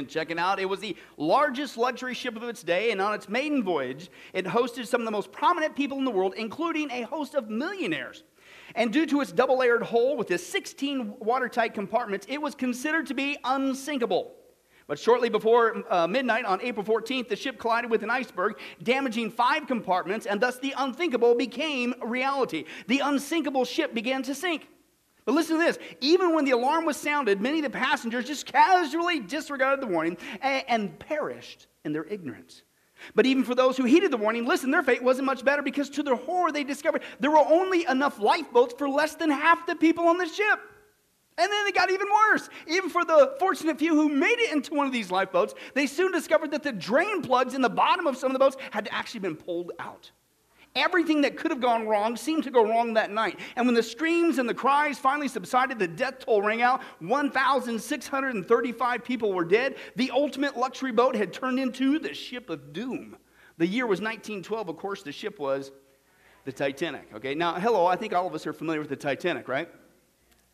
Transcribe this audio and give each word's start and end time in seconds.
Amen. 0.00 0.08
Check 0.08 0.30
it 0.30 0.38
out. 0.38 0.58
It 0.58 0.68
was 0.68 0.80
the 0.80 0.96
largest 1.16 1.76
luxury 1.76 2.14
ship 2.14 2.36
of 2.36 2.42
its 2.44 2.62
day, 2.62 2.90
and 2.90 3.00
on 3.00 3.12
its 3.14 3.28
maiden 3.28 3.62
voyage, 3.62 4.10
it 4.32 4.46
hosted 4.46 4.86
some 4.86 5.02
of 5.02 5.04
the 5.04 5.10
most 5.10 5.30
prominent 5.30 5.76
people 5.76 5.98
in 5.98 6.04
the 6.04 6.10
world, 6.10 6.34
including 6.36 6.90
a 6.90 7.02
host 7.02 7.34
of 7.34 7.50
millionaires. 7.50 8.24
And 8.74 8.92
due 8.92 9.04
to 9.06 9.20
its 9.20 9.32
double 9.32 9.58
layered 9.58 9.82
hull 9.82 10.16
with 10.16 10.30
its 10.30 10.46
16 10.46 11.16
watertight 11.18 11.74
compartments, 11.74 12.26
it 12.30 12.40
was 12.40 12.54
considered 12.54 13.06
to 13.08 13.14
be 13.14 13.36
unsinkable. 13.44 14.32
But 14.86 14.98
shortly 14.98 15.28
before 15.28 15.84
uh, 15.92 16.06
midnight 16.06 16.44
on 16.44 16.60
April 16.62 16.84
14th, 16.84 17.28
the 17.28 17.36
ship 17.36 17.58
collided 17.58 17.90
with 17.90 18.02
an 18.02 18.10
iceberg, 18.10 18.58
damaging 18.82 19.30
five 19.30 19.66
compartments, 19.66 20.26
and 20.26 20.40
thus 20.40 20.58
the 20.58 20.74
unthinkable 20.76 21.34
became 21.34 21.94
reality. 22.02 22.64
The 22.88 23.00
unsinkable 23.00 23.64
ship 23.64 23.94
began 23.94 24.22
to 24.22 24.34
sink. 24.34 24.66
But 25.30 25.36
listen 25.36 25.58
to 25.58 25.64
this 25.64 25.78
even 26.00 26.34
when 26.34 26.44
the 26.44 26.50
alarm 26.50 26.84
was 26.84 26.96
sounded, 26.96 27.40
many 27.40 27.58
of 27.58 27.62
the 27.62 27.70
passengers 27.70 28.24
just 28.24 28.46
casually 28.46 29.20
disregarded 29.20 29.80
the 29.80 29.86
warning 29.86 30.18
and, 30.42 30.64
and 30.66 30.98
perished 30.98 31.68
in 31.84 31.92
their 31.92 32.02
ignorance. 32.02 32.62
But 33.14 33.26
even 33.26 33.44
for 33.44 33.54
those 33.54 33.76
who 33.76 33.84
heeded 33.84 34.10
the 34.10 34.16
warning, 34.16 34.44
listen, 34.44 34.72
their 34.72 34.82
fate 34.82 35.04
wasn't 35.04 35.26
much 35.26 35.44
better 35.44 35.62
because 35.62 35.88
to 35.90 36.02
their 36.02 36.16
horror, 36.16 36.50
they 36.50 36.64
discovered 36.64 37.02
there 37.20 37.30
were 37.30 37.38
only 37.38 37.86
enough 37.86 38.18
lifeboats 38.18 38.74
for 38.76 38.88
less 38.88 39.14
than 39.14 39.30
half 39.30 39.68
the 39.68 39.76
people 39.76 40.08
on 40.08 40.18
the 40.18 40.26
ship. 40.26 40.58
And 41.38 41.48
then 41.48 41.66
it 41.68 41.76
got 41.76 41.92
even 41.92 42.08
worse. 42.10 42.48
Even 42.66 42.90
for 42.90 43.04
the 43.04 43.36
fortunate 43.38 43.78
few 43.78 43.94
who 43.94 44.08
made 44.08 44.40
it 44.40 44.52
into 44.52 44.74
one 44.74 44.88
of 44.88 44.92
these 44.92 45.12
lifeboats, 45.12 45.54
they 45.74 45.86
soon 45.86 46.10
discovered 46.10 46.50
that 46.50 46.64
the 46.64 46.72
drain 46.72 47.22
plugs 47.22 47.54
in 47.54 47.62
the 47.62 47.70
bottom 47.70 48.08
of 48.08 48.16
some 48.16 48.30
of 48.30 48.32
the 48.32 48.40
boats 48.40 48.56
had 48.72 48.88
actually 48.90 49.20
been 49.20 49.36
pulled 49.36 49.70
out. 49.78 50.10
Everything 50.76 51.22
that 51.22 51.36
could 51.36 51.50
have 51.50 51.60
gone 51.60 51.88
wrong 51.88 52.16
seemed 52.16 52.44
to 52.44 52.50
go 52.50 52.62
wrong 52.62 52.94
that 52.94 53.10
night. 53.10 53.40
And 53.56 53.66
when 53.66 53.74
the 53.74 53.82
screams 53.82 54.38
and 54.38 54.48
the 54.48 54.54
cries 54.54 54.98
finally 54.98 55.26
subsided, 55.26 55.80
the 55.80 55.88
death 55.88 56.20
toll 56.20 56.42
rang 56.42 56.62
out 56.62 56.80
1,635 57.00 59.04
people 59.04 59.32
were 59.32 59.44
dead. 59.44 59.74
The 59.96 60.12
ultimate 60.12 60.56
luxury 60.56 60.92
boat 60.92 61.16
had 61.16 61.32
turned 61.32 61.58
into 61.58 61.98
the 61.98 62.14
ship 62.14 62.50
of 62.50 62.72
doom. 62.72 63.16
The 63.58 63.66
year 63.66 63.86
was 63.86 64.00
1912. 64.00 64.68
Of 64.68 64.76
course, 64.76 65.02
the 65.02 65.10
ship 65.10 65.40
was 65.40 65.72
the 66.44 66.52
Titanic. 66.52 67.08
Okay, 67.14 67.34
now, 67.34 67.54
hello, 67.54 67.86
I 67.86 67.96
think 67.96 68.14
all 68.14 68.28
of 68.28 68.34
us 68.34 68.46
are 68.46 68.52
familiar 68.52 68.80
with 68.80 68.90
the 68.90 68.96
Titanic, 68.96 69.48
right? 69.48 69.68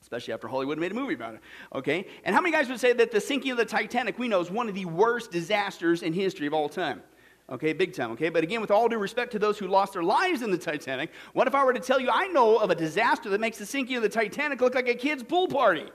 especially 0.06 0.32
after 0.32 0.46
Hollywood 0.46 0.78
made 0.78 0.92
a 0.92 0.94
movie 0.94 1.14
about 1.14 1.34
it. 1.34 1.40
Okay? 1.74 2.06
And 2.24 2.32
how 2.32 2.40
many 2.40 2.52
guys 2.52 2.68
would 2.68 2.78
say 2.78 2.92
that 2.92 3.10
the 3.10 3.20
sinking 3.20 3.50
of 3.50 3.56
the 3.56 3.64
Titanic, 3.64 4.20
we 4.20 4.28
know, 4.28 4.40
is 4.40 4.52
one 4.52 4.68
of 4.68 4.74
the 4.76 4.84
worst 4.84 5.32
disasters 5.32 6.04
in 6.04 6.12
history 6.12 6.46
of 6.46 6.54
all 6.54 6.68
time? 6.68 7.02
Okay, 7.48 7.72
big 7.72 7.94
time, 7.94 8.10
okay? 8.12 8.28
But 8.28 8.42
again, 8.42 8.60
with 8.60 8.72
all 8.72 8.88
due 8.88 8.98
respect 8.98 9.30
to 9.32 9.38
those 9.38 9.56
who 9.56 9.68
lost 9.68 9.92
their 9.92 10.02
lives 10.02 10.42
in 10.42 10.50
the 10.50 10.58
Titanic, 10.58 11.10
what 11.32 11.46
if 11.46 11.54
I 11.54 11.64
were 11.64 11.72
to 11.72 11.80
tell 11.80 12.00
you 12.00 12.10
I 12.10 12.26
know 12.26 12.56
of 12.56 12.70
a 12.70 12.74
disaster 12.74 13.30
that 13.30 13.40
makes 13.40 13.56
the 13.56 13.66
sinking 13.66 13.96
of 13.96 14.02
the 14.02 14.08
Titanic 14.08 14.60
look 14.60 14.74
like 14.74 14.88
a 14.88 14.94
kid's 14.94 15.22
pool 15.22 15.46
party? 15.46 15.86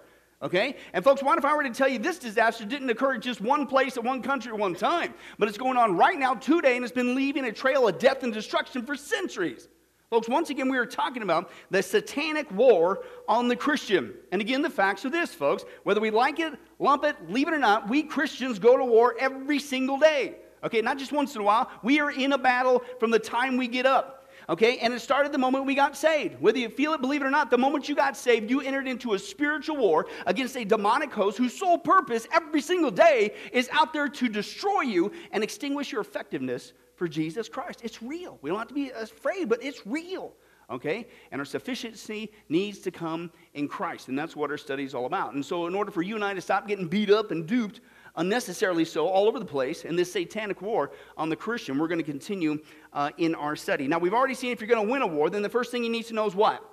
Okay? 0.42 0.78
And 0.94 1.04
folks, 1.04 1.22
what 1.22 1.38
if 1.38 1.44
I 1.44 1.54
were 1.54 1.64
to 1.64 1.70
tell 1.70 1.90
you 1.90 2.00
this 2.00 2.20
disaster 2.20 2.64
didn't 2.64 2.90
occur 2.90 3.16
at 3.16 3.22
just 3.22 3.42
one 3.42 3.68
place 3.68 3.98
at 3.98 4.04
one 4.04 4.22
country 4.22 4.52
at 4.52 4.58
one 4.58 4.74
time, 4.74 5.14
but 5.38 5.50
it's 5.50 5.58
going 5.58 5.76
on 5.76 5.98
right 5.98 6.18
now 6.18 6.36
today 6.36 6.78
and 6.78 6.86
it's 6.86 6.94
been 6.94 7.16
leaving 7.16 7.44
a 7.46 7.52
trail 7.52 7.86
of 7.88 8.00
death 8.00 8.24
and 8.24 8.34
destruction 8.34 8.86
for 8.86 8.96
centuries? 8.96 9.68
Folks, 10.10 10.30
once 10.30 10.50
again, 10.50 10.70
we 10.70 10.78
are 10.78 10.86
talking 10.86 11.22
about 11.22 11.52
the 11.70 11.84
satanic 11.84 12.50
war 12.52 13.04
on 13.28 13.50
the 13.50 13.56
Christian. 13.56 14.14
And 14.32 14.42
again, 14.42 14.62
the 14.62 14.70
facts 14.70 15.06
are 15.06 15.10
this, 15.10 15.34
folks. 15.34 15.64
Whether 15.84 16.02
we 16.02 16.12
like 16.12 16.40
it, 16.40 16.54
lump 16.80 17.04
it, 17.04 17.16
leave 17.30 17.48
it 17.48 17.54
or 17.54 17.60
not, 17.60 17.90
we 17.90 18.04
Christians 18.04 18.58
go 18.58 18.78
to 18.78 18.84
war 18.84 19.16
every 19.20 19.60
single 19.60 19.98
day. 19.98 20.36
Okay, 20.64 20.82
not 20.82 20.98
just 20.98 21.12
once 21.12 21.36
in 21.36 21.42
a 21.42 21.44
while. 21.44 21.70
We 21.84 22.00
are 22.00 22.12
in 22.12 22.34
a 22.34 22.38
battle 22.38 22.84
from 23.00 23.12
the 23.12 23.20
time 23.20 23.58
we 23.58 23.68
get 23.68 23.86
up. 23.86 24.22
Okay, 24.50 24.80
and 24.80 24.94
it 24.94 25.00
started 25.00 25.32
the 25.32 25.38
moment 25.38 25.66
we 25.66 25.76
got 25.76 25.96
saved. 25.96 26.42
Whether 26.42 26.60
you 26.60 26.70
feel 26.70 26.94
it, 26.94 27.02
believe 27.02 27.22
it 27.22 27.26
or 27.26 27.30
not, 27.30 27.50
the 27.50 27.58
moment 27.58 27.88
you 27.88 27.96
got 27.96 28.18
saved, 28.18 28.50
you 28.50 28.62
entered 28.62 28.88
into 28.88 29.14
a 29.14 29.20
spiritual 29.20 29.78
war 29.78 30.08
against 30.26 30.58
a 30.58 30.66
demonic 30.66 31.12
host 31.12 31.38
whose 31.38 31.58
sole 31.58 31.78
purpose 31.78 32.28
every 32.34 32.62
single 32.62 32.92
day 32.92 33.34
is 33.54 33.70
out 33.72 33.94
there 33.94 34.10
to 34.10 34.28
destroy 34.28 34.82
you 34.82 35.12
and 35.32 35.44
extinguish 35.44 35.92
your 35.92 36.02
effectiveness 36.02 36.74
for 36.96 37.08
Jesus 37.08 37.48
Christ. 37.48 37.82
It's 37.84 38.02
real. 38.02 38.40
We 38.42 38.50
don't 38.50 38.60
have 38.60 38.68
to 38.68 38.74
be 38.74 38.90
afraid, 38.90 39.48
but 39.48 39.64
it's 39.64 39.86
real. 39.86 40.34
Okay? 40.70 41.08
And 41.32 41.40
our 41.40 41.46
sufficiency 41.46 42.32
needs 42.50 42.80
to 42.80 42.92
come 42.92 43.32
in 43.54 43.68
Christ. 43.68 44.08
And 44.08 44.18
that's 44.18 44.36
what 44.36 44.50
our 44.50 44.58
study 44.58 44.84
is 44.84 44.96
all 44.96 45.06
about. 45.06 45.34
And 45.34 45.46
so, 45.46 45.68
in 45.68 45.76
order 45.76 45.92
for 45.92 46.02
you 46.02 46.16
and 46.16 46.24
I 46.24 46.34
to 46.34 46.42
stop 46.42 46.68
getting 46.68 46.88
beat 46.88 47.10
up 47.10 47.32
and 47.32 47.46
duped, 47.46 47.82
unnecessarily 48.16 48.86
so, 48.86 49.08
all 49.08 49.28
over 49.28 49.40
the 49.40 49.46
place 49.46 49.86
in 49.86 49.96
this 49.96 50.12
satanic 50.12 50.62
war 50.62 50.92
on 51.18 51.30
the 51.30 51.36
Christian, 51.36 51.78
we're 51.78 51.88
going 51.88 52.00
to 52.00 52.04
continue 52.04 52.60
uh, 52.94 53.12
in 53.18 53.36
our 53.36 53.56
study. 53.56 53.88
Now, 53.88 54.00
we've 54.00 54.14
already 54.14 54.34
seen 54.34 54.52
if 54.52 54.60
you're 54.60 54.68
going 54.68 54.86
to 54.86 54.92
win 54.92 55.02
a 55.02 55.08
war, 55.08 55.30
then 55.30 55.42
the 55.42 55.50
first 55.50 55.72
thing 55.72 55.84
you 55.84 55.90
need 55.90 56.06
to 56.08 56.14
know 56.14 56.26
is 56.26 56.36
what? 56.36 56.68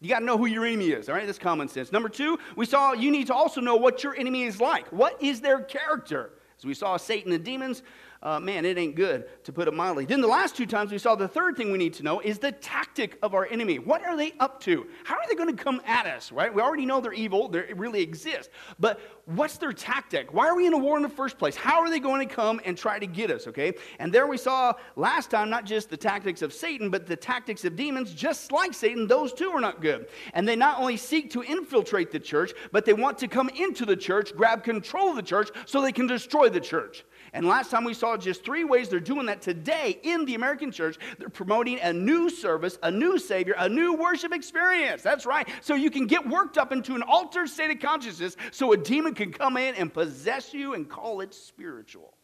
You 0.00 0.10
got 0.10 0.18
to 0.18 0.24
know 0.24 0.36
who 0.36 0.46
your 0.46 0.66
enemy 0.66 0.90
is, 0.90 1.08
all 1.08 1.14
right? 1.14 1.26
That's 1.26 1.38
common 1.38 1.68
sense. 1.68 1.90
Number 1.90 2.08
two, 2.08 2.38
we 2.54 2.66
saw 2.66 2.92
you 2.92 3.10
need 3.10 3.28
to 3.28 3.34
also 3.34 3.60
know 3.60 3.76
what 3.76 4.04
your 4.04 4.14
enemy 4.14 4.42
is 4.42 4.60
like. 4.60 4.86
What 4.92 5.20
is 5.22 5.40
their 5.40 5.60
character? 5.60 6.32
As 6.58 6.64
we 6.64 6.74
saw 6.74 6.96
Satan 6.96 7.32
and 7.32 7.44
demons, 7.44 7.82
uh, 8.26 8.40
man, 8.40 8.64
it 8.64 8.76
ain't 8.76 8.96
good, 8.96 9.24
to 9.44 9.52
put 9.52 9.68
it 9.68 9.72
mildly. 9.72 10.04
Then 10.04 10.20
the 10.20 10.26
last 10.26 10.56
two 10.56 10.66
times 10.66 10.90
we 10.90 10.98
saw 10.98 11.14
the 11.14 11.28
third 11.28 11.56
thing 11.56 11.70
we 11.70 11.78
need 11.78 11.94
to 11.94 12.02
know 12.02 12.18
is 12.18 12.40
the 12.40 12.50
tactic 12.50 13.16
of 13.22 13.34
our 13.34 13.46
enemy. 13.46 13.78
What 13.78 14.04
are 14.04 14.16
they 14.16 14.32
up 14.40 14.58
to? 14.62 14.84
How 15.04 15.14
are 15.14 15.28
they 15.28 15.36
going 15.36 15.56
to 15.56 15.62
come 15.64 15.80
at 15.86 16.06
us, 16.06 16.32
right? 16.32 16.52
We 16.52 16.60
already 16.60 16.86
know 16.86 17.00
they're 17.00 17.12
evil, 17.12 17.48
they 17.48 17.72
really 17.72 18.02
exist. 18.02 18.50
But 18.80 19.00
what's 19.26 19.58
their 19.58 19.72
tactic? 19.72 20.34
Why 20.34 20.48
are 20.48 20.56
we 20.56 20.66
in 20.66 20.72
a 20.72 20.76
war 20.78 20.96
in 20.96 21.04
the 21.04 21.08
first 21.08 21.38
place? 21.38 21.54
How 21.54 21.78
are 21.78 21.88
they 21.88 22.00
going 22.00 22.28
to 22.28 22.34
come 22.34 22.60
and 22.64 22.76
try 22.76 22.98
to 22.98 23.06
get 23.06 23.30
us, 23.30 23.46
okay? 23.46 23.74
And 24.00 24.12
there 24.12 24.26
we 24.26 24.38
saw 24.38 24.72
last 24.96 25.30
time 25.30 25.48
not 25.48 25.64
just 25.64 25.88
the 25.88 25.96
tactics 25.96 26.42
of 26.42 26.52
Satan, 26.52 26.90
but 26.90 27.06
the 27.06 27.14
tactics 27.14 27.64
of 27.64 27.76
demons, 27.76 28.12
just 28.12 28.50
like 28.50 28.74
Satan, 28.74 29.06
those 29.06 29.32
two 29.34 29.50
are 29.50 29.60
not 29.60 29.80
good. 29.80 30.08
And 30.34 30.48
they 30.48 30.56
not 30.56 30.80
only 30.80 30.96
seek 30.96 31.30
to 31.30 31.42
infiltrate 31.42 32.10
the 32.10 32.18
church, 32.18 32.54
but 32.72 32.84
they 32.84 32.92
want 32.92 33.18
to 33.18 33.28
come 33.28 33.50
into 33.50 33.86
the 33.86 33.96
church, 33.96 34.34
grab 34.34 34.64
control 34.64 35.10
of 35.10 35.16
the 35.16 35.22
church 35.22 35.48
so 35.64 35.80
they 35.80 35.92
can 35.92 36.08
destroy 36.08 36.48
the 36.48 36.58
church. 36.58 37.04
And 37.36 37.46
last 37.46 37.70
time 37.70 37.84
we 37.84 37.92
saw 37.92 38.16
just 38.16 38.42
three 38.42 38.64
ways 38.64 38.88
they're 38.88 38.98
doing 38.98 39.26
that 39.26 39.42
today 39.42 40.00
in 40.02 40.24
the 40.24 40.34
American 40.34 40.72
church. 40.72 40.96
They're 41.18 41.28
promoting 41.28 41.78
a 41.80 41.92
new 41.92 42.30
service, 42.30 42.78
a 42.82 42.90
new 42.90 43.18
Savior, 43.18 43.54
a 43.58 43.68
new 43.68 43.92
worship 43.92 44.32
experience. 44.32 45.02
That's 45.02 45.26
right. 45.26 45.46
So 45.60 45.74
you 45.74 45.90
can 45.90 46.06
get 46.06 46.26
worked 46.26 46.56
up 46.56 46.72
into 46.72 46.94
an 46.94 47.02
altered 47.02 47.50
state 47.50 47.70
of 47.70 47.78
consciousness 47.78 48.38
so 48.52 48.72
a 48.72 48.76
demon 48.78 49.14
can 49.14 49.32
come 49.32 49.58
in 49.58 49.74
and 49.74 49.92
possess 49.92 50.54
you 50.54 50.72
and 50.72 50.88
call 50.88 51.20
it 51.20 51.34
spiritual. 51.34 52.14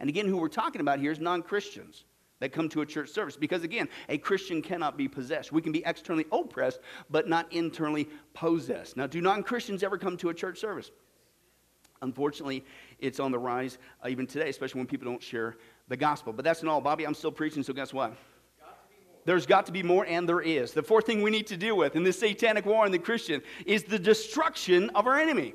And 0.00 0.10
again, 0.10 0.26
who 0.26 0.38
we're 0.38 0.48
talking 0.48 0.80
about 0.80 0.98
here 0.98 1.12
is 1.12 1.20
non 1.20 1.44
Christians 1.44 2.02
that 2.40 2.52
come 2.52 2.68
to 2.70 2.80
a 2.80 2.86
church 2.86 3.10
service. 3.10 3.36
Because 3.36 3.62
again, 3.62 3.88
a 4.08 4.18
Christian 4.18 4.60
cannot 4.60 4.98
be 4.98 5.06
possessed. 5.06 5.52
We 5.52 5.62
can 5.62 5.70
be 5.70 5.84
externally 5.86 6.26
oppressed, 6.32 6.80
but 7.10 7.28
not 7.28 7.52
internally 7.52 8.08
possessed. 8.34 8.96
Now, 8.96 9.06
do 9.06 9.20
non 9.20 9.44
Christians 9.44 9.84
ever 9.84 9.98
come 9.98 10.16
to 10.16 10.30
a 10.30 10.34
church 10.34 10.58
service? 10.58 10.90
Unfortunately, 12.02 12.64
it's 13.02 13.20
on 13.20 13.32
the 13.32 13.38
rise 13.38 13.76
uh, 14.02 14.08
even 14.08 14.26
today, 14.26 14.48
especially 14.48 14.78
when 14.78 14.86
people 14.86 15.10
don't 15.10 15.22
share 15.22 15.56
the 15.88 15.96
gospel. 15.96 16.32
But 16.32 16.44
that's 16.44 16.62
not 16.62 16.72
all. 16.72 16.80
Bobby, 16.80 17.04
I'm 17.04 17.14
still 17.14 17.32
preaching, 17.32 17.62
so 17.62 17.72
guess 17.72 17.92
what? 17.92 18.16
There's 19.24 19.46
got 19.46 19.66
to 19.66 19.72
be 19.72 19.82
more, 19.82 20.04
and 20.06 20.28
there 20.28 20.40
is. 20.40 20.72
The 20.72 20.82
fourth 20.82 21.06
thing 21.06 21.22
we 21.22 21.30
need 21.30 21.46
to 21.48 21.56
deal 21.56 21.76
with 21.76 21.94
in 21.94 22.02
this 22.02 22.18
satanic 22.18 22.66
war 22.66 22.84
on 22.84 22.90
the 22.90 22.98
Christian 22.98 23.42
is 23.66 23.84
the 23.84 23.98
destruction 23.98 24.90
of 24.90 25.06
our 25.06 25.18
enemy. 25.18 25.54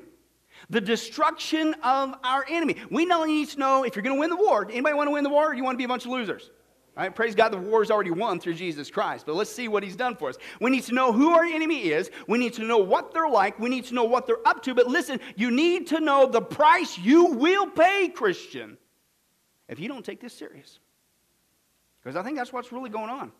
The 0.70 0.80
destruction 0.80 1.74
of 1.82 2.14
our 2.24 2.44
enemy. 2.48 2.76
We 2.90 3.04
not 3.04 3.20
only 3.20 3.34
need 3.34 3.48
to 3.50 3.58
know 3.58 3.84
if 3.84 3.94
you're 3.94 4.02
going 4.02 4.16
to 4.16 4.20
win 4.20 4.30
the 4.30 4.36
war. 4.36 4.66
Anybody 4.70 4.94
want 4.94 5.08
to 5.08 5.12
win 5.12 5.24
the 5.24 5.30
war, 5.30 5.50
or 5.50 5.54
you 5.54 5.64
want 5.64 5.74
to 5.74 5.78
be 5.78 5.84
a 5.84 5.88
bunch 5.88 6.04
of 6.04 6.10
losers? 6.10 6.50
Right? 6.98 7.14
Praise 7.14 7.36
God, 7.36 7.52
the 7.52 7.58
war 7.58 7.80
is 7.80 7.92
already 7.92 8.10
won 8.10 8.40
through 8.40 8.54
Jesus 8.54 8.90
Christ. 8.90 9.24
But 9.24 9.36
let's 9.36 9.52
see 9.52 9.68
what 9.68 9.84
he's 9.84 9.94
done 9.94 10.16
for 10.16 10.30
us. 10.30 10.36
We 10.60 10.68
need 10.68 10.82
to 10.84 10.94
know 10.94 11.12
who 11.12 11.30
our 11.30 11.44
enemy 11.44 11.90
is. 11.90 12.10
We 12.26 12.38
need 12.38 12.54
to 12.54 12.64
know 12.64 12.78
what 12.78 13.14
they're 13.14 13.28
like. 13.28 13.56
We 13.60 13.68
need 13.68 13.84
to 13.84 13.94
know 13.94 14.02
what 14.02 14.26
they're 14.26 14.46
up 14.46 14.64
to. 14.64 14.74
But 14.74 14.88
listen, 14.88 15.20
you 15.36 15.52
need 15.52 15.86
to 15.88 16.00
know 16.00 16.26
the 16.26 16.42
price 16.42 16.98
you 16.98 17.26
will 17.26 17.68
pay, 17.68 18.08
Christian, 18.08 18.76
if 19.68 19.78
you 19.78 19.86
don't 19.86 20.04
take 20.04 20.20
this 20.20 20.32
serious. 20.32 20.80
Because 22.02 22.16
I 22.16 22.24
think 22.24 22.36
that's 22.36 22.52
what's 22.52 22.72
really 22.72 22.90
going 22.90 23.10
on. 23.10 23.30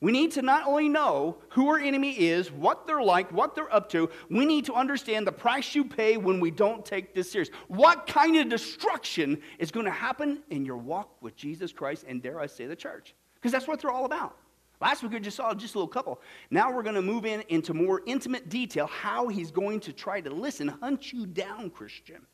We 0.00 0.12
need 0.12 0.30
to 0.32 0.42
not 0.42 0.66
only 0.66 0.88
know 0.88 1.36
who 1.50 1.68
our 1.68 1.78
enemy 1.78 2.12
is, 2.12 2.50
what 2.50 2.86
they're 2.86 3.02
like, 3.02 3.30
what 3.32 3.54
they're 3.54 3.72
up 3.72 3.90
to, 3.90 4.08
we 4.30 4.46
need 4.46 4.64
to 4.64 4.74
understand 4.74 5.26
the 5.26 5.32
price 5.32 5.74
you 5.74 5.84
pay 5.84 6.16
when 6.16 6.40
we 6.40 6.50
don't 6.50 6.86
take 6.86 7.14
this 7.14 7.30
serious. 7.30 7.50
What 7.68 8.06
kind 8.06 8.36
of 8.38 8.48
destruction 8.48 9.42
is 9.58 9.70
going 9.70 9.84
to 9.84 9.92
happen 9.92 10.42
in 10.48 10.64
your 10.64 10.78
walk 10.78 11.20
with 11.20 11.36
Jesus 11.36 11.70
Christ 11.70 12.06
and, 12.08 12.22
dare 12.22 12.40
I 12.40 12.46
say, 12.46 12.66
the 12.66 12.76
church? 12.76 13.14
Because 13.34 13.52
that's 13.52 13.68
what 13.68 13.80
they're 13.80 13.90
all 13.90 14.06
about. 14.06 14.36
Last 14.80 15.02
week 15.02 15.12
we 15.12 15.20
just 15.20 15.36
saw 15.36 15.52
just 15.52 15.74
a 15.74 15.78
little 15.78 15.88
couple. 15.88 16.22
Now 16.50 16.74
we're 16.74 16.82
going 16.82 16.94
to 16.94 17.02
move 17.02 17.26
in 17.26 17.42
into 17.48 17.74
more 17.74 18.00
intimate 18.06 18.48
detail 18.48 18.86
how 18.86 19.28
he's 19.28 19.50
going 19.50 19.80
to 19.80 19.92
try 19.92 20.22
to 20.22 20.30
listen, 20.30 20.68
hunt 20.68 21.12
you 21.12 21.26
down, 21.26 21.68
Christian, 21.68 22.24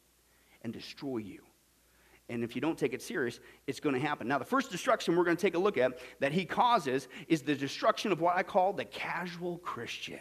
and 0.63 0.73
destroy 0.73 1.17
you. 1.17 1.41
And 2.29 2.43
if 2.43 2.57
you 2.57 2.61
don't 2.61 2.77
take 2.77 2.93
it 2.93 3.03
serious, 3.03 3.39
it's 3.67 3.79
going 3.79 3.95
to 3.95 4.01
happen. 4.01 4.27
Now, 4.27 4.39
the 4.39 4.45
first 4.45 4.71
destruction 4.71 5.17
we're 5.17 5.25
going 5.25 5.37
to 5.37 5.41
take 5.41 5.55
a 5.55 5.59
look 5.59 5.79
at 5.79 5.99
that 6.19 6.33
he 6.33 6.45
causes 6.45 7.07
is 7.29 7.43
the 7.43 7.55
destruction 7.55 8.11
of 8.11 8.21
what 8.21 8.37
I 8.37 8.43
call 8.43 8.73
the 8.73 8.85
casual 8.85 9.59
Christian. 9.59 10.19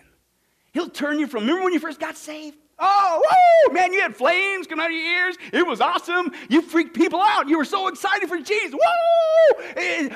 He'll 0.72 0.90
turn 0.90 1.19
you 1.19 1.25
from, 1.25 1.44
remember 1.44 1.63
when 1.63 1.74
you 1.74 1.80
first 1.80 2.00
got 2.00 2.16
saved? 2.16 2.57
Oh, 2.78 3.24
whoa, 3.25 3.74
man, 3.74 3.94
you 3.94 4.02
had 4.02 4.16
flames 4.16 4.68
coming 4.68 4.84
out 4.84 4.92
of 4.92 4.98
your 4.98 5.06
ears. 5.06 5.38
It 5.54 5.66
was 5.66 5.80
awesome. 5.81 6.31
You 6.50 6.62
freaked 6.62 6.94
people 6.94 7.22
out. 7.22 7.48
You 7.48 7.57
were 7.57 7.66
so 7.66 7.88
excited 7.88 8.28
for 8.28 8.38
Jesus. 8.38 8.74
Whoa! 8.74 9.63
Eh, 9.78 10.10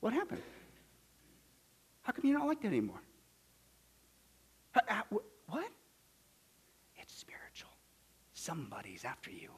what 0.00 0.12
happened? 0.12 0.42
How 2.02 2.12
come 2.12 2.24
you're 2.24 2.38
not 2.38 2.46
like 2.46 2.60
that 2.62 2.68
anymore? 2.68 3.00
What? 5.46 5.68
It's 6.96 7.14
spiritual. 7.14 7.70
Somebody's 8.40 9.04
after 9.04 9.30
you 9.30 9.50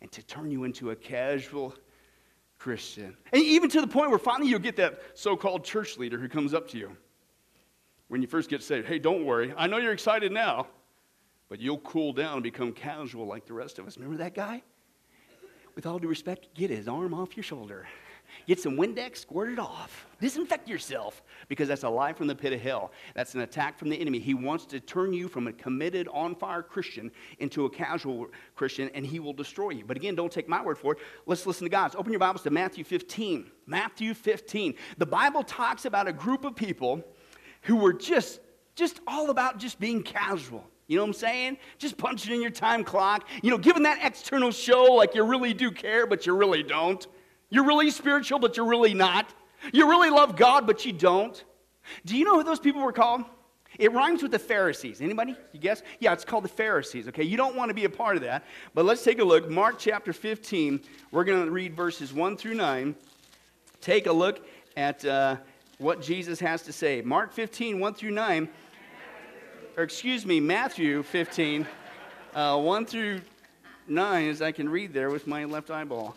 and 0.00 0.10
to 0.12 0.22
turn 0.22 0.50
you 0.50 0.64
into 0.64 0.90
a 0.90 0.96
casual 0.96 1.74
Christian. 2.58 3.16
And 3.32 3.42
even 3.42 3.70
to 3.70 3.80
the 3.80 3.86
point 3.86 4.10
where 4.10 4.18
finally 4.18 4.50
you'll 4.50 4.58
get 4.58 4.76
that 4.76 5.00
so 5.14 5.36
called 5.36 5.64
church 5.64 5.98
leader 5.98 6.18
who 6.18 6.28
comes 6.28 6.54
up 6.54 6.68
to 6.70 6.78
you 6.78 6.96
when 8.08 8.20
you 8.20 8.28
first 8.28 8.50
get 8.50 8.62
saved. 8.62 8.86
Hey, 8.86 8.98
don't 8.98 9.24
worry. 9.24 9.54
I 9.56 9.66
know 9.66 9.78
you're 9.78 9.92
excited 9.92 10.32
now, 10.32 10.66
but 11.48 11.60
you'll 11.60 11.78
cool 11.78 12.12
down 12.12 12.34
and 12.34 12.42
become 12.42 12.72
casual 12.72 13.26
like 13.26 13.46
the 13.46 13.54
rest 13.54 13.78
of 13.78 13.86
us. 13.86 13.96
Remember 13.96 14.18
that 14.18 14.34
guy? 14.34 14.62
With 15.74 15.86
all 15.86 15.98
due 15.98 16.08
respect, 16.08 16.48
get 16.54 16.70
his 16.70 16.86
arm 16.86 17.14
off 17.14 17.36
your 17.36 17.44
shoulder. 17.44 17.86
Get 18.46 18.60
some 18.60 18.76
Windex, 18.76 19.18
squirt 19.18 19.52
it 19.52 19.58
off. 19.58 20.06
Disinfect 20.20 20.68
yourself 20.68 21.22
because 21.48 21.68
that's 21.68 21.82
a 21.82 21.88
lie 21.88 22.12
from 22.12 22.26
the 22.26 22.34
pit 22.34 22.52
of 22.52 22.60
hell. 22.60 22.92
That's 23.14 23.34
an 23.34 23.40
attack 23.40 23.78
from 23.78 23.88
the 23.88 23.96
enemy. 23.96 24.18
He 24.18 24.34
wants 24.34 24.66
to 24.66 24.80
turn 24.80 25.12
you 25.12 25.28
from 25.28 25.46
a 25.46 25.52
committed, 25.52 26.08
on 26.08 26.34
fire 26.34 26.62
Christian 26.62 27.10
into 27.38 27.64
a 27.64 27.70
casual 27.70 28.28
Christian, 28.54 28.90
and 28.94 29.04
he 29.04 29.20
will 29.20 29.32
destroy 29.32 29.70
you. 29.70 29.84
But 29.84 29.96
again, 29.96 30.14
don't 30.14 30.32
take 30.32 30.48
my 30.48 30.62
word 30.62 30.78
for 30.78 30.92
it. 30.92 30.98
Let's 31.26 31.46
listen 31.46 31.64
to 31.64 31.70
God's. 31.70 31.94
Open 31.94 32.12
your 32.12 32.20
Bibles 32.20 32.42
to 32.42 32.50
Matthew 32.50 32.84
15. 32.84 33.50
Matthew 33.66 34.14
15. 34.14 34.74
The 34.98 35.06
Bible 35.06 35.42
talks 35.42 35.84
about 35.84 36.08
a 36.08 36.12
group 36.12 36.44
of 36.44 36.54
people 36.54 37.02
who 37.62 37.76
were 37.76 37.92
just, 37.92 38.40
just 38.74 39.00
all 39.06 39.30
about 39.30 39.58
just 39.58 39.80
being 39.80 40.02
casual. 40.02 40.64
You 40.86 40.96
know 40.96 41.02
what 41.02 41.08
I'm 41.08 41.14
saying? 41.14 41.56
Just 41.78 41.96
punching 41.96 42.34
in 42.34 42.42
your 42.42 42.50
time 42.50 42.84
clock. 42.84 43.26
You 43.42 43.50
know, 43.50 43.58
giving 43.58 43.84
that 43.84 44.00
external 44.02 44.50
show 44.50 44.84
like 44.84 45.14
you 45.14 45.24
really 45.24 45.54
do 45.54 45.70
care, 45.70 46.06
but 46.06 46.26
you 46.26 46.36
really 46.36 46.62
don't. 46.62 47.06
You're 47.54 47.64
really 47.64 47.92
spiritual, 47.92 48.40
but 48.40 48.56
you're 48.56 48.66
really 48.66 48.94
not. 48.94 49.32
You 49.72 49.88
really 49.88 50.10
love 50.10 50.34
God, 50.34 50.66
but 50.66 50.84
you 50.84 50.92
don't. 50.92 51.44
Do 52.04 52.16
you 52.16 52.24
know 52.24 52.34
who 52.34 52.42
those 52.42 52.58
people 52.58 52.82
were 52.82 52.92
called? 52.92 53.22
It 53.78 53.92
rhymes 53.92 54.22
with 54.22 54.32
the 54.32 54.40
Pharisees. 54.40 55.00
Anybody? 55.00 55.36
You 55.52 55.60
guess? 55.60 55.84
Yeah, 56.00 56.12
it's 56.12 56.24
called 56.24 56.42
the 56.42 56.48
Pharisees. 56.48 57.06
Okay, 57.06 57.22
you 57.22 57.36
don't 57.36 57.54
want 57.54 57.68
to 57.68 57.74
be 57.74 57.84
a 57.84 57.88
part 57.88 58.16
of 58.16 58.22
that. 58.22 58.42
But 58.74 58.86
let's 58.86 59.04
take 59.04 59.20
a 59.20 59.24
look. 59.24 59.48
Mark 59.48 59.76
chapter 59.78 60.12
15. 60.12 60.80
We're 61.12 61.22
going 61.22 61.44
to 61.44 61.50
read 61.52 61.76
verses 61.76 62.12
1 62.12 62.36
through 62.36 62.54
9. 62.54 62.92
Take 63.80 64.08
a 64.08 64.12
look 64.12 64.44
at 64.76 65.04
uh, 65.04 65.36
what 65.78 66.02
Jesus 66.02 66.40
has 66.40 66.62
to 66.62 66.72
say. 66.72 67.02
Mark 67.02 67.32
15, 67.32 67.78
1 67.78 67.94
through 67.94 68.10
9. 68.10 68.48
Or 69.76 69.84
excuse 69.84 70.26
me, 70.26 70.40
Matthew 70.40 71.04
15, 71.04 71.68
uh, 72.34 72.58
1 72.58 72.86
through 72.86 73.20
9, 73.86 74.28
as 74.28 74.42
I 74.42 74.50
can 74.50 74.68
read 74.68 74.92
there 74.92 75.10
with 75.10 75.28
my 75.28 75.44
left 75.44 75.70
eyeball. 75.70 76.16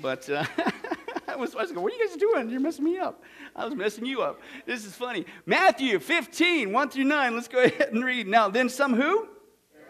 But 0.00 0.28
uh, 0.28 0.44
I, 1.28 1.36
was, 1.36 1.54
I 1.54 1.62
was 1.62 1.72
going, 1.72 1.82
what 1.82 1.92
are 1.92 1.96
you 1.96 2.08
guys 2.08 2.16
doing? 2.16 2.50
You're 2.50 2.60
messing 2.60 2.84
me 2.84 2.98
up. 2.98 3.22
I 3.54 3.64
was 3.64 3.74
messing 3.74 4.04
you 4.04 4.22
up. 4.22 4.40
This 4.66 4.84
is 4.84 4.94
funny. 4.94 5.24
Matthew 5.44 5.98
15, 5.98 6.72
1 6.72 6.90
through 6.90 7.04
9. 7.04 7.34
Let's 7.34 7.48
go 7.48 7.62
ahead 7.64 7.92
and 7.92 8.04
read. 8.04 8.26
Now, 8.28 8.48
then 8.48 8.68
some 8.68 8.94
who? 8.94 9.28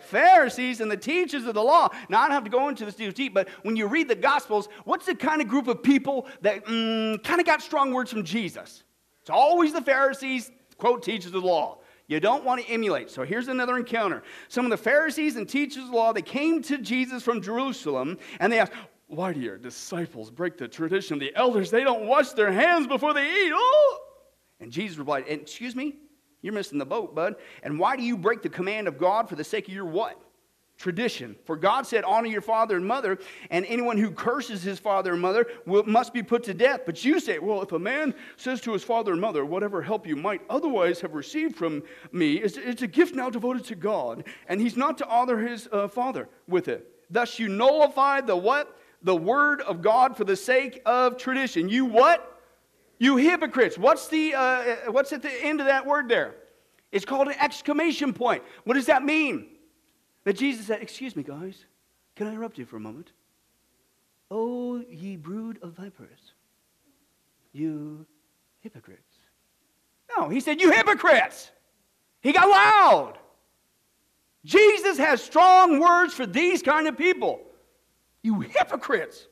Pharisees 0.01 0.81
and 0.81 0.91
the 0.91 0.97
teachers 0.97 1.47
of 1.47 1.55
the 1.55 1.63
law. 1.63 1.89
Now, 2.09 2.21
I 2.21 2.29
don't 2.29 2.35
have 2.35 2.45
to 2.45 2.51
go 2.51 2.69
into 2.69 2.85
this 2.85 2.95
too 2.95 3.11
deep, 3.11 3.35
but 3.35 3.49
when 3.63 3.77
you 3.77 3.89
read 3.89 4.09
the 4.09 4.15
Gospels, 4.15 4.69
what's 4.85 5.07
the 5.07 5.17
kind 5.17 5.43
of 5.43 5.49
group 5.49 5.67
of 5.67 5.83
people 5.83 6.29
that 6.43 6.65
mm, 6.65 7.23
kind 7.25 7.41
of 7.41 7.47
got 7.47 7.61
strong 7.61 7.93
words 7.93 8.13
from 8.13 8.25
Jesus? 8.25 8.85
It's 9.21 9.31
always 9.31 9.73
the 9.73 9.83
Pharisees, 9.83 10.53
quote, 10.79 11.03
teachers 11.03 11.27
of 11.27 11.43
the 11.43 11.49
law. 11.49 11.79
You 12.07 12.21
don't 12.21 12.45
want 12.45 12.65
to 12.65 12.73
emulate. 12.73 13.11
So 13.11 13.25
here's 13.25 13.49
another 13.49 13.77
encounter. 13.77 14.23
Some 14.47 14.65
of 14.65 14.71
the 14.71 14.77
Pharisees 14.77 15.35
and 15.35 15.49
teachers 15.49 15.83
of 15.83 15.91
the 15.91 15.97
law, 15.97 16.13
they 16.13 16.23
came 16.23 16.63
to 16.63 16.79
Jesus 16.79 17.25
from 17.25 17.43
Jerusalem 17.43 18.19
and 18.39 18.53
they 18.53 18.61
asked, 18.61 18.73
why 19.09 19.33
do 19.33 19.41
your 19.41 19.57
disciples 19.57 20.31
break 20.31 20.59
the 20.59 20.67
tradition 20.67 21.19
the 21.19 21.35
elders? 21.35 21.71
They 21.71 21.85
don't 21.85 22.07
wash 22.07 22.31
their 22.33 22.51
hands 22.51 22.87
before 22.87 23.15
they 23.15 23.25
eat. 23.25 23.53
Oh! 23.55 24.01
And 24.61 24.73
Jesus 24.73 24.99
replied, 24.99 25.25
Excuse 25.29 25.77
me? 25.77 25.97
You're 26.43 26.55
missing 26.55 26.79
the 26.79 26.87
boat, 26.87 27.15
bud. 27.15 27.37
And 27.63 27.79
why 27.79 27.97
do 27.97 28.03
you 28.03 28.17
break 28.17 28.43
the 28.43 28.49
command 28.49 28.89
of 28.89 28.99
God 28.99 29.29
for 29.29 29.37
the 29.37 29.45
sake 29.45 29.69
of 29.69 29.75
your 29.75 29.85
what? 29.85 30.21
Tradition. 30.77 31.37
For 31.45 31.57
God 31.57 31.87
said, 31.87 32.05
Honor 32.05 32.27
your 32.27 32.41
father 32.41 32.77
and 32.77 32.87
mother, 32.87 33.19
and 33.51 33.65
anyone 33.67 33.97
who 33.97 34.11
curses 34.11 34.63
his 34.63 34.79
father 34.79 35.13
and 35.13 35.23
mother 35.23 35.47
will, 35.67 35.85
must 35.85 36.13
be 36.13 36.23
put 36.23 36.43
to 36.45 36.55
death. 36.55 36.81
But 36.85 37.05
you 37.05 37.21
say, 37.21 37.39
Well, 37.39 37.63
if 37.63 37.73
a 37.73 37.79
man 37.79 38.13
says 38.37 38.61
to 38.63 38.73
his 38.73 38.83
father 38.83 39.13
and 39.13 39.21
mother, 39.21 39.45
Whatever 39.45 39.83
help 39.83 40.07
you 40.07 40.17
might 40.17 40.43
otherwise 40.51 41.01
have 41.01 41.15
received 41.15 41.57
from 41.57 41.85
me, 42.11 42.35
it's, 42.35 42.57
it's 42.57 42.83
a 42.83 42.89
gift 42.89 43.15
now 43.15 43.31
devoted 43.31 43.65
to 43.67 43.77
God, 43.77 44.25
and 44.49 44.61
he's 44.61 44.77
not 44.77 44.99
to 44.99 45.09
honor 45.09 45.39
his 45.39 45.69
uh, 45.71 45.89
father 45.89 46.29
with 46.49 46.69
it. 46.69 46.93
Thus 47.09 47.39
you 47.39 47.49
nullify 47.49 48.21
the 48.21 48.37
what? 48.37 48.77
The 49.07 49.17
word 49.17 49.61
of 49.61 49.83
God 49.83 50.17
for 50.17 50.25
the 50.25 50.35
sake 50.35 50.83
of 50.85 51.17
tradition. 51.17 51.69
You 51.69 51.85
what? 51.85 52.43
You 52.99 53.17
hypocrites. 53.17 53.79
What's, 53.79 54.09
the, 54.09 54.35
uh, 54.35 54.91
what's 54.91 55.13
at 55.13 55.23
the 55.23 55.33
end 55.45 55.61
of 55.61 55.67
that 55.67 55.87
word 55.87 56.09
there? 56.09 56.35
It's 56.91 57.05
called 57.05 57.29
an 57.29 57.35
exclamation 57.41 58.13
point. 58.13 58.43
What 58.65 58.75
does 58.75 58.87
that 58.87 59.05
mean? 59.05 59.47
That 60.25 60.33
Jesus 60.35 60.67
said, 60.67 60.83
Excuse 60.83 61.15
me, 61.15 61.23
guys, 61.23 61.67
can 62.17 62.27
I 62.27 62.31
interrupt 62.33 62.59
you 62.59 62.67
for 62.67 62.77
a 62.77 62.81
moment? 62.81 63.13
Oh, 64.29 64.83
ye 64.91 65.15
brood 65.15 65.61
of 65.63 65.75
vipers, 65.75 66.33
you 67.53 68.07
hypocrites. 68.61 69.03
No, 70.17 70.29
he 70.29 70.41
said, 70.41 70.61
You 70.61 70.73
hypocrites. 70.73 71.53
He 72.23 72.33
got 72.33 72.49
loud. 72.49 73.19
Jesus 74.45 74.99
has 74.99 75.23
strong 75.23 75.79
words 75.79 76.13
for 76.13 76.27
these 76.27 76.61
kind 76.61 76.89
of 76.89 76.99
people. 76.99 77.41
You 78.27 78.41
hypocrites! 78.41 79.29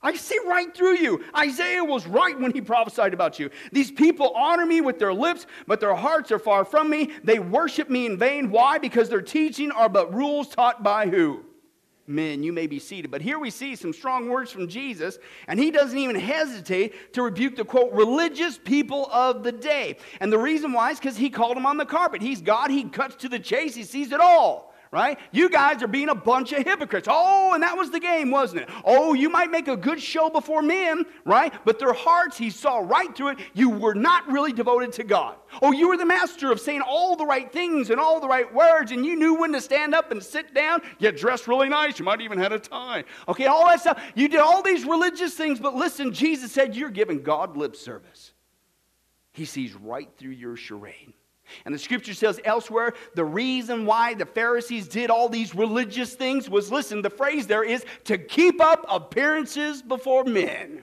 I 0.00 0.14
see 0.14 0.38
right 0.46 0.72
through 0.72 0.98
you. 0.98 1.24
Isaiah 1.36 1.82
was 1.82 2.06
right 2.06 2.38
when 2.38 2.52
he 2.52 2.60
prophesied 2.60 3.12
about 3.12 3.40
you. 3.40 3.50
These 3.72 3.90
people 3.90 4.30
honor 4.36 4.64
me 4.64 4.80
with 4.80 5.00
their 5.00 5.12
lips, 5.12 5.48
but 5.66 5.80
their 5.80 5.96
hearts 5.96 6.30
are 6.30 6.38
far 6.38 6.64
from 6.64 6.88
me. 6.88 7.10
They 7.24 7.40
worship 7.40 7.90
me 7.90 8.06
in 8.06 8.16
vain. 8.16 8.52
Why? 8.52 8.78
Because 8.78 9.08
their 9.08 9.20
teaching 9.20 9.72
are 9.72 9.88
but 9.88 10.14
rules 10.14 10.46
taught 10.46 10.84
by 10.84 11.08
who? 11.08 11.44
Men, 12.06 12.44
you 12.44 12.52
may 12.52 12.68
be 12.68 12.78
seated. 12.78 13.10
But 13.10 13.20
here 13.20 13.40
we 13.40 13.50
see 13.50 13.74
some 13.74 13.92
strong 13.92 14.28
words 14.28 14.52
from 14.52 14.68
Jesus, 14.68 15.18
and 15.48 15.58
he 15.58 15.72
doesn't 15.72 15.98
even 15.98 16.14
hesitate 16.14 17.14
to 17.14 17.22
rebuke 17.22 17.56
the 17.56 17.64
quote, 17.64 17.92
religious 17.92 18.58
people 18.58 19.08
of 19.12 19.42
the 19.42 19.50
day. 19.50 19.96
And 20.20 20.32
the 20.32 20.38
reason 20.38 20.72
why 20.72 20.92
is 20.92 21.00
because 21.00 21.16
he 21.16 21.30
called 21.30 21.56
them 21.56 21.66
on 21.66 21.78
the 21.78 21.84
carpet. 21.84 22.22
He's 22.22 22.42
God, 22.42 22.70
he 22.70 22.84
cuts 22.84 23.16
to 23.16 23.28
the 23.28 23.40
chase, 23.40 23.74
he 23.74 23.82
sees 23.82 24.12
it 24.12 24.20
all 24.20 24.72
right? 24.92 25.18
You 25.32 25.48
guys 25.48 25.82
are 25.82 25.88
being 25.88 26.08
a 26.08 26.14
bunch 26.14 26.52
of 26.52 26.64
hypocrites. 26.64 27.08
Oh, 27.10 27.52
and 27.54 27.62
that 27.62 27.76
was 27.76 27.90
the 27.90 28.00
game, 28.00 28.30
wasn't 28.30 28.62
it? 28.62 28.68
Oh, 28.84 29.14
you 29.14 29.28
might 29.28 29.50
make 29.50 29.68
a 29.68 29.76
good 29.76 30.00
show 30.00 30.30
before 30.30 30.62
men, 30.62 31.04
right? 31.24 31.52
But 31.64 31.78
their 31.78 31.92
hearts, 31.92 32.36
he 32.36 32.50
saw 32.50 32.78
right 32.78 33.14
through 33.16 33.28
it. 33.28 33.38
You 33.54 33.70
were 33.70 33.94
not 33.94 34.26
really 34.30 34.52
devoted 34.52 34.92
to 34.94 35.04
God. 35.04 35.36
Oh, 35.62 35.72
you 35.72 35.88
were 35.88 35.96
the 35.96 36.06
master 36.06 36.50
of 36.52 36.60
saying 36.60 36.82
all 36.82 37.16
the 37.16 37.26
right 37.26 37.50
things 37.52 37.90
and 37.90 38.00
all 38.00 38.20
the 38.20 38.28
right 38.28 38.52
words, 38.52 38.92
and 38.92 39.04
you 39.04 39.16
knew 39.16 39.34
when 39.34 39.52
to 39.52 39.60
stand 39.60 39.94
up 39.94 40.10
and 40.10 40.22
sit 40.22 40.54
down. 40.54 40.82
You 40.98 41.12
dressed 41.12 41.48
really 41.48 41.68
nice. 41.68 41.98
You 41.98 42.04
might 42.04 42.20
even 42.20 42.38
had 42.38 42.52
a 42.52 42.58
tie. 42.58 43.04
Okay, 43.28 43.46
all 43.46 43.66
that 43.66 43.80
stuff. 43.80 44.02
You 44.14 44.28
did 44.28 44.40
all 44.40 44.62
these 44.62 44.84
religious 44.84 45.34
things, 45.34 45.58
but 45.58 45.74
listen, 45.74 46.12
Jesus 46.12 46.52
said 46.52 46.76
you're 46.76 46.90
giving 46.90 47.22
God 47.22 47.56
lip 47.56 47.76
service. 47.76 48.32
He 49.32 49.44
sees 49.44 49.74
right 49.74 50.08
through 50.16 50.30
your 50.30 50.56
charade. 50.56 51.14
And 51.64 51.74
the 51.74 51.78
scripture 51.78 52.14
says 52.14 52.40
elsewhere, 52.44 52.94
the 53.14 53.24
reason 53.24 53.86
why 53.86 54.14
the 54.14 54.26
Pharisees 54.26 54.88
did 54.88 55.10
all 55.10 55.28
these 55.28 55.54
religious 55.54 56.14
things 56.14 56.50
was 56.50 56.72
listen, 56.72 57.02
the 57.02 57.10
phrase 57.10 57.46
there 57.46 57.64
is 57.64 57.84
to 58.04 58.18
keep 58.18 58.60
up 58.60 58.84
appearances 58.88 59.82
before 59.82 60.24
men. 60.24 60.82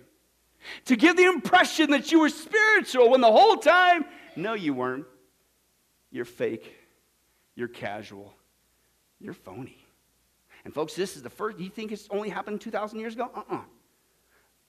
To 0.85 0.95
give 0.95 1.17
the 1.17 1.25
impression 1.25 1.91
that 1.91 2.11
you 2.11 2.21
were 2.21 2.29
spiritual 2.29 3.09
when 3.09 3.21
the 3.21 3.31
whole 3.31 3.57
time, 3.57 4.05
no, 4.35 4.53
you 4.53 4.73
weren't. 4.73 5.05
You're 6.11 6.25
fake. 6.25 6.73
You're 7.55 7.67
casual. 7.67 8.33
You're 9.19 9.33
phony. 9.33 9.77
And 10.65 10.73
folks, 10.73 10.95
this 10.95 11.15
is 11.17 11.23
the 11.23 11.29
first, 11.29 11.59
you 11.59 11.69
think 11.69 11.91
it's 11.91 12.07
only 12.09 12.29
happened 12.29 12.61
2,000 12.61 12.99
years 12.99 13.15
ago? 13.15 13.29
Uh 13.35 13.39
uh-uh. 13.39 13.55
uh 13.55 13.61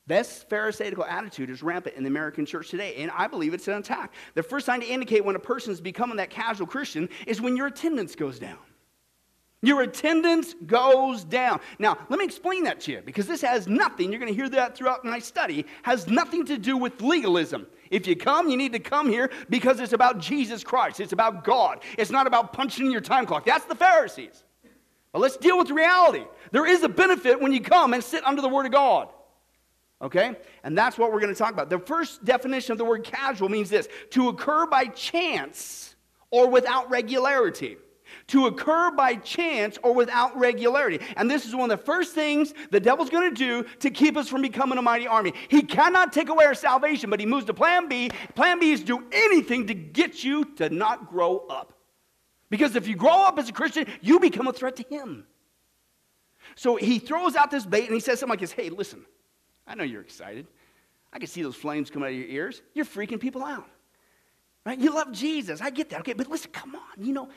this 0.07 0.45
Pharisaical 0.51 1.05
attitude 1.05 1.49
is 1.49 1.63
rampant 1.63 1.97
in 1.97 2.03
the 2.03 2.09
American 2.09 2.45
church 2.45 2.69
today, 2.69 2.95
and 2.97 3.11
I 3.11 3.27
believe 3.27 3.55
it's 3.55 3.69
an 3.69 3.75
attack. 3.75 4.13
The 4.35 4.43
first 4.43 4.67
sign 4.67 4.81
to 4.81 4.87
indicate 4.87 5.25
when 5.25 5.37
a 5.37 5.41
person 5.41 5.73
is 5.73 5.81
becoming 5.81 6.19
that 6.19 6.31
casual 6.31 6.67
Christian 6.67 7.09
is 7.27 7.41
when 7.41 7.57
your 7.57 7.69
attendance 7.69 8.15
goes 8.15 8.39
down. 8.39 8.59
Your 9.63 9.81
attendance 9.81 10.55
goes 10.67 11.25
down. 11.25 11.59
Now, 11.79 11.97
let 12.11 12.19
me 12.19 12.25
explain 12.27 12.65
that 12.65 12.81
to 12.81 12.93
you 12.93 13.03
because 13.03 13.27
this 13.27 13.41
has 13.41 13.67
nothing, 13.67 14.13
you're 14.13 14.21
going 14.21 14.31
to 14.31 14.39
hear 14.39 14.51
that 14.51 14.77
throughout 14.77 15.07
my 15.07 15.19
study, 15.19 15.65
has 15.85 16.07
nothing 16.07 16.45
to 16.47 16.59
do 16.59 16.77
with 16.77 17.01
legalism. 17.01 17.67
If 17.91 18.07
you 18.07 18.15
come, 18.15 18.51
you 18.51 18.59
need 18.59 18.73
to 18.75 18.79
come 18.79 19.09
here 19.09 19.31
because 19.49 19.81
it's 19.81 19.95
about 19.95 20.19
Jesus 20.19 20.63
Christ. 20.63 21.01
It's 21.01 21.15
about 21.15 21.45
God. 21.45 21.81
It's 21.97 22.11
not 22.11 22.27
about 22.27 22.53
punching 22.53 22.91
your 22.91 23.01
time 23.01 23.25
clock. 23.25 23.47
That's 23.47 23.65
the 23.65 23.75
Pharisees. 23.75 24.45
But 25.13 25.21
let's 25.21 25.39
deal 25.39 25.57
with 25.57 25.71
reality. 25.71 26.25
There 26.51 26.67
is 26.67 26.83
a 26.83 26.89
benefit 26.89 27.41
when 27.41 27.53
you 27.53 27.63
come 27.63 27.95
and 27.95 28.05
sit 28.05 28.23
under 28.27 28.43
the 28.43 28.49
Word 28.49 28.67
of 28.67 28.73
God. 28.73 29.14
Okay? 30.03 30.37
And 30.63 30.77
that's 30.77 30.99
what 30.99 31.13
we're 31.13 31.21
going 31.21 31.33
to 31.33 31.39
talk 31.39 31.53
about. 31.53 31.71
The 31.71 31.79
first 31.79 32.25
definition 32.25 32.73
of 32.73 32.79
the 32.79 32.85
word 32.85 33.05
casual 33.05 33.49
means 33.49 33.71
this 33.71 33.89
to 34.11 34.29
occur 34.29 34.67
by 34.67 34.87
chance 34.87 35.95
or 36.31 36.49
without 36.49 36.91
regularity. 36.91 37.77
To 38.29 38.47
occur 38.47 38.91
by 38.91 39.17
chance 39.17 39.79
or 39.83 39.95
without 39.95 40.37
regularity. 40.37 41.01
And 41.17 41.31
this 41.31 41.47
is 41.47 41.55
one 41.55 41.71
of 41.71 41.79
the 41.79 41.85
first 41.85 42.15
things 42.15 42.55
the 42.71 42.81
devil's 42.81 43.11
going 43.11 43.35
to 43.35 43.35
do 43.35 43.69
to 43.81 43.91
keep 43.91 44.17
us 44.17 44.29
from 44.29 44.43
becoming 44.43 44.79
a 44.79 44.83
mighty 44.83 45.07
army. 45.07 45.33
He 45.49 45.63
cannot 45.63 46.13
take 46.13 46.29
away 46.29 46.45
our 46.45 46.55
salvation, 46.55 47.11
but 47.11 47.19
he 47.19 47.27
moves 47.27 47.47
to 47.47 47.55
plan 47.55 47.89
B. 47.89 48.11
Plan 48.35 48.61
B 48.61 48.73
is 48.73 48.83
do 48.83 49.05
anything 49.11 49.67
to 49.69 49.75
get 49.75 50.23
you 50.23 50.45
to 50.57 50.69
not 50.71 51.09
grow 51.09 51.39
up. 51.49 51.75
Because 52.51 52.77
if 52.77 52.87
you 52.87 52.95
grow 52.95 53.25
up 53.25 53.39
as 53.39 53.49
a 53.49 53.53
Christian, 53.53 53.87
you 54.01 54.21
become 54.21 54.47
a 54.47 54.53
threat 54.53 54.77
to 54.77 54.85
him. 54.89 55.27
So 56.57 56.77
he 56.77 56.99
throws 56.99 57.37
out 57.37 57.51
this 57.51 57.67
bait 57.67 57.87
and 57.87 57.95
he 57.95 58.01
says 58.01 58.21
something 58.21 58.31
like 58.31 58.41
this 58.41 58.53
Hey, 58.53 58.69
listen, 58.69 59.05
I 59.67 59.75
know 59.75 59.85
you're 59.85 60.03
excited. 60.03 60.47
I 61.13 61.19
can 61.19 61.29
see 61.29 61.43
those 61.43 61.57
flames 61.57 61.91
coming 61.91 62.09
out 62.09 62.13
of 62.13 62.19
your 62.19 62.29
ears. 62.29 62.63
You're 62.75 62.85
freaking 62.85 63.21
people 63.21 63.45
out. 63.45 63.69
Right? 64.67 64.79
You 64.79 64.95
love 64.95 65.13
Jesus. 65.13 65.61
I 65.61 65.71
get 65.71 65.91
that. 65.91 66.01
Okay, 66.01 66.15
but 66.15 66.29
listen, 66.29 66.51
come 66.51 66.75
on. 66.75 67.05
You 67.05 67.13
know, 67.13 67.29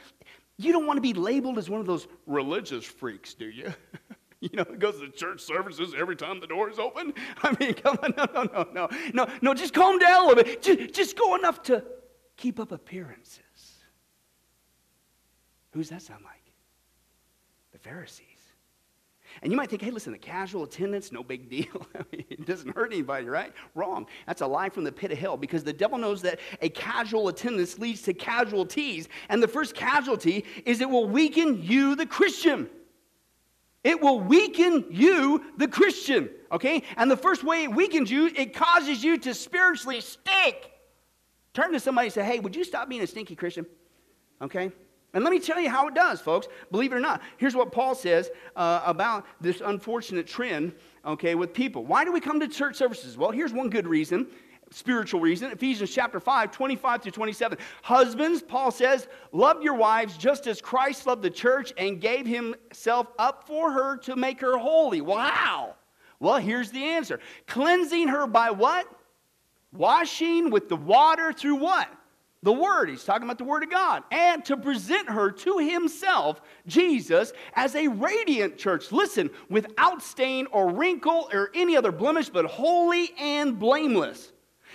you 0.58 0.72
don't 0.72 0.88
want 0.88 0.98
to 0.98 1.02
be 1.02 1.14
labeled 1.14 1.58
as 1.58 1.70
one 1.70 1.80
of 1.80 1.86
those 1.86 2.08
religious 2.26 2.86
freaks, 2.86 3.34
do 3.34 3.46
you? 3.46 3.74
you 4.40 4.50
know, 4.54 4.64
it 4.64 4.80
goes 4.80 5.00
to 5.00 5.10
church 5.10 5.42
services 5.42 5.94
every 5.98 6.16
time 6.16 6.40
the 6.40 6.48
door 6.48 6.70
is 6.70 6.80
open. 6.80 7.14
I 7.44 7.56
mean, 7.60 7.74
come 7.74 8.00
on, 8.02 8.14
no, 8.18 8.26
no, 8.34 8.44
no, 8.46 8.68
no, 8.74 8.90
no, 9.14 9.28
no. 9.42 9.54
Just 9.54 9.74
calm 9.74 10.00
down 10.00 10.26
a 10.26 10.28
little 10.28 10.44
bit. 10.44 10.62
Just, 10.62 10.94
just 10.94 11.18
go 11.18 11.36
enough 11.36 11.62
to 11.64 11.84
keep 12.38 12.60
up 12.60 12.72
appearances. 12.72 13.42
Who's 15.72 15.90
that 15.90 16.02
sound 16.02 16.24
like? 16.24 16.34
The 17.74 17.80
Pharisees. 17.80 18.27
And 19.42 19.52
you 19.52 19.58
might 19.58 19.70
think, 19.70 19.82
hey, 19.82 19.92
listen, 19.92 20.14
a 20.14 20.18
casual 20.18 20.64
attendance, 20.64 21.12
no 21.12 21.24
big 21.24 21.50
deal. 21.50 21.88
It 22.30 22.46
doesn't 22.46 22.76
hurt 22.76 22.94
anybody, 22.94 23.26
right? 23.28 23.52
Wrong. 23.74 24.06
That's 24.28 24.42
a 24.42 24.48
lie 24.48 24.70
from 24.70 24.84
the 24.84 24.92
pit 24.92 25.12
of 25.12 25.18
hell 25.18 25.38
because 25.38 25.64
the 25.64 25.74
devil 25.74 25.98
knows 25.98 26.22
that 26.22 26.40
a 26.62 26.70
casual 26.70 27.28
attendance 27.30 27.80
leads 27.80 28.04
to 28.04 28.14
casualties. 28.14 29.10
And 29.30 29.42
the 29.42 29.48
first 29.48 29.76
casualty 29.76 30.46
is 30.66 30.82
it 30.82 30.90
will 30.90 31.08
weaken 31.08 31.64
you, 31.64 31.96
the 31.96 32.06
Christian. 32.06 32.70
It 33.84 34.02
will 34.02 34.20
weaken 34.20 34.86
you, 34.90 35.46
the 35.58 35.68
Christian, 35.68 36.30
okay? 36.52 36.84
And 36.96 37.10
the 37.10 37.18
first 37.18 37.44
way 37.44 37.64
it 37.64 37.72
weakens 37.74 38.12
you, 38.12 38.28
it 38.28 38.54
causes 38.54 39.04
you 39.04 39.18
to 39.20 39.34
spiritually 39.34 40.02
stink. 40.02 40.72
Turn 41.54 41.72
to 41.72 41.80
somebody 41.80 42.08
and 42.08 42.14
say, 42.14 42.24
hey, 42.24 42.40
would 42.40 42.56
you 42.56 42.64
stop 42.64 42.90
being 42.90 43.02
a 43.02 43.08
stinky 43.08 43.36
Christian? 43.36 43.66
Okay? 44.42 44.72
And 45.14 45.24
let 45.24 45.32
me 45.32 45.40
tell 45.40 45.60
you 45.60 45.70
how 45.70 45.88
it 45.88 45.96
does, 45.96 46.22
folks. 46.22 46.48
Believe 46.72 46.92
it 46.92 46.96
or 46.96 47.00
not. 47.00 47.22
Here's 47.38 47.56
what 47.56 47.72
Paul 47.72 47.96
says 47.96 48.30
uh, 48.56 48.82
about 48.86 49.26
this 49.42 49.62
unfortunate 49.62 50.28
trend, 50.28 50.74
okay, 51.06 51.34
with 51.34 51.54
people. 51.54 51.86
Why 51.86 52.04
do 52.04 52.12
we 52.12 52.20
come 52.20 52.40
to 52.40 52.48
church 52.48 52.76
services? 52.76 53.18
Well, 53.18 53.32
here's 53.32 53.54
one 53.54 53.70
good 53.70 53.88
reason 53.88 54.28
spiritual 54.72 55.22
reason. 55.22 55.52
Ephesians 55.52 55.92
chapter 55.94 56.20
5, 56.20 56.52
25 56.52 57.02
to 57.04 57.12
27. 57.12 57.58
Husbands, 57.84 58.42
Paul 58.42 58.72
says, 58.72 59.08
love 59.32 59.62
your 59.62 59.76
wives 59.76 60.18
just 60.18 60.48
as 60.48 60.62
Christ 60.62 61.08
loved 61.08 61.22
the 61.22 61.30
church 61.30 61.74
and 61.78 62.02
gave 62.02 62.26
himself 62.26 63.08
up 63.18 63.48
for 63.48 63.72
her 63.72 63.98
to 64.00 64.16
make 64.16 64.42
her 64.42 64.58
holy. 64.58 65.02
Wow. 65.02 65.76
Well, 66.20 66.38
here's 66.38 66.72
the 66.72 66.84
answer 66.84 67.20
cleansing 67.46 68.08
her 68.08 68.28
by 68.28 68.52
what? 68.52 68.88
Washing 69.72 70.50
with 70.50 70.70
the 70.70 70.76
water 70.76 71.34
through 71.34 71.56
what? 71.56 71.88
The 72.44 72.54
Word. 72.54 72.90
He's 72.90 73.04
talking 73.04 73.24
about 73.24 73.38
the 73.38 73.44
Word 73.44 73.64
of 73.64 73.70
God. 73.70 74.04
And 74.12 74.44
to 74.46 74.58
present 74.58 75.10
her 75.10 75.32
to 75.32 75.58
Himself, 75.58 76.42
Jesus, 76.68 77.34
as 77.54 77.76
a 77.76 77.88
radiant 77.88 78.58
church. 78.58 78.92
Listen, 78.92 79.30
without 79.50 80.02
stain 80.02 80.48
or 80.52 80.70
wrinkle 80.70 81.30
or 81.34 81.50
any 81.54 81.76
other 81.76 81.92
blemish, 81.92 82.30
but 82.30 82.46
holy 82.46 83.12
and 83.20 83.58
blameless. 83.58 84.32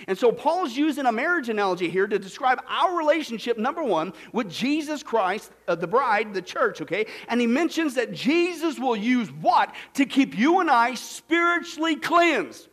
And 0.08 0.18
so 0.18 0.32
Paul's 0.32 0.76
using 0.76 1.06
a 1.06 1.12
marriage 1.12 1.48
analogy 1.48 1.88
here 1.88 2.06
to 2.06 2.18
describe 2.18 2.60
our 2.66 2.96
relationship, 2.96 3.58
number 3.58 3.82
one, 3.82 4.12
with 4.32 4.50
Jesus 4.50 5.02
Christ, 5.02 5.52
uh, 5.68 5.74
the 5.74 5.86
bride, 5.86 6.34
the 6.34 6.42
church, 6.42 6.80
okay? 6.80 7.06
And 7.28 7.40
he 7.40 7.46
mentions 7.46 7.94
that 7.94 8.12
Jesus 8.12 8.78
will 8.78 8.96
use 8.96 9.28
what 9.30 9.74
to 9.94 10.04
keep 10.04 10.36
you 10.36 10.60
and 10.60 10.70
I 10.70 10.94
spiritually 10.94 11.96
cleansed. 11.96 12.68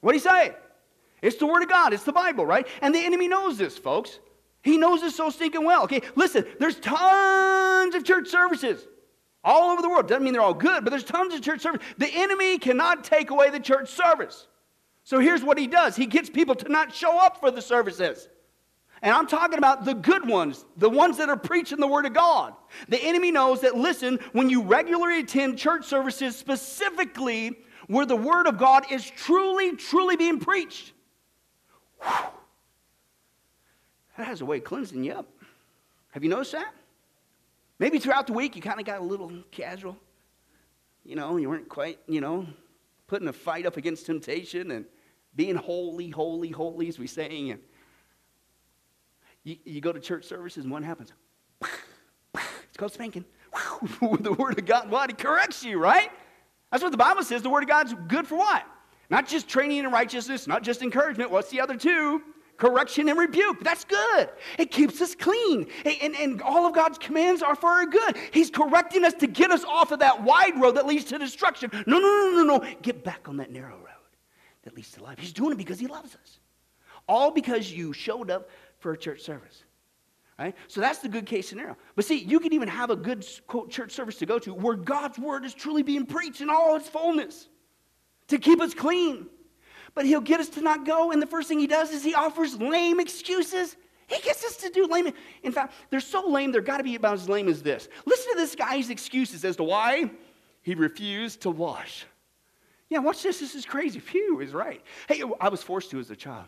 What 0.00 0.12
do 0.12 0.18
he 0.18 0.20
say? 0.20 0.54
It's 1.22 1.36
the 1.36 1.46
Word 1.46 1.62
of 1.62 1.68
God, 1.68 1.92
it's 1.92 2.02
the 2.02 2.12
Bible, 2.12 2.44
right? 2.44 2.66
And 2.82 2.94
the 2.94 2.98
enemy 2.98 3.28
knows 3.28 3.56
this, 3.56 3.78
folks. 3.78 4.18
He 4.62 4.76
knows 4.76 5.00
this 5.00 5.16
so 5.16 5.30
stinking 5.30 5.64
well. 5.64 5.84
Okay, 5.84 6.02
listen, 6.14 6.44
there's 6.58 6.78
tons 6.78 7.94
of 7.94 8.04
church 8.04 8.28
services 8.28 8.86
all 9.44 9.70
over 9.70 9.82
the 9.82 9.88
world. 9.88 10.08
Doesn't 10.08 10.22
mean 10.22 10.32
they're 10.32 10.42
all 10.42 10.54
good, 10.54 10.84
but 10.84 10.90
there's 10.90 11.04
tons 11.04 11.34
of 11.34 11.42
church 11.42 11.60
service. 11.60 11.82
The 11.98 12.10
enemy 12.12 12.58
cannot 12.58 13.04
take 13.04 13.30
away 13.30 13.50
the 13.50 13.60
church 13.60 13.88
service. 13.88 14.46
So 15.04 15.18
here's 15.18 15.42
what 15.42 15.58
he 15.58 15.66
does 15.66 15.96
he 15.96 16.06
gets 16.06 16.30
people 16.30 16.54
to 16.56 16.68
not 16.68 16.94
show 16.94 17.18
up 17.18 17.38
for 17.40 17.50
the 17.50 17.62
services. 17.62 18.28
And 19.04 19.12
I'm 19.12 19.26
talking 19.26 19.58
about 19.58 19.84
the 19.84 19.94
good 19.94 20.28
ones, 20.28 20.64
the 20.76 20.88
ones 20.88 21.16
that 21.18 21.28
are 21.28 21.36
preaching 21.36 21.80
the 21.80 21.88
Word 21.88 22.06
of 22.06 22.14
God. 22.14 22.54
The 22.88 23.02
enemy 23.02 23.32
knows 23.32 23.62
that, 23.62 23.76
listen, 23.76 24.20
when 24.30 24.48
you 24.48 24.62
regularly 24.62 25.20
attend 25.20 25.58
church 25.58 25.86
services, 25.86 26.36
specifically 26.36 27.58
where 27.88 28.06
the 28.06 28.14
Word 28.14 28.46
of 28.46 28.58
God 28.58 28.84
is 28.92 29.04
truly, 29.04 29.74
truly 29.74 30.14
being 30.14 30.38
preached, 30.38 30.92
That 34.16 34.26
has 34.26 34.40
a 34.40 34.44
way 34.44 34.58
of 34.58 34.64
cleansing 34.64 35.02
you 35.02 35.12
up. 35.12 35.28
Have 36.10 36.22
you 36.22 36.30
noticed 36.30 36.52
that? 36.52 36.72
Maybe 37.78 37.98
throughout 37.98 38.26
the 38.26 38.32
week 38.32 38.54
you 38.54 38.62
kind 38.62 38.78
of 38.78 38.86
got 38.86 39.00
a 39.00 39.04
little 39.04 39.32
casual. 39.50 39.96
You 41.04 41.16
know, 41.16 41.36
you 41.36 41.48
weren't 41.48 41.68
quite, 41.68 41.98
you 42.06 42.20
know, 42.20 42.46
putting 43.06 43.28
a 43.28 43.32
fight 43.32 43.66
up 43.66 43.76
against 43.76 44.06
temptation 44.06 44.70
and 44.70 44.84
being 45.34 45.56
holy, 45.56 46.10
holy, 46.10 46.50
holy, 46.50 46.88
as 46.88 46.98
we 46.98 47.06
saying. 47.06 47.50
And 47.52 47.60
you, 49.44 49.56
you 49.64 49.80
go 49.80 49.92
to 49.92 50.00
church 50.00 50.24
services 50.24 50.64
and 50.64 50.72
what 50.72 50.82
happens? 50.82 51.12
It's 52.68 52.78
called 52.78 52.92
spanking. 52.92 53.26
the 54.00 54.32
Word 54.32 54.58
of 54.58 54.64
God, 54.64 54.88
what? 54.88 55.10
He 55.10 55.14
corrects 55.14 55.62
you, 55.62 55.78
right? 55.78 56.10
That's 56.70 56.82
what 56.82 56.90
the 56.90 56.96
Bible 56.96 57.22
says. 57.22 57.42
The 57.42 57.50
Word 57.50 57.64
of 57.64 57.68
God's 57.68 57.94
good 58.08 58.26
for 58.26 58.38
what? 58.38 58.64
Not 59.12 59.28
just 59.28 59.46
training 59.46 59.76
in 59.76 59.90
righteousness, 59.90 60.46
not 60.46 60.62
just 60.62 60.80
encouragement. 60.80 61.30
What's 61.30 61.50
the 61.50 61.60
other 61.60 61.76
two? 61.76 62.22
Correction 62.56 63.10
and 63.10 63.18
rebuke. 63.18 63.62
That's 63.62 63.84
good. 63.84 64.30
It 64.58 64.70
keeps 64.70 65.02
us 65.02 65.14
clean. 65.14 65.66
And, 65.84 66.16
and 66.16 66.40
all 66.40 66.66
of 66.66 66.74
God's 66.74 66.96
commands 66.96 67.42
are 67.42 67.54
for 67.54 67.68
our 67.68 67.84
good. 67.84 68.16
He's 68.30 68.50
correcting 68.50 69.04
us 69.04 69.12
to 69.14 69.26
get 69.26 69.50
us 69.50 69.64
off 69.64 69.92
of 69.92 69.98
that 69.98 70.22
wide 70.22 70.58
road 70.58 70.76
that 70.76 70.86
leads 70.86 71.04
to 71.06 71.18
destruction. 71.18 71.70
No, 71.86 71.98
no, 71.98 72.00
no, 72.00 72.42
no, 72.42 72.56
no. 72.56 72.74
Get 72.80 73.04
back 73.04 73.28
on 73.28 73.36
that 73.36 73.50
narrow 73.50 73.76
road 73.76 74.12
that 74.62 74.74
leads 74.74 74.92
to 74.92 75.02
life. 75.02 75.18
He's 75.18 75.34
doing 75.34 75.52
it 75.52 75.58
because 75.58 75.78
He 75.78 75.88
loves 75.88 76.14
us. 76.14 76.38
All 77.06 77.30
because 77.30 77.70
you 77.70 77.92
showed 77.92 78.30
up 78.30 78.48
for 78.78 78.92
a 78.92 78.96
church 78.96 79.20
service. 79.20 79.62
Right? 80.38 80.54
So 80.68 80.80
that's 80.80 81.00
the 81.00 81.10
good 81.10 81.26
case 81.26 81.50
scenario. 81.50 81.76
But 81.96 82.06
see, 82.06 82.16
you 82.16 82.40
can 82.40 82.54
even 82.54 82.68
have 82.68 82.88
a 82.88 82.96
good 82.96 83.26
quote 83.46 83.70
church 83.70 83.92
service 83.92 84.16
to 84.20 84.26
go 84.26 84.38
to 84.38 84.54
where 84.54 84.74
God's 84.74 85.18
word 85.18 85.44
is 85.44 85.52
truly 85.52 85.82
being 85.82 86.06
preached 86.06 86.40
in 86.40 86.48
all 86.48 86.76
its 86.76 86.88
fullness 86.88 87.48
to 88.28 88.38
keep 88.38 88.60
us 88.60 88.74
clean. 88.74 89.26
But 89.94 90.06
he'll 90.06 90.20
get 90.20 90.40
us 90.40 90.48
to 90.50 90.60
not 90.62 90.86
go, 90.86 91.12
and 91.12 91.20
the 91.20 91.26
first 91.26 91.48
thing 91.48 91.58
he 91.58 91.66
does 91.66 91.90
is 91.90 92.02
he 92.02 92.14
offers 92.14 92.58
lame 92.58 92.98
excuses. 92.98 93.76
He 94.06 94.20
gets 94.22 94.44
us 94.44 94.56
to 94.58 94.70
do 94.70 94.86
lame. 94.86 95.12
In 95.42 95.52
fact, 95.52 95.74
they're 95.90 96.00
so 96.00 96.26
lame, 96.26 96.52
they're 96.52 96.60
got 96.60 96.78
to 96.78 96.84
be 96.84 96.94
about 96.94 97.14
as 97.14 97.28
lame 97.28 97.48
as 97.48 97.62
this. 97.62 97.88
Listen 98.06 98.32
to 98.32 98.38
this 98.38 98.54
guy's 98.54 98.90
excuses 98.90 99.44
as 99.44 99.56
to 99.56 99.64
why 99.64 100.10
he 100.62 100.74
refused 100.74 101.42
to 101.42 101.50
wash. 101.50 102.06
Yeah, 102.88 102.98
watch 102.98 103.22
this. 103.22 103.40
This 103.40 103.54
is 103.54 103.64
crazy. 103.64 104.00
Phew, 104.00 104.40
is 104.40 104.52
right. 104.52 104.82
Hey, 105.08 105.22
I 105.40 105.48
was 105.48 105.62
forced 105.62 105.90
to 105.90 105.98
as 105.98 106.10
a 106.10 106.16
child. 106.16 106.44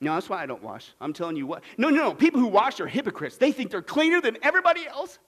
No, 0.00 0.14
that's 0.14 0.28
why 0.28 0.42
I 0.42 0.46
don't 0.46 0.62
wash. 0.62 0.92
I'm 1.00 1.12
telling 1.12 1.36
you 1.36 1.46
what. 1.46 1.62
No, 1.78 1.88
no, 1.88 1.96
no. 1.96 2.14
People 2.14 2.40
who 2.40 2.48
wash 2.48 2.80
are 2.80 2.86
hypocrites. 2.86 3.36
They 3.36 3.52
think 3.52 3.70
they're 3.70 3.80
cleaner 3.80 4.20
than 4.20 4.36
everybody 4.42 4.86
else. 4.86 5.18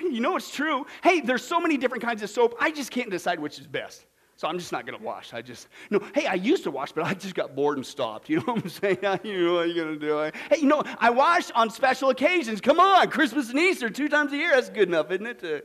You 0.00 0.20
know 0.20 0.36
it's 0.36 0.50
true. 0.50 0.86
Hey, 1.02 1.20
there's 1.20 1.44
so 1.44 1.60
many 1.60 1.76
different 1.76 2.02
kinds 2.02 2.22
of 2.22 2.30
soap. 2.30 2.56
I 2.60 2.70
just 2.70 2.90
can't 2.90 3.10
decide 3.10 3.38
which 3.38 3.58
is 3.58 3.66
best. 3.66 4.04
So 4.36 4.48
I'm 4.48 4.58
just 4.58 4.72
not 4.72 4.84
going 4.84 4.98
to 4.98 5.04
wash. 5.04 5.32
I 5.32 5.42
just, 5.42 5.68
no, 5.90 6.00
hey, 6.12 6.26
I 6.26 6.34
used 6.34 6.64
to 6.64 6.70
wash, 6.70 6.90
but 6.90 7.04
I 7.04 7.14
just 7.14 7.34
got 7.34 7.54
bored 7.54 7.76
and 7.76 7.86
stopped. 7.86 8.28
You 8.34 8.38
know 8.38 8.54
what 8.54 8.64
I'm 8.64 8.68
saying? 8.68 8.98
you 9.22 9.44
know 9.44 9.54
what 9.54 9.68
you're 9.68 9.84
going 9.84 9.98
to 10.00 10.06
do? 10.06 10.38
Hey, 10.50 10.60
you 10.60 10.66
know, 10.66 10.82
I 10.98 11.10
wash 11.10 11.50
on 11.52 11.70
special 11.70 12.10
occasions. 12.10 12.60
Come 12.60 12.80
on, 12.80 13.08
Christmas 13.10 13.50
and 13.50 13.58
Easter, 13.58 13.88
two 13.90 14.08
times 14.08 14.32
a 14.32 14.36
year. 14.36 14.50
That's 14.50 14.70
good 14.70 14.88
enough, 14.88 15.10
isn't 15.12 15.26
it, 15.26 15.38
to 15.40 15.62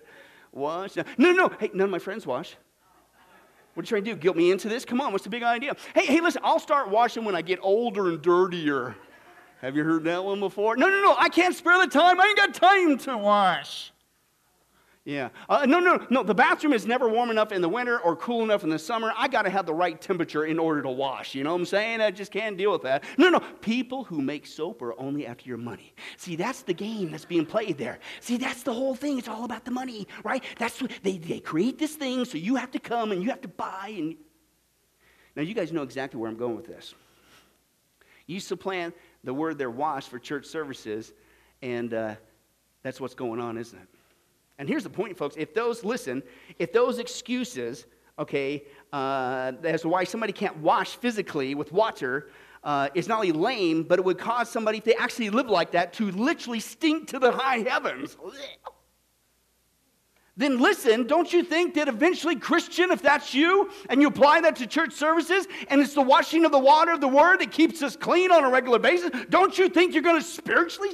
wash? 0.52 0.96
No, 1.18 1.32
no, 1.32 1.50
hey, 1.60 1.72
none 1.74 1.86
of 1.86 1.90
my 1.90 2.00
friends 2.00 2.28
wash. 2.28 2.56
What 3.74 3.84
are 3.84 3.86
you 3.86 3.88
trying 3.88 4.04
to 4.04 4.12
do? 4.14 4.18
Guilt 4.18 4.36
me 4.36 4.52
into 4.52 4.70
this? 4.70 4.86
Come 4.86 5.02
on, 5.02 5.12
what's 5.12 5.24
the 5.24 5.30
big 5.30 5.42
idea? 5.42 5.76
Hey, 5.96 6.06
hey, 6.06 6.22
listen, 6.22 6.42
I'll 6.44 6.60
start 6.60 6.90
washing 6.90 7.24
when 7.24 7.36
I 7.36 7.42
get 7.42 7.60
older 7.62 8.10
and 8.10 8.22
dirtier. 8.22 8.96
Have 9.62 9.76
you 9.76 9.84
heard 9.84 10.04
that 10.04 10.24
one 10.24 10.40
before? 10.40 10.78
No, 10.78 10.90
no, 10.90 11.02
no, 11.02 11.16
I 11.18 11.30
can't 11.30 11.56
spare 11.56 11.80
the 11.80 11.88
time. 11.92 12.20
I 12.20 12.28
ain't 12.28 12.38
got 12.38 12.54
time 12.54 12.98
to 13.00 13.18
wash. 13.18 13.92
Yeah. 15.06 15.30
Uh, 15.48 15.66
no, 15.66 15.80
no, 15.80 16.06
no. 16.10 16.24
The 16.24 16.36
bathroom 16.36 16.74
is 16.74 16.86
never 16.86 17.08
warm 17.08 17.32
enough 17.32 17.52
in 17.52 17.62
the 17.62 17.70
winter 17.70 18.00
or 18.00 18.16
cool 18.16 18.44
enough 18.44 18.64
in 18.64 18.70
the 18.70 18.78
summer. 18.78 19.14
I 19.18 19.28
got 19.28 19.44
to 19.44 19.50
have 19.50 19.66
the 19.66 19.74
right 19.74 20.00
temperature 20.00 20.46
in 20.46 20.60
order 20.60 20.82
to 20.84 20.90
wash. 20.90 21.34
You 21.34 21.44
know 21.44 21.54
what 21.54 21.62
I'm 21.62 21.66
saying? 21.66 22.02
I 22.02 22.12
just 22.12 22.32
can't 22.32 22.58
deal 22.58 22.72
with 22.72 22.84
that. 22.84 23.06
No, 23.18 23.30
no. 23.30 23.40
People 23.40 24.04
who 24.04 24.22
make 24.22 24.46
soap 24.46 24.82
are 24.82 25.00
only 25.00 25.26
after 25.26 25.48
your 25.48 25.58
money. 25.58 25.94
See, 26.18 26.36
that's 26.36 26.64
the 26.64 26.74
game 26.74 27.12
that's 27.12 27.26
being 27.26 27.46
played 27.46 27.78
there. 27.78 28.00
See, 28.20 28.38
that's 28.38 28.64
the 28.64 28.74
whole 28.74 28.94
thing. 28.94 29.18
It's 29.18 29.30
all 29.30 29.46
about 29.46 29.64
the 29.66 29.72
money, 29.72 30.08
right? 30.24 30.44
That's 30.58 30.82
what 30.82 30.92
they, 31.02 31.18
they 31.18 31.40
create 31.40 31.80
this 31.80 31.96
thing 31.96 32.26
so 32.26 32.38
you 32.38 32.58
have 32.58 32.72
to 32.72 32.80
come 32.80 33.12
and 33.12 33.24
you 33.24 33.30
have 33.30 33.42
to 33.42 33.48
buy. 33.48 33.94
And 33.98 34.16
now 35.36 35.44
you 35.44 35.54
guys 35.54 35.72
know 35.72 35.84
exactly 35.84 36.20
where 36.20 36.30
I'm 36.30 36.38
going 36.38 36.56
with 36.56 36.68
this. 36.68 36.94
You 38.28 38.40
supplant 38.40 38.94
the 39.24 39.34
word 39.34 39.58
they're 39.58 39.72
washed 39.72 40.10
for 40.10 40.20
church 40.20 40.46
services, 40.46 41.14
and 41.64 41.94
uh, 41.94 42.16
that's 42.84 43.02
what's 43.02 43.16
going 43.16 43.40
on, 43.40 43.58
isn't 43.58 43.80
it? 43.80 43.88
And 44.60 44.68
here's 44.68 44.84
the 44.84 44.90
point, 44.90 45.18
folks. 45.18 45.36
If 45.38 45.54
those, 45.54 45.86
listen, 45.86 46.22
if 46.60 46.74
those 46.74 47.00
excuses, 47.00 47.86
okay, 48.20 48.66
uh, 48.92 49.54
as 49.64 49.82
to 49.82 49.90
why 49.90 50.04
somebody 50.04 50.34
can't 50.34 50.58
wash 50.58 50.98
physically 50.98 51.56
with 51.56 51.72
water 51.72 52.30
uh, 52.66 52.90
is 52.94 53.08
not 53.08 53.20
only 53.20 53.32
lame, 53.32 53.84
but 53.84 54.00
it 54.00 54.06
would 54.06 54.18
cause 54.18 54.50
somebody, 54.50 54.80
if 54.80 54.84
they 54.84 54.96
actually 54.96 55.30
live 55.30 55.50
like 55.50 55.72
that, 55.72 55.94
to 55.94 56.12
literally 56.12 56.60
stink 56.60 57.08
to 57.08 57.20
the 57.20 57.32
high 57.32 57.60
heavens. 57.60 58.18
then 60.36 60.60
listen, 60.60 61.08
don't 61.08 61.32
you 61.32 61.42
think 61.42 61.76
that 61.76 61.88
eventually, 61.88 62.36
Christian, 62.36 62.92
if 62.92 63.02
that's 63.02 63.34
you, 63.34 63.72
and 63.90 64.02
you 64.02 64.10
apply 64.10 64.42
that 64.42 64.58
to 64.58 64.68
church 64.68 64.92
services, 64.92 65.48
and 65.70 65.80
it's 65.80 65.94
the 65.94 66.02
washing 66.02 66.44
of 66.44 66.52
the 66.52 66.60
water 66.60 66.92
of 66.92 67.00
the 67.00 67.08
word 67.08 67.40
that 67.40 67.54
keeps 67.54 67.82
us 67.82 67.96
clean 67.96 68.30
on 68.30 68.44
a 68.44 68.50
regular 68.50 68.78
basis, 68.78 69.10
don't 69.30 69.58
you 69.58 69.70
think 69.70 69.94
you're 69.94 70.04
going 70.04 70.20
to 70.20 70.28
spiritually? 70.28 70.90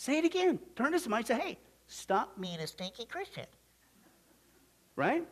Say 0.00 0.16
it 0.16 0.24
again. 0.24 0.58
Turn 0.76 0.92
to 0.92 0.98
somebody 0.98 1.20
and 1.20 1.26
say, 1.26 1.34
hey, 1.34 1.58
stop 1.86 2.40
being 2.40 2.58
a 2.60 2.66
stinky 2.66 3.04
Christian. 3.04 3.44
Right? 4.96 5.22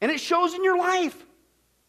And 0.00 0.10
it 0.10 0.18
shows 0.18 0.54
in 0.54 0.64
your 0.64 0.78
life. 0.78 1.26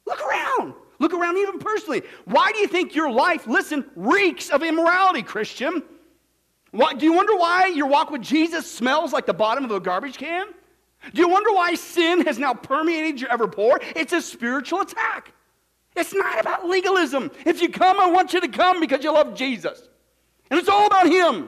Look 0.06 0.20
around. 0.22 0.74
Look 1.00 1.13
around 1.13 1.38
even 1.38 1.58
personally. 1.60 2.01
Why 2.25 2.51
do 2.51 2.60
you 2.60 2.68
think 2.68 2.96
your 2.96 3.10
life, 3.10 3.48
listen, 3.48 3.86
reeks 3.96 4.50
of 4.50 4.62
immorality, 4.62 5.22
Christian? 5.22 5.84
What, 6.72 7.00
do 7.00 7.06
you 7.06 7.13
wonder 7.13 7.34
why 7.38 7.68
your 7.68 7.88
walk 7.88 8.12
with 8.12 8.24
Jesus 8.24 8.70
smells 8.70 9.13
like 9.13 9.25
the 9.25 9.34
bottom 9.34 9.63
of 9.63 9.72
a 9.72 9.80
garbage 9.80 10.18
can? 10.18 10.48
Do 11.13 11.22
you 11.22 11.30
wonder 11.30 11.53
why 11.53 11.75
sin 11.75 12.25
has 12.25 12.38
now 12.38 12.53
permeated 12.53 13.22
your 13.22 13.32
ever 13.32 13.48
pore? 13.48 13.80
It's 13.96 14.12
a 14.12 14.22
spiritual 14.22 14.82
attack. 14.82 15.32
It's 15.96 16.13
not 16.13 16.41
about 16.41 16.68
legalism. 16.68 17.32
If 17.46 17.62
you 17.62 17.70
come, 17.70 18.01
I 18.01 18.08
want 18.08 18.34
you 18.34 18.41
to 18.41 18.50
come 18.50 18.82
because 18.82 19.01
you 19.01 19.13
love 19.13 19.34
Jesus. 19.34 19.88
And 20.50 20.60
it's 20.60 20.68
all 20.68 20.88
about 20.88 21.08
Him. 21.08 21.48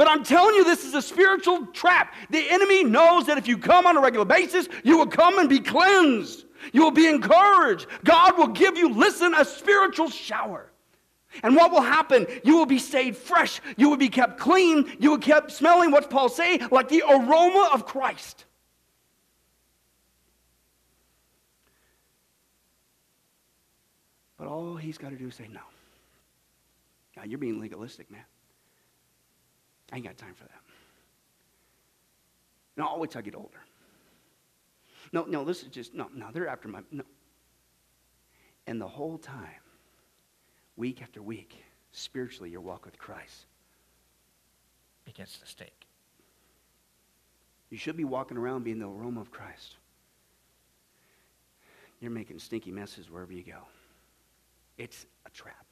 But 0.00 0.08
I'm 0.08 0.24
telling 0.24 0.54
you, 0.54 0.64
this 0.64 0.86
is 0.86 0.94
a 0.94 1.02
spiritual 1.02 1.66
trap. 1.74 2.14
The 2.30 2.48
enemy 2.48 2.84
knows 2.84 3.26
that 3.26 3.36
if 3.36 3.46
you 3.46 3.58
come 3.58 3.84
on 3.84 3.98
a 3.98 4.00
regular 4.00 4.24
basis, 4.24 4.66
you 4.82 4.96
will 4.96 5.06
come 5.06 5.38
and 5.38 5.46
be 5.46 5.60
cleansed. 5.60 6.46
You 6.72 6.84
will 6.84 6.90
be 6.90 7.06
encouraged. 7.06 7.86
God 8.02 8.38
will 8.38 8.46
give 8.46 8.78
you, 8.78 8.94
listen, 8.94 9.34
a 9.34 9.44
spiritual 9.44 10.08
shower. 10.08 10.72
And 11.42 11.54
what 11.54 11.70
will 11.70 11.82
happen? 11.82 12.26
You 12.44 12.56
will 12.56 12.64
be 12.64 12.78
stayed 12.78 13.14
fresh. 13.14 13.60
You 13.76 13.90
will 13.90 13.98
be 13.98 14.08
kept 14.08 14.40
clean. 14.40 14.90
You 14.98 15.10
will 15.10 15.18
be 15.18 15.26
kept 15.26 15.52
smelling, 15.52 15.90
what's 15.90 16.06
Paul 16.06 16.30
say? 16.30 16.56
Like 16.70 16.88
the 16.88 17.02
aroma 17.06 17.68
of 17.74 17.84
Christ. 17.84 18.46
But 24.38 24.46
all 24.46 24.76
he's 24.76 24.96
got 24.96 25.10
to 25.10 25.16
do 25.16 25.28
is 25.28 25.34
say 25.34 25.48
no. 25.52 25.60
God, 27.14 27.26
you're 27.26 27.38
being 27.38 27.60
legalistic, 27.60 28.10
man. 28.10 28.24
I 29.92 29.96
ain't 29.96 30.04
got 30.04 30.16
time 30.16 30.34
for 30.34 30.44
that. 30.44 30.60
No, 32.76 32.86
I'll 32.86 32.98
wait 32.98 33.10
till 33.10 33.18
I 33.18 33.22
get 33.22 33.34
older. 33.34 33.60
No, 35.12 35.24
no, 35.24 35.44
this 35.44 35.62
is 35.62 35.68
just, 35.68 35.94
no, 35.94 36.08
no, 36.14 36.28
they're 36.32 36.48
after 36.48 36.68
my, 36.68 36.80
no. 36.90 37.02
And 38.66 38.80
the 38.80 38.88
whole 38.88 39.18
time, 39.18 39.48
week 40.76 41.02
after 41.02 41.22
week, 41.22 41.62
spiritually, 41.92 42.50
your 42.50 42.60
walk 42.60 42.84
with 42.84 42.98
Christ 42.98 43.46
begins 45.04 45.38
to 45.38 45.46
stink. 45.46 45.72
You 47.70 47.78
should 47.78 47.96
be 47.96 48.04
walking 48.04 48.36
around 48.36 48.64
being 48.64 48.78
the 48.78 48.88
aroma 48.88 49.20
of 49.20 49.30
Christ. 49.30 49.76
You're 52.00 52.10
making 52.10 52.38
stinky 52.38 52.70
messes 52.70 53.10
wherever 53.10 53.32
you 53.32 53.42
go. 53.42 53.60
It's 54.78 55.06
a 55.26 55.30
trap. 55.30 55.66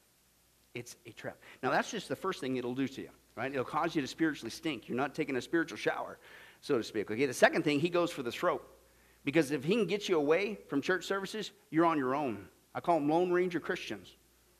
It's 0.75 0.95
a 1.05 1.11
trap. 1.11 1.37
Now, 1.63 1.71
that's 1.71 1.89
just 1.89 2.07
the 2.07 2.15
first 2.15 2.39
thing 2.39 2.57
it'll 2.57 2.75
do 2.75 2.87
to 2.87 3.01
you, 3.01 3.09
right? 3.39 3.53
It'll 3.53 3.63
cause 3.63 3.95
you 3.95 4.01
to 4.01 4.07
spiritually 4.07 4.49
stink. 4.49 4.89
You're 4.89 4.97
not 4.97 5.15
taking 5.15 5.37
a 5.37 5.41
spiritual 5.41 5.77
shower, 5.77 6.19
so 6.59 6.77
to 6.77 6.83
speak. 6.83 7.09
Okay, 7.09 7.25
the 7.25 7.33
second 7.33 7.63
thing, 7.63 7.79
he 7.79 7.87
goes 7.87 8.11
for 8.11 8.21
the 8.21 8.31
throat. 8.31 8.61
Because 9.23 9.51
if 9.51 9.63
he 9.63 9.75
can 9.75 9.85
get 9.85 10.09
you 10.09 10.17
away 10.17 10.59
from 10.67 10.81
church 10.81 11.05
services, 11.05 11.51
you're 11.71 11.85
on 11.85 11.97
your 11.97 12.15
own. 12.15 12.49
I 12.75 12.81
call 12.81 12.99
them 12.99 13.07
Lone 13.07 13.31
Ranger 13.31 13.61
Christians, 13.61 14.17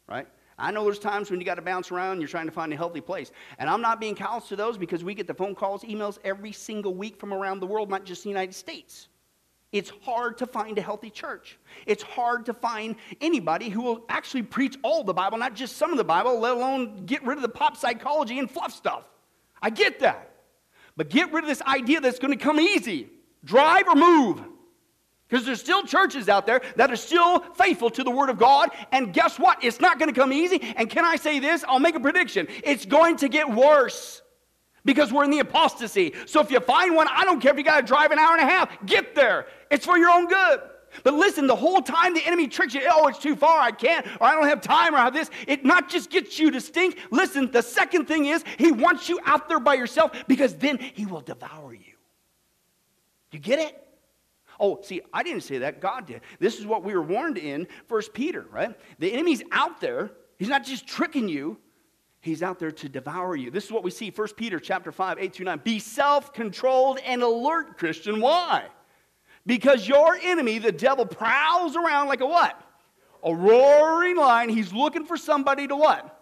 right? 0.07 0.27
I 0.57 0.71
know 0.71 0.85
there's 0.85 0.97
times 0.97 1.29
when 1.29 1.41
you 1.41 1.45
got 1.45 1.55
to 1.55 1.61
bounce 1.61 1.91
around, 1.91 2.21
you're 2.21 2.29
trying 2.29 2.45
to 2.45 2.53
find 2.53 2.71
a 2.71 2.77
healthy 2.77 3.01
place. 3.01 3.31
And 3.57 3.69
I'm 3.69 3.81
not 3.81 3.99
being 3.99 4.15
callous 4.15 4.47
to 4.47 4.55
those 4.55 4.77
because 4.77 5.03
we 5.03 5.13
get 5.13 5.27
the 5.27 5.33
phone 5.33 5.55
calls, 5.55 5.83
emails 5.83 6.17
every 6.23 6.53
single 6.53 6.93
week 6.93 7.19
from 7.19 7.33
around 7.33 7.59
the 7.59 7.67
world, 7.67 7.89
not 7.89 8.05
just 8.05 8.23
the 8.23 8.29
United 8.29 8.55
States. 8.55 9.09
It's 9.71 9.91
hard 10.01 10.39
to 10.39 10.47
find 10.47 10.77
a 10.79 10.81
healthy 10.81 11.11
church. 11.11 11.59
It's 11.85 12.01
hard 12.01 12.47
to 12.47 12.53
find 12.53 12.95
anybody 13.21 13.69
who 13.69 13.81
will 13.81 14.03
actually 14.09 14.41
preach 14.41 14.75
all 14.81 15.03
the 15.03 15.13
Bible, 15.13 15.37
not 15.37 15.53
just 15.53 15.77
some 15.77 15.91
of 15.91 15.97
the 15.97 16.03
Bible, 16.03 16.39
let 16.39 16.53
alone 16.53 17.05
get 17.05 17.23
rid 17.23 17.37
of 17.37 17.43
the 17.43 17.49
pop 17.49 17.77
psychology 17.77 18.39
and 18.39 18.49
fluff 18.49 18.73
stuff. 18.73 19.03
I 19.61 19.69
get 19.69 19.99
that. 19.99 20.31
But 20.97 21.09
get 21.09 21.31
rid 21.31 21.43
of 21.43 21.47
this 21.47 21.61
idea 21.61 22.01
that's 22.01 22.19
going 22.19 22.35
to 22.35 22.43
come 22.43 22.59
easy. 22.59 23.09
Drive 23.45 23.87
or 23.87 23.95
move. 23.95 24.41
Because 25.27 25.45
there's 25.45 25.59
still 25.59 25.83
churches 25.83 26.27
out 26.27 26.47
there 26.47 26.61
that 26.75 26.91
are 26.91 26.95
still 26.95 27.41
faithful 27.53 27.91
to 27.91 28.03
the 28.03 28.09
Word 28.09 28.31
of 28.31 28.39
God. 28.39 28.71
And 28.91 29.13
guess 29.13 29.37
what? 29.37 29.63
It's 29.63 29.79
not 29.79 29.99
going 29.99 30.11
to 30.11 30.19
come 30.19 30.33
easy. 30.33 30.73
And 30.75 30.89
can 30.89 31.05
I 31.05 31.15
say 31.15 31.37
this? 31.37 31.63
I'll 31.67 31.79
make 31.79 31.93
a 31.93 31.99
prediction. 31.99 32.47
It's 32.63 32.85
going 32.85 33.17
to 33.17 33.29
get 33.29 33.47
worse 33.47 34.23
because 34.85 35.11
we're 35.11 35.23
in 35.23 35.31
the 35.31 35.39
apostasy. 35.39 36.13
So 36.25 36.41
if 36.41 36.51
you 36.51 36.59
find 36.59 36.95
one, 36.95 37.07
I 37.09 37.23
don't 37.23 37.39
care 37.39 37.51
if 37.51 37.57
you 37.57 37.63
got 37.63 37.79
to 37.79 37.85
drive 37.85 38.11
an 38.11 38.19
hour 38.19 38.33
and 38.33 38.41
a 38.41 38.51
half, 38.51 38.69
get 38.85 39.15
there. 39.15 39.47
It's 39.69 39.85
for 39.85 39.97
your 39.97 40.09
own 40.09 40.27
good. 40.27 40.61
But 41.03 41.13
listen, 41.13 41.47
the 41.47 41.55
whole 41.55 41.81
time 41.81 42.13
the 42.13 42.25
enemy 42.25 42.47
tricks 42.47 42.73
you, 42.73 42.81
oh, 42.91 43.07
it's 43.07 43.19
too 43.19 43.35
far, 43.35 43.59
I 43.59 43.71
can't, 43.71 44.05
or 44.19 44.27
I 44.27 44.33
don't 44.33 44.47
have 44.47 44.61
time, 44.61 44.95
or 44.95 44.97
I 44.97 45.03
have 45.03 45.13
this, 45.13 45.29
it 45.47 45.63
not 45.63 45.89
just 45.89 46.09
gets 46.09 46.39
you 46.39 46.51
to 46.51 46.59
stink. 46.59 46.97
Listen, 47.11 47.51
the 47.51 47.61
second 47.61 48.05
thing 48.05 48.25
is 48.25 48.43
he 48.57 48.71
wants 48.71 49.07
you 49.07 49.19
out 49.25 49.47
there 49.47 49.59
by 49.59 49.75
yourself 49.75 50.11
because 50.27 50.55
then 50.55 50.79
he 50.79 51.05
will 51.05 51.21
devour 51.21 51.73
you. 51.73 51.93
You 53.31 53.39
get 53.39 53.59
it? 53.59 53.87
Oh, 54.59 54.79
see, 54.81 55.01
I 55.13 55.23
didn't 55.23 55.43
say 55.43 55.59
that. 55.59 55.79
God 55.79 56.05
did. 56.07 56.21
This 56.39 56.59
is 56.59 56.65
what 56.65 56.83
we 56.83 56.93
were 56.93 57.01
warned 57.01 57.37
in 57.37 57.67
First 57.87 58.13
Peter, 58.13 58.45
right? 58.51 58.75
The 58.97 59.13
enemy's 59.13 59.41
out 59.51 59.79
there. 59.79 60.11
He's 60.37 60.49
not 60.49 60.65
just 60.65 60.85
tricking 60.87 61.29
you. 61.29 61.57
He's 62.21 62.43
out 62.43 62.59
there 62.59 62.71
to 62.71 62.89
devour 62.89 63.35
you. 63.35 63.49
This 63.49 63.65
is 63.65 63.71
what 63.71 63.83
we 63.83 63.91
see, 63.91 64.09
1 64.09 64.27
Peter 64.35 64.59
chapter 64.59 64.91
5, 64.91 65.17
8 65.19 65.33
through 65.33 65.45
9. 65.45 65.61
Be 65.63 65.79
self-controlled 65.79 66.99
and 67.05 67.23
alert, 67.23 67.77
Christian. 67.77 68.19
Why? 68.19 68.65
Because 69.45 69.87
your 69.87 70.17
enemy, 70.21 70.59
the 70.59 70.71
devil, 70.71 71.05
prowls 71.05 71.75
around 71.77 72.07
like 72.07 72.19
a 72.19 72.25
what? 72.25 72.61
A 73.23 73.33
roaring 73.33 74.17
lion. 74.17 74.49
He's 74.49 74.73
looking 74.73 75.05
for 75.05 75.15
somebody 75.15 75.67
to 75.67 75.75
what? 75.75 76.18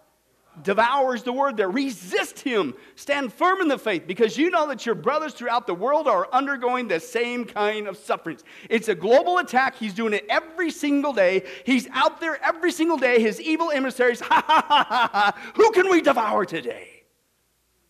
Devours 0.62 1.22
the 1.22 1.32
word 1.32 1.56
there. 1.56 1.70
Resist 1.70 2.40
him. 2.40 2.74
Stand 2.94 3.32
firm 3.32 3.60
in 3.60 3.68
the 3.68 3.78
faith 3.78 4.04
because 4.06 4.36
you 4.36 4.50
know 4.50 4.66
that 4.68 4.86
your 4.86 4.94
brothers 4.94 5.32
throughout 5.32 5.66
the 5.66 5.74
world 5.74 6.06
are 6.06 6.28
undergoing 6.32 6.88
the 6.88 7.00
same 7.00 7.44
kind 7.44 7.86
of 7.86 7.96
sufferings. 7.96 8.44
It's 8.68 8.88
a 8.88 8.94
global 8.94 9.38
attack. 9.38 9.76
He's 9.76 9.94
doing 9.94 10.12
it 10.12 10.24
every 10.28 10.70
single 10.70 11.12
day. 11.12 11.44
He's 11.64 11.88
out 11.92 12.20
there 12.20 12.42
every 12.44 12.72
single 12.72 12.96
day. 12.96 13.20
His 13.20 13.40
evil 13.40 13.70
emissaries, 13.70 14.20
ha 14.20 14.44
ha 14.46 14.64
ha 14.66 14.86
ha 14.88 15.10
ha. 15.12 15.52
Who 15.56 15.70
can 15.72 15.90
we 15.90 16.00
devour 16.00 16.44
today? 16.44 17.04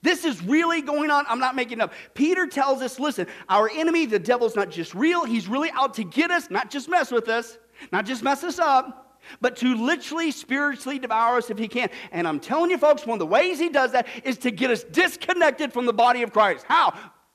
This 0.01 0.25
is 0.25 0.43
really 0.45 0.81
going 0.81 1.11
on. 1.11 1.25
I'm 1.29 1.41
not 1.41 1.57
making 1.57 1.81
up. 1.81 1.93
Peter 2.15 2.47
tells 2.47 2.83
us 2.83 3.01
listen, 3.01 3.27
our 3.49 3.69
enemy, 3.69 4.07
the 4.07 4.19
devil's 4.19 4.55
not 4.55 4.71
just 4.71 4.95
real, 4.95 5.25
he's 5.25 5.49
really 5.49 5.71
out 5.73 5.95
to 5.95 6.05
get 6.05 6.31
us, 6.31 6.51
not 6.51 6.71
just 6.71 6.89
mess 6.89 7.11
with 7.11 7.29
us, 7.29 7.59
not 7.91 8.07
just 8.07 8.23
mess 8.23 8.45
us 8.45 8.59
up 8.59 9.08
but 9.41 9.57
to 9.57 9.75
literally 9.75 10.31
spiritually 10.31 10.99
devour 10.99 11.37
us 11.37 11.51
if 11.51 11.59
he 11.59 11.69
can. 11.69 11.91
And 12.13 12.27
I'm 12.27 12.41
telling 12.41 12.71
you, 12.71 12.79
folks, 12.79 13.07
one 13.07 13.17
of 13.17 13.21
the 13.21 13.27
ways 13.27 13.59
he 13.59 13.69
does 13.69 13.93
that 13.93 14.07
is 14.25 14.39
to 14.39 14.51
get 14.51 14.71
us 14.71 14.85
disconnected 14.85 15.73
from 15.73 15.87
the 15.87 15.93
body 15.93 16.23
of 16.23 16.33
Christ. 16.33 16.65
How? 16.69 16.93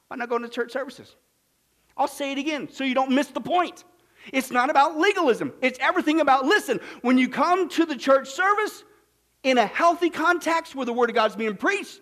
By 0.09 0.15
not 0.15 0.29
going 0.29 0.41
to 0.43 0.49
church 0.49 0.71
services. 0.71 1.15
I'll 1.95 2.07
say 2.07 2.31
it 2.31 2.37
again 2.37 2.69
so 2.71 2.83
you 2.83 2.95
don't 2.95 3.11
miss 3.11 3.27
the 3.27 3.41
point. 3.41 3.83
It's 4.31 4.51
not 4.51 4.69
about 4.69 4.97
legalism, 4.97 5.53
it's 5.61 5.77
everything 5.81 6.21
about 6.21 6.45
listen, 6.45 6.79
when 7.01 7.17
you 7.17 7.27
come 7.27 7.67
to 7.69 7.85
the 7.85 7.95
church 7.95 8.29
service 8.29 8.83
in 9.43 9.57
a 9.57 9.65
healthy 9.65 10.09
context 10.09 10.75
where 10.75 10.85
the 10.85 10.93
Word 10.93 11.09
of 11.09 11.15
God's 11.15 11.35
being 11.35 11.57
preached, 11.57 11.99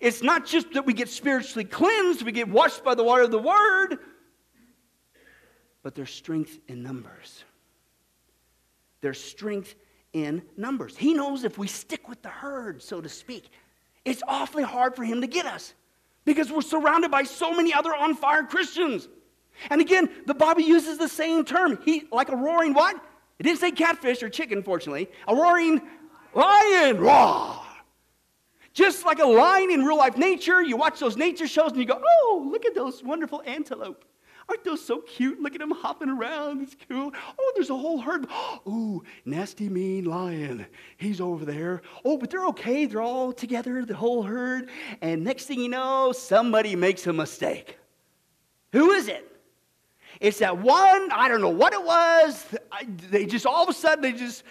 it's 0.00 0.22
not 0.22 0.46
just 0.46 0.72
that 0.74 0.86
we 0.86 0.92
get 0.92 1.08
spiritually 1.08 1.64
cleansed, 1.64 2.22
we 2.22 2.32
get 2.32 2.48
washed 2.48 2.84
by 2.84 2.94
the 2.94 3.02
water 3.02 3.24
of 3.24 3.32
the 3.32 3.38
Word, 3.38 3.98
but 5.82 5.94
there's 5.94 6.10
strength 6.10 6.58
in 6.68 6.82
numbers. 6.82 7.44
There's 9.00 9.22
strength 9.22 9.74
in 10.12 10.42
numbers. 10.56 10.96
He 10.96 11.14
knows 11.14 11.44
if 11.44 11.58
we 11.58 11.66
stick 11.66 12.08
with 12.08 12.22
the 12.22 12.28
herd, 12.28 12.82
so 12.82 13.00
to 13.00 13.08
speak, 13.08 13.50
it's 14.04 14.22
awfully 14.26 14.62
hard 14.62 14.96
for 14.96 15.04
him 15.04 15.20
to 15.20 15.26
get 15.26 15.46
us 15.46 15.74
because 16.24 16.50
we're 16.50 16.62
surrounded 16.62 17.10
by 17.10 17.22
so 17.24 17.52
many 17.52 17.72
other 17.72 17.94
on 17.94 18.14
fire 18.14 18.42
Christians. 18.42 19.08
And 19.70 19.80
again, 19.80 20.10
the 20.26 20.34
Bible 20.34 20.62
uses 20.62 20.98
the 20.98 21.08
same 21.08 21.44
term. 21.44 21.78
He 21.84 22.04
like 22.12 22.28
a 22.28 22.36
roaring 22.36 22.74
what? 22.74 22.96
It 23.38 23.42
didn't 23.42 23.58
say 23.58 23.70
catfish 23.70 24.22
or 24.22 24.28
chicken, 24.28 24.62
fortunately. 24.62 25.08
A 25.28 25.34
roaring 25.34 25.80
lion. 26.34 26.98
Roar. 26.98 27.60
Just 28.72 29.06
like 29.06 29.20
a 29.20 29.26
lion 29.26 29.70
in 29.70 29.84
real 29.84 29.96
life 29.96 30.18
nature, 30.18 30.62
you 30.62 30.76
watch 30.76 31.00
those 31.00 31.16
nature 31.16 31.46
shows 31.46 31.70
and 31.70 31.80
you 31.80 31.86
go, 31.86 32.00
oh, 32.04 32.48
look 32.50 32.66
at 32.66 32.74
those 32.74 33.02
wonderful 33.02 33.42
antelope. 33.46 34.04
Aren't 34.48 34.64
those 34.64 34.84
so 34.84 35.00
cute? 35.00 35.40
Look 35.40 35.54
at 35.54 35.60
them 35.60 35.72
hopping 35.72 36.08
around. 36.08 36.62
It's 36.62 36.76
cool. 36.88 37.12
Oh, 37.38 37.52
there's 37.56 37.70
a 37.70 37.76
whole 37.76 38.00
herd. 38.00 38.26
Ooh, 38.68 39.02
nasty, 39.24 39.68
mean 39.68 40.04
lion. 40.04 40.66
He's 40.98 41.20
over 41.20 41.44
there. 41.44 41.82
Oh, 42.04 42.16
but 42.16 42.30
they're 42.30 42.46
okay. 42.46 42.86
They're 42.86 43.02
all 43.02 43.32
together, 43.32 43.84
the 43.84 43.96
whole 43.96 44.22
herd. 44.22 44.68
And 45.00 45.24
next 45.24 45.46
thing 45.46 45.60
you 45.60 45.68
know, 45.68 46.12
somebody 46.12 46.76
makes 46.76 47.06
a 47.06 47.12
mistake. 47.12 47.76
Who 48.72 48.92
is 48.92 49.08
it? 49.08 49.24
It's 50.20 50.38
that 50.38 50.56
one, 50.58 51.10
I 51.12 51.28
don't 51.28 51.40
know 51.40 51.50
what 51.50 51.72
it 51.72 51.82
was. 51.82 52.46
They 53.10 53.26
just 53.26 53.46
all 53.46 53.64
of 53.64 53.68
a 53.68 53.72
sudden, 53.72 54.00
they 54.02 54.12
just, 54.12 54.44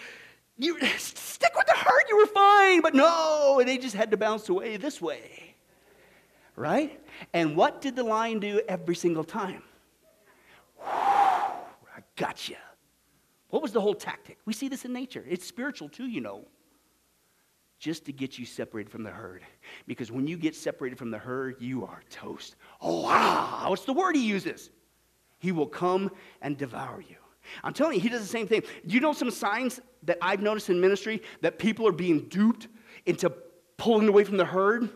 you 0.58 0.78
stick 0.98 1.52
with 1.56 1.66
the 1.68 1.74
herd, 1.74 2.04
you 2.10 2.18
were 2.18 2.28
fine. 2.28 2.82
But 2.82 2.94
no, 2.94 3.62
they 3.66 3.78
just 3.78 3.96
had 3.96 4.12
to 4.12 4.18
bounce 4.18 4.50
away 4.50 4.78
this 4.78 5.02
way. 5.02 5.56
right? 6.56 7.00
And 7.34 7.56
what 7.56 7.82
did 7.82 7.96
the 7.96 8.04
lion 8.04 8.40
do 8.40 8.62
every 8.68 8.96
single 8.96 9.24
time? 9.24 9.64
I 10.86 12.02
got 12.16 12.48
you. 12.48 12.56
What 13.50 13.62
was 13.62 13.72
the 13.72 13.82
whole 13.82 13.96
tactic? 13.96 14.38
We 14.46 14.54
see 14.54 14.68
this 14.68 14.86
in 14.86 14.94
nature. 14.94 15.24
It's 15.28 15.46
spiritual 15.46 15.90
too, 15.90 16.08
you 16.08 16.22
know. 16.22 16.46
Just 17.78 18.06
to 18.06 18.14
get 18.14 18.40
you 18.40 18.46
separated 18.46 18.90
from 18.90 19.04
the 19.04 19.12
herd. 19.12 19.44
Because 19.86 20.12
when 20.12 20.28
you 20.28 20.38
get 20.38 20.56
separated 20.56 20.98
from 20.98 21.12
the 21.12 21.18
herd, 21.18 21.58
you 21.60 21.86
are 21.86 22.02
toast. 22.10 22.56
Oh, 22.82 23.02
wow. 23.04 23.66
What's 23.68 23.86
the 23.86 23.94
word 23.94 24.16
he 24.16 24.26
uses? 24.26 24.70
He 25.40 25.52
will 25.52 25.68
come 25.68 26.10
and 26.42 26.58
devour 26.58 27.02
you. 27.02 27.18
I'm 27.64 27.74
telling 27.74 27.96
you, 27.96 28.02
he 28.02 28.10
does 28.10 28.22
the 28.22 28.28
same 28.28 28.48
thing. 28.48 28.64
Do 28.88 28.96
you 28.96 29.02
know 29.02 29.14
some 29.14 29.30
signs 29.30 29.80
that 30.04 30.18
I've 30.22 30.42
noticed 30.42 30.70
in 30.70 30.82
ministry 30.82 31.22
that 31.42 31.60
people 31.60 31.88
are 31.88 31.92
being 31.92 32.22
duped 32.30 32.68
into 33.06 33.30
pulling 33.78 34.08
away 34.08 34.24
from 34.24 34.38
the 34.38 34.46
herd? 34.46 34.90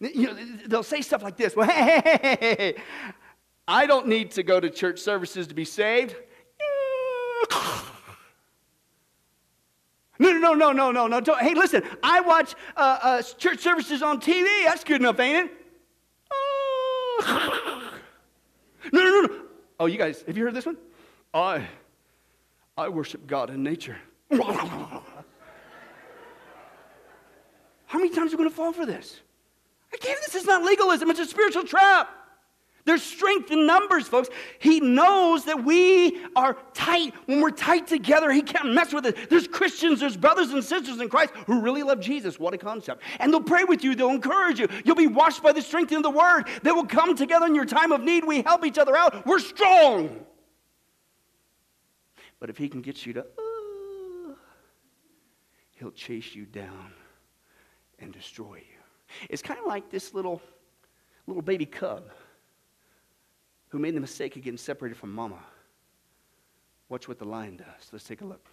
You 0.00 0.28
know, 0.28 0.38
they'll 0.66 0.82
say 0.82 1.00
stuff 1.00 1.22
like 1.22 1.36
this. 1.36 1.56
Well, 1.56 1.68
hey, 1.68 2.00
hey, 2.04 2.18
hey, 2.22 2.36
hey, 2.58 2.74
I 3.72 3.86
don't 3.86 4.06
need 4.06 4.32
to 4.32 4.42
go 4.42 4.60
to 4.60 4.68
church 4.68 4.98
services 4.98 5.46
to 5.46 5.54
be 5.54 5.64
saved. 5.64 6.14
No, 10.18 10.30
no, 10.30 10.52
no, 10.52 10.72
no, 10.72 10.92
no, 10.92 11.06
no, 11.06 11.20
no. 11.20 11.34
Hey, 11.36 11.54
listen, 11.54 11.82
I 12.02 12.20
watch 12.20 12.54
uh, 12.76 12.98
uh, 13.02 13.22
church 13.22 13.60
services 13.60 14.02
on 14.02 14.20
TV. 14.20 14.46
That's 14.64 14.84
good 14.84 15.00
enough, 15.00 15.18
ain't 15.18 15.46
it? 15.46 15.52
No, 18.92 19.04
no, 19.04 19.10
no, 19.10 19.20
no. 19.22 19.40
Oh, 19.80 19.86
you 19.86 19.96
guys, 19.96 20.22
have 20.26 20.36
you 20.36 20.44
heard 20.44 20.54
this 20.54 20.66
one? 20.66 20.76
I, 21.32 21.66
I 22.76 22.90
worship 22.90 23.26
God 23.26 23.48
in 23.48 23.62
nature. 23.62 23.96
How 24.30 25.02
many 27.94 28.10
times 28.10 28.34
are 28.34 28.36
we 28.36 28.44
going 28.44 28.50
to 28.50 28.54
fall 28.54 28.72
for 28.72 28.84
this? 28.84 29.20
Again, 29.94 30.16
this 30.26 30.34
is 30.34 30.44
not 30.44 30.62
legalism, 30.62 31.08
it's 31.10 31.20
a 31.20 31.26
spiritual 31.26 31.64
trap. 31.64 32.21
There's 32.84 33.02
strength 33.02 33.52
in 33.52 33.64
numbers, 33.64 34.08
folks. 34.08 34.28
He 34.58 34.80
knows 34.80 35.44
that 35.44 35.64
we 35.64 36.20
are 36.34 36.56
tight. 36.74 37.14
When 37.26 37.40
we're 37.40 37.50
tight 37.50 37.86
together, 37.86 38.32
He 38.32 38.42
can't 38.42 38.74
mess 38.74 38.92
with 38.92 39.06
us. 39.06 39.14
There's 39.30 39.46
Christians, 39.46 40.00
there's 40.00 40.16
brothers 40.16 40.50
and 40.50 40.64
sisters 40.64 41.00
in 41.00 41.08
Christ 41.08 41.32
who 41.46 41.60
really 41.60 41.84
love 41.84 42.00
Jesus. 42.00 42.40
What 42.40 42.54
a 42.54 42.58
concept. 42.58 43.02
And 43.20 43.32
they'll 43.32 43.40
pray 43.40 43.64
with 43.64 43.84
you, 43.84 43.94
they'll 43.94 44.10
encourage 44.10 44.58
you. 44.58 44.68
You'll 44.84 44.96
be 44.96 45.06
washed 45.06 45.42
by 45.42 45.52
the 45.52 45.62
strength 45.62 45.92
of 45.92 46.02
the 46.02 46.10
Word. 46.10 46.44
They 46.62 46.72
will 46.72 46.86
come 46.86 47.14
together 47.14 47.46
in 47.46 47.54
your 47.54 47.66
time 47.66 47.92
of 47.92 48.00
need. 48.02 48.24
We 48.24 48.42
help 48.42 48.66
each 48.66 48.78
other 48.78 48.96
out. 48.96 49.26
We're 49.26 49.38
strong. 49.38 50.26
But 52.40 52.50
if 52.50 52.58
He 52.58 52.68
can 52.68 52.82
get 52.82 53.06
you 53.06 53.12
to, 53.12 53.20
uh, 53.20 54.34
He'll 55.78 55.92
chase 55.92 56.34
you 56.34 56.46
down 56.46 56.92
and 58.00 58.12
destroy 58.12 58.56
you. 58.56 59.26
It's 59.30 59.42
kind 59.42 59.60
of 59.60 59.66
like 59.66 59.88
this 59.88 60.14
little, 60.14 60.42
little 61.28 61.42
baby 61.42 61.66
cub 61.66 62.10
who 63.72 63.78
made 63.78 63.96
the 63.96 64.00
mistake 64.00 64.36
of 64.36 64.42
getting 64.42 64.58
separated 64.58 64.98
from 64.98 65.10
mama. 65.14 65.38
Watch 66.90 67.08
what 67.08 67.18
the 67.18 67.24
lion 67.24 67.56
does. 67.56 67.88
Let's 67.90 68.04
take 68.04 68.20
a 68.20 68.24
look. 68.26 68.51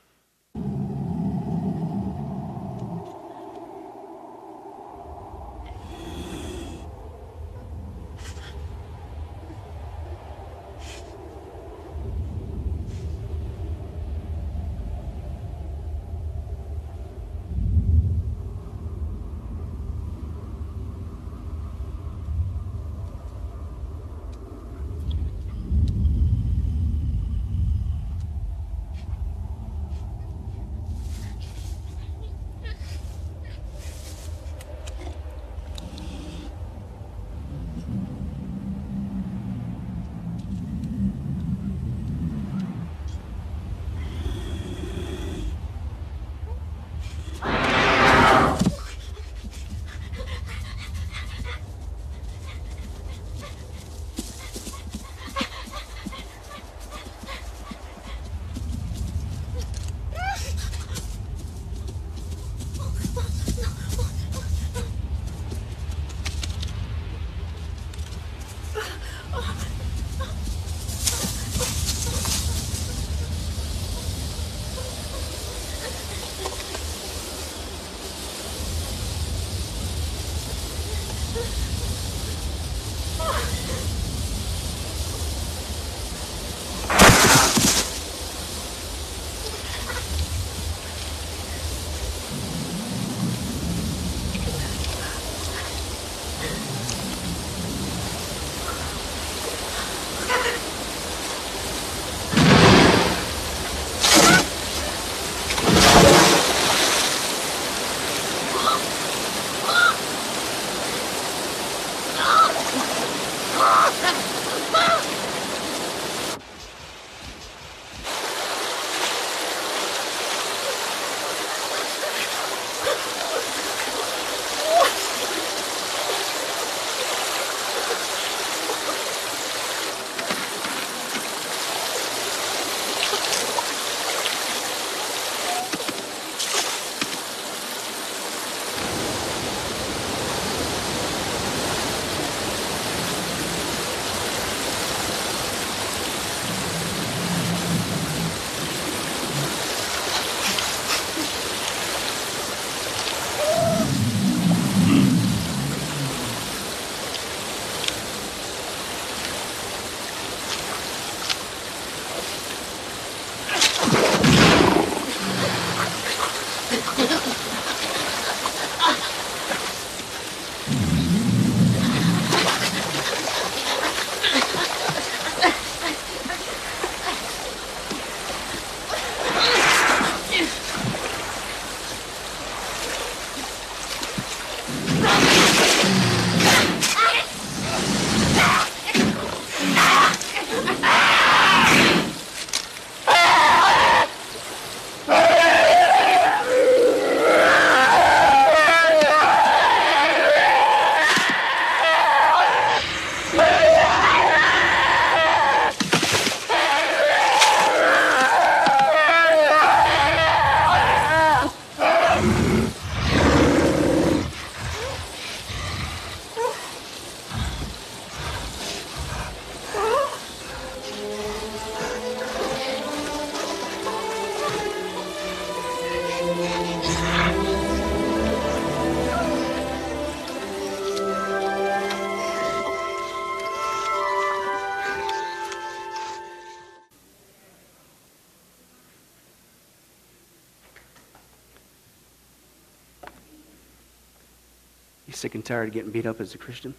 Sick 245.19 245.35
and 245.35 245.43
tired 245.43 245.67
of 245.67 245.73
getting 245.73 245.91
beat 245.91 246.05
up 246.05 246.21
as 246.21 246.33
a 246.33 246.37
Christian? 246.37 246.73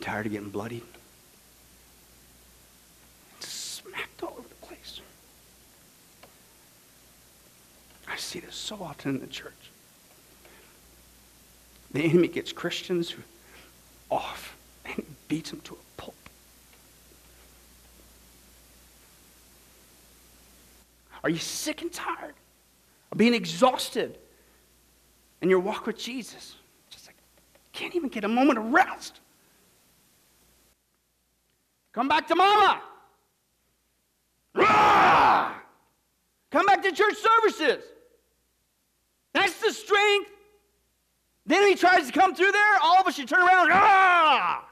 Tired 0.00 0.24
of 0.24 0.32
getting 0.32 0.48
bloodied? 0.48 0.82
Smacked 3.40 4.22
all 4.22 4.36
over 4.38 4.48
the 4.48 4.66
place. 4.66 5.00
I 8.08 8.16
see 8.16 8.40
this 8.40 8.54
so 8.54 8.76
often 8.80 9.16
in 9.16 9.20
the 9.20 9.26
church. 9.26 9.52
The 11.92 12.04
enemy 12.04 12.28
gets 12.28 12.52
Christians 12.52 13.14
off 14.10 14.56
and 14.86 15.04
beats 15.28 15.50
them 15.50 15.60
to 15.60 15.74
a 15.74 16.00
pulp. 16.00 16.14
Are 21.22 21.28
you 21.28 21.38
sick 21.38 21.82
and 21.82 21.92
tired 21.92 22.34
of 23.14 23.18
being 23.18 23.34
exhausted 23.34 24.18
in 25.40 25.48
your 25.48 25.60
walk 25.60 25.86
with 25.86 25.96
Jesus? 25.96 26.56
Just 26.90 27.06
like, 27.06 27.16
can't 27.72 27.94
even 27.94 28.08
get 28.08 28.24
a 28.24 28.28
moment 28.28 28.58
of 28.58 28.66
rest. 28.66 29.20
Come 31.92 32.08
back 32.08 32.26
to 32.26 32.34
mama. 32.34 32.82
Rah! 34.56 35.54
Come 36.50 36.66
back 36.66 36.82
to 36.82 36.90
church 36.90 37.14
services. 37.16 37.84
That's 39.32 39.60
the 39.60 39.72
strength. 39.72 40.30
Then 41.46 41.68
he 41.68 41.76
tries 41.76 42.06
to 42.06 42.12
come 42.12 42.34
through 42.34 42.50
there. 42.50 42.78
All 42.82 43.00
of 43.00 43.06
us 43.06 43.14
should 43.14 43.28
turn 43.28 43.46
around. 43.46 43.70
Ah! 43.72 44.66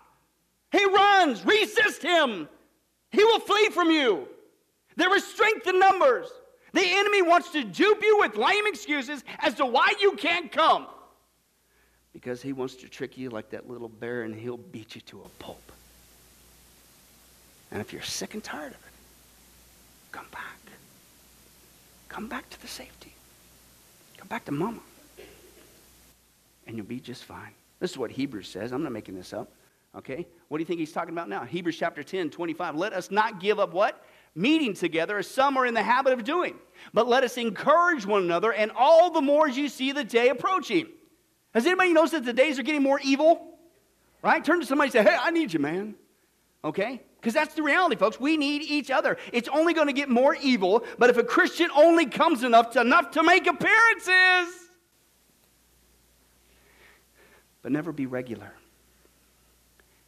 He 0.72 0.84
runs. 0.84 1.44
Resist 1.44 2.02
him. 2.02 2.48
He 3.10 3.22
will 3.22 3.40
flee 3.40 3.68
from 3.68 3.90
you. 3.90 4.26
There 4.96 5.14
is 5.14 5.24
strength 5.24 5.66
in 5.68 5.78
numbers. 5.78 6.28
The 6.72 6.84
enemy 6.84 7.22
wants 7.22 7.50
to 7.50 7.64
dupe 7.64 8.02
you 8.02 8.18
with 8.18 8.36
lame 8.36 8.66
excuses 8.66 9.24
as 9.40 9.54
to 9.54 9.66
why 9.66 9.92
you 10.00 10.12
can't 10.12 10.50
come. 10.50 10.86
Because 12.12 12.42
he 12.42 12.52
wants 12.52 12.76
to 12.76 12.88
trick 12.88 13.16
you 13.16 13.30
like 13.30 13.50
that 13.50 13.68
little 13.68 13.88
bear 13.88 14.22
and 14.22 14.34
he'll 14.34 14.56
beat 14.56 14.94
you 14.94 15.00
to 15.02 15.20
a 15.22 15.28
pulp. 15.38 15.72
And 17.70 17.80
if 17.80 17.92
you're 17.92 18.02
sick 18.02 18.34
and 18.34 18.44
tired 18.44 18.72
of 18.72 18.78
it, 18.78 18.92
come 20.12 20.26
back. 20.30 20.58
Come 22.08 22.28
back 22.28 22.48
to 22.50 22.60
the 22.60 22.68
safety. 22.68 23.14
Come 24.18 24.28
back 24.28 24.44
to 24.44 24.52
mama. 24.52 24.80
And 26.66 26.76
you'll 26.76 26.86
be 26.86 27.00
just 27.00 27.24
fine. 27.24 27.52
This 27.80 27.90
is 27.90 27.98
what 27.98 28.10
Hebrews 28.10 28.48
says. 28.48 28.72
I'm 28.72 28.82
not 28.82 28.92
making 28.92 29.14
this 29.14 29.32
up. 29.32 29.50
Okay? 29.96 30.26
What 30.48 30.58
do 30.58 30.62
you 30.62 30.66
think 30.66 30.80
he's 30.80 30.92
talking 30.92 31.12
about 31.12 31.30
now? 31.30 31.44
Hebrews 31.44 31.76
chapter 31.78 32.02
10, 32.02 32.30
25. 32.30 32.76
Let 32.76 32.92
us 32.92 33.10
not 33.10 33.40
give 33.40 33.58
up 33.58 33.72
what? 33.72 34.04
Meeting 34.34 34.72
together 34.74 35.18
as 35.18 35.26
some 35.26 35.56
are 35.56 35.66
in 35.66 35.74
the 35.74 35.82
habit 35.82 36.14
of 36.14 36.24
doing. 36.24 36.54
But 36.94 37.06
let 37.06 37.22
us 37.22 37.36
encourage 37.36 38.06
one 38.06 38.22
another, 38.22 38.52
and 38.52 38.70
all 38.74 39.10
the 39.10 39.20
more 39.20 39.48
as 39.48 39.56
you 39.56 39.68
see 39.68 39.92
the 39.92 40.04
day 40.04 40.30
approaching. 40.30 40.86
Has 41.52 41.66
anybody 41.66 41.92
noticed 41.92 42.14
that 42.14 42.24
the 42.24 42.32
days 42.32 42.58
are 42.58 42.62
getting 42.62 42.82
more 42.82 42.98
evil? 43.02 43.58
Right? 44.22 44.42
Turn 44.42 44.60
to 44.60 44.66
somebody 44.66 44.86
and 44.86 44.92
say, 44.92 45.02
Hey, 45.02 45.18
I 45.20 45.30
need 45.30 45.52
you, 45.52 45.58
man. 45.58 45.96
Okay? 46.64 47.02
Because 47.20 47.34
that's 47.34 47.54
the 47.54 47.62
reality, 47.62 47.96
folks. 47.96 48.18
We 48.18 48.36
need 48.36 48.62
each 48.62 48.90
other. 48.90 49.16
It's 49.32 49.48
only 49.48 49.74
going 49.74 49.86
to 49.86 49.92
get 49.92 50.08
more 50.08 50.34
evil, 50.42 50.84
but 50.98 51.10
if 51.10 51.18
a 51.18 51.24
Christian 51.24 51.70
only 51.74 52.06
comes 52.06 52.42
enough 52.42 52.70
to 52.70 52.80
enough 52.80 53.12
to 53.12 53.22
make 53.22 53.46
appearances, 53.46 54.54
but 57.62 57.70
never 57.70 57.92
be 57.92 58.06
regular. 58.06 58.52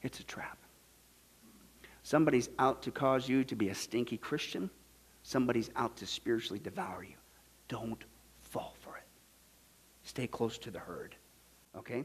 It's 0.02 0.18
a 0.18 0.24
trap. 0.24 0.58
Somebody's 2.04 2.50
out 2.58 2.82
to 2.82 2.90
cause 2.90 3.28
you 3.28 3.44
to 3.44 3.56
be 3.56 3.70
a 3.70 3.74
stinky 3.74 4.18
Christian. 4.18 4.70
Somebody's 5.22 5.70
out 5.74 5.96
to 5.96 6.06
spiritually 6.06 6.60
devour 6.60 7.02
you. 7.02 7.16
Don't 7.68 8.04
fall 8.42 8.76
for 8.80 8.98
it. 8.98 9.04
Stay 10.02 10.26
close 10.26 10.58
to 10.58 10.70
the 10.70 10.78
herd. 10.78 11.16
Okay? 11.76 12.04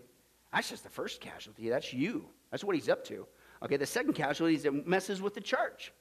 That's 0.53 0.69
just 0.69 0.83
the 0.83 0.89
first 0.89 1.19
casualty. 1.19 1.67
That's 1.67 1.93
you. 1.93 2.25
That's 2.49 2.63
what 2.63 2.75
he's 2.75 2.87
up 2.87 3.03
to. 3.05 3.27
Okay, 3.61 3.75
the 3.75 3.85
second 3.85 4.13
casualty 4.13 4.55
is 4.55 4.63
it 4.63 4.87
messes 4.87 5.21
with 5.21 5.35
the 5.35 5.41
church. 5.41 5.91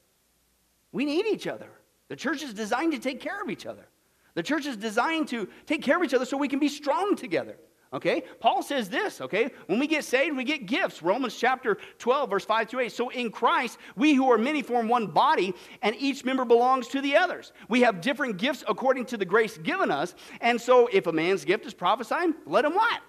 We 0.93 1.05
need 1.05 1.27
each 1.27 1.49
other. 1.49 1.69
The 2.07 2.17
church 2.17 2.45
is 2.45 2.55
designed 2.55 2.93
to 2.93 3.01
take 3.01 3.21
care 3.21 3.43
of 3.43 3.51
each 3.51 3.67
other. 3.67 3.89
The 4.35 4.45
church 4.45 4.65
is 4.67 4.77
designed 4.77 5.27
to 5.29 5.49
take 5.67 5.83
care 5.83 5.97
of 5.97 6.05
each 6.05 6.15
other 6.15 6.25
so 6.25 6.37
we 6.37 6.47
can 6.47 6.61
be 6.61 6.69
strong 6.69 7.17
together. 7.17 7.57
Okay? 7.93 8.23
Paul 8.41 8.63
says 8.63 8.89
this, 8.89 9.21
okay? 9.21 9.51
When 9.67 9.79
we 9.79 9.87
get 9.87 10.05
saved, 10.05 10.37
we 10.37 10.45
get 10.45 10.67
gifts. 10.67 11.03
Romans 11.03 11.35
chapter 11.35 11.79
12, 11.99 12.31
verse 12.31 12.45
5 12.45 12.69
through 12.69 12.81
8. 12.81 12.93
So 12.93 13.09
in 13.09 13.31
Christ, 13.31 13.79
we 13.97 14.15
who 14.15 14.31
are 14.31 14.37
many 14.37 14.63
form 14.63 14.89
one 14.89 15.07
body, 15.07 15.55
and 15.81 15.97
each 15.97 16.25
member 16.25 16.45
belongs 16.45 16.89
to 16.89 17.01
the 17.01 17.17
others. 17.17 17.53
We 17.69 17.81
have 17.81 18.01
different 18.01 18.37
gifts 18.37 18.63
according 18.69 19.07
to 19.07 19.17
the 19.17 19.25
grace 19.25 19.57
given 19.59 19.91
us. 19.91 20.15
And 20.41 20.61
so 20.61 20.89
if 20.93 21.07
a 21.07 21.13
man's 21.13 21.45
gift 21.45 21.65
is 21.65 21.73
prophesying, 21.73 22.35
let 22.47 22.65
him 22.65 22.75
what? 22.75 23.01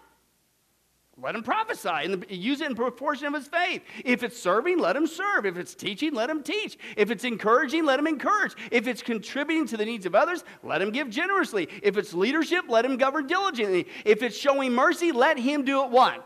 Let 1.22 1.36
him 1.36 1.44
prophesy 1.44 1.90
and 1.90 2.26
use 2.30 2.62
it 2.62 2.70
in 2.70 2.76
proportion 2.76 3.28
of 3.28 3.34
his 3.34 3.48
faith. 3.48 3.82
If 4.06 4.24
it's 4.24 4.40
serving, 4.40 4.80
let 4.80 4.96
him 4.96 5.06
serve. 5.06 5.46
If 5.46 5.58
it's 5.58 5.76
teaching, 5.76 6.14
let 6.14 6.30
him 6.30 6.44
teach. 6.44 6.78
If 6.96 7.12
it's 7.12 7.24
encouraging, 7.24 7.86
let 7.86 8.00
him 8.00 8.08
encourage. 8.08 8.54
If 8.72 8.88
it's 8.88 9.02
contributing 9.02 9.68
to 9.68 9.78
the 9.78 9.86
needs 9.86 10.06
of 10.06 10.16
others, 10.16 10.44
let 10.64 10.82
him 10.82 10.92
give 10.92 11.10
generously. 11.10 11.68
If 11.84 11.98
it's 11.98 12.14
leadership, 12.14 12.66
let 12.70 12.86
him 12.86 12.98
govern 12.98 13.28
diligently. 13.28 13.88
If 14.06 14.24
it's 14.24 14.38
showing 14.38 14.74
mercy, 14.74 15.12
let 15.12 15.38
him 15.38 15.66
do 15.66 15.84
it 15.84 15.92
what? 15.92 16.26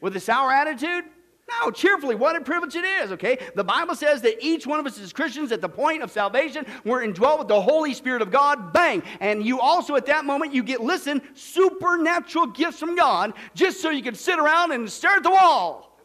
With 0.00 0.16
a 0.16 0.20
sour 0.20 0.52
attitude? 0.52 1.04
No, 1.48 1.70
cheerfully. 1.70 2.16
What 2.16 2.34
a 2.34 2.40
privilege 2.40 2.74
it 2.74 2.84
is, 2.84 3.12
okay? 3.12 3.38
The 3.54 3.62
Bible 3.62 3.94
says 3.94 4.20
that 4.22 4.44
each 4.44 4.66
one 4.66 4.80
of 4.80 4.86
us 4.86 4.98
as 4.98 5.12
Christians 5.12 5.52
at 5.52 5.60
the 5.60 5.68
point 5.68 6.02
of 6.02 6.10
salvation, 6.10 6.66
we're 6.84 7.04
indwelt 7.04 7.38
with 7.38 7.48
the 7.48 7.60
Holy 7.60 7.94
Spirit 7.94 8.20
of 8.20 8.32
God, 8.32 8.72
bang. 8.72 9.02
And 9.20 9.46
you 9.46 9.60
also 9.60 9.94
at 9.94 10.06
that 10.06 10.24
moment, 10.24 10.52
you 10.52 10.64
get, 10.64 10.80
listen, 10.80 11.22
supernatural 11.34 12.48
gifts 12.48 12.80
from 12.80 12.96
God 12.96 13.32
just 13.54 13.80
so 13.80 13.90
you 13.90 14.02
can 14.02 14.16
sit 14.16 14.40
around 14.40 14.72
and 14.72 14.90
stare 14.90 15.16
at 15.16 15.22
the 15.22 15.30
wall. 15.30 15.96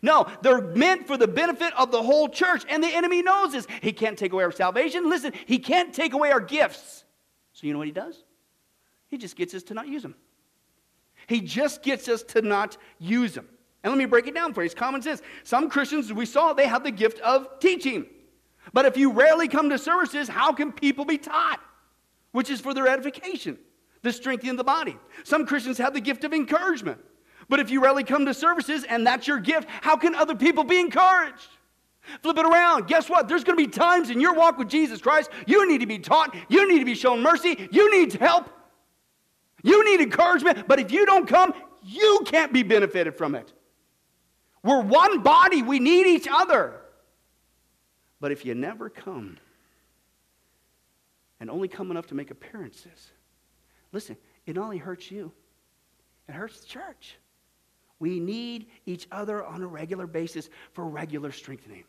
No, 0.00 0.28
they're 0.42 0.60
meant 0.60 1.08
for 1.08 1.16
the 1.16 1.26
benefit 1.28 1.72
of 1.76 1.90
the 1.90 2.02
whole 2.02 2.28
church. 2.28 2.62
And 2.68 2.82
the 2.82 2.88
enemy 2.88 3.22
knows 3.22 3.52
this. 3.52 3.66
He 3.80 3.92
can't 3.92 4.18
take 4.18 4.32
away 4.32 4.44
our 4.44 4.52
salvation. 4.52 5.08
Listen, 5.08 5.32
he 5.46 5.58
can't 5.58 5.92
take 5.92 6.12
away 6.12 6.30
our 6.30 6.40
gifts. 6.40 7.04
So 7.52 7.66
you 7.66 7.72
know 7.72 7.78
what 7.78 7.88
he 7.88 7.92
does? 7.92 8.22
He 9.08 9.18
just 9.18 9.36
gets 9.36 9.54
us 9.54 9.62
to 9.64 9.74
not 9.74 9.88
use 9.88 10.02
them. 10.02 10.14
He 11.26 11.40
just 11.40 11.82
gets 11.82 12.08
us 12.08 12.22
to 12.24 12.42
not 12.42 12.76
use 12.98 13.34
them. 13.34 13.48
And 13.84 13.92
let 13.92 13.98
me 13.98 14.06
break 14.06 14.26
it 14.26 14.34
down 14.34 14.54
for 14.54 14.62
you. 14.62 14.66
It's 14.66 14.74
common 14.74 15.02
sense. 15.02 15.20
Some 15.44 15.68
Christians, 15.68 16.10
we 16.10 16.24
saw, 16.24 16.54
they 16.54 16.66
have 16.66 16.82
the 16.82 16.90
gift 16.90 17.20
of 17.20 17.60
teaching. 17.60 18.06
But 18.72 18.86
if 18.86 18.96
you 18.96 19.12
rarely 19.12 19.46
come 19.46 19.68
to 19.68 19.78
services, 19.78 20.26
how 20.26 20.52
can 20.54 20.72
people 20.72 21.04
be 21.04 21.18
taught? 21.18 21.60
Which 22.32 22.48
is 22.48 22.62
for 22.62 22.72
their 22.72 22.88
edification, 22.88 23.58
the 24.00 24.10
strengthening 24.10 24.52
of 24.52 24.56
the 24.56 24.64
body. 24.64 24.96
Some 25.22 25.44
Christians 25.44 25.76
have 25.78 25.92
the 25.92 26.00
gift 26.00 26.24
of 26.24 26.32
encouragement. 26.32 26.98
But 27.50 27.60
if 27.60 27.68
you 27.68 27.82
rarely 27.82 28.04
come 28.04 28.24
to 28.24 28.32
services 28.32 28.84
and 28.84 29.06
that's 29.06 29.26
your 29.26 29.38
gift, 29.38 29.68
how 29.82 29.98
can 29.98 30.14
other 30.14 30.34
people 30.34 30.64
be 30.64 30.80
encouraged? 30.80 31.48
Flip 32.22 32.38
it 32.38 32.46
around. 32.46 32.86
Guess 32.86 33.10
what? 33.10 33.28
There's 33.28 33.44
going 33.44 33.58
to 33.58 33.64
be 33.64 33.70
times 33.70 34.08
in 34.08 34.18
your 34.18 34.34
walk 34.34 34.56
with 34.56 34.68
Jesus 34.68 35.00
Christ 35.02 35.30
you 35.46 35.68
need 35.68 35.82
to 35.82 35.86
be 35.86 35.98
taught, 35.98 36.34
you 36.48 36.66
need 36.66 36.78
to 36.78 36.84
be 36.86 36.94
shown 36.94 37.22
mercy, 37.22 37.68
you 37.70 37.90
need 37.90 38.14
help, 38.14 38.48
you 39.62 39.84
need 39.84 40.02
encouragement. 40.02 40.66
But 40.66 40.80
if 40.80 40.90
you 40.90 41.04
don't 41.04 41.28
come, 41.28 41.52
you 41.82 42.22
can't 42.24 42.52
be 42.52 42.62
benefited 42.62 43.16
from 43.16 43.34
it. 43.34 43.52
We're 44.64 44.80
one 44.80 45.20
body, 45.20 45.62
we 45.62 45.78
need 45.78 46.06
each 46.06 46.26
other. 46.28 46.80
But 48.18 48.32
if 48.32 48.46
you 48.46 48.54
never 48.54 48.88
come 48.88 49.36
and 51.38 51.50
only 51.50 51.68
come 51.68 51.90
enough 51.90 52.06
to 52.08 52.14
make 52.14 52.30
appearances, 52.30 53.12
listen, 53.92 54.16
it 54.46 54.56
only 54.56 54.78
hurts 54.78 55.10
you, 55.10 55.30
it 56.28 56.32
hurts 56.32 56.60
the 56.60 56.66
church. 56.66 57.18
We 58.00 58.18
need 58.18 58.66
each 58.86 59.06
other 59.12 59.44
on 59.44 59.62
a 59.62 59.66
regular 59.66 60.06
basis 60.06 60.48
for 60.72 60.86
regular 60.86 61.30
strengthening. 61.30 61.84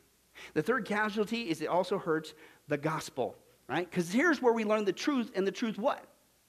The 0.54 0.62
third 0.62 0.86
casualty 0.86 1.50
is 1.50 1.62
it 1.62 1.68
also 1.68 1.98
hurts 1.98 2.34
the 2.68 2.78
gospel, 2.78 3.38
right? 3.70 3.90
Because 3.90 4.12
here's 4.12 4.42
where 4.42 4.54
we 4.54 4.66
learn 4.66 4.84
the 4.84 4.94
truth, 4.94 5.32
and 5.34 5.48
the 5.48 5.52
truth 5.52 5.78
what? 5.78 6.06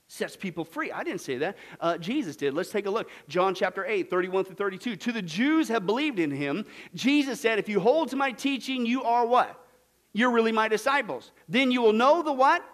Sets 0.09 0.37
people 0.37 0.65
free. 0.65 0.93
I 0.93 1.03
didn't 1.03 1.21
say 1.21 1.37
that. 1.39 1.57
Uh, 1.81 1.99
Jesus 1.99 2.37
did. 2.37 2.55
Let's 2.55 2.71
take 2.71 2.87
a 2.87 2.91
look. 2.91 3.11
John 3.29 3.55
chapter 3.55 3.85
8, 3.85 4.09
31 4.09 4.45
through 4.45 4.55
32. 4.55 4.97
To 4.97 5.13
the 5.13 5.23
Jews 5.23 5.69
have 5.69 5.85
believed 5.85 6.21
in 6.21 6.31
him, 6.31 6.65
Jesus 6.95 7.41
said, 7.41 7.59
If 7.59 7.69
you 7.69 7.81
hold 7.81 8.11
to 8.11 8.17
my 8.17 8.31
teaching, 8.31 8.87
you 8.87 9.03
are 9.03 9.27
what? 9.27 9.61
You're 10.13 10.31
really 10.31 10.53
my 10.53 10.69
disciples. 10.69 11.33
Then 11.49 11.73
you 11.73 11.83
will 11.83 11.93
know 11.93 12.23
the 12.23 12.33
what? 12.33 12.65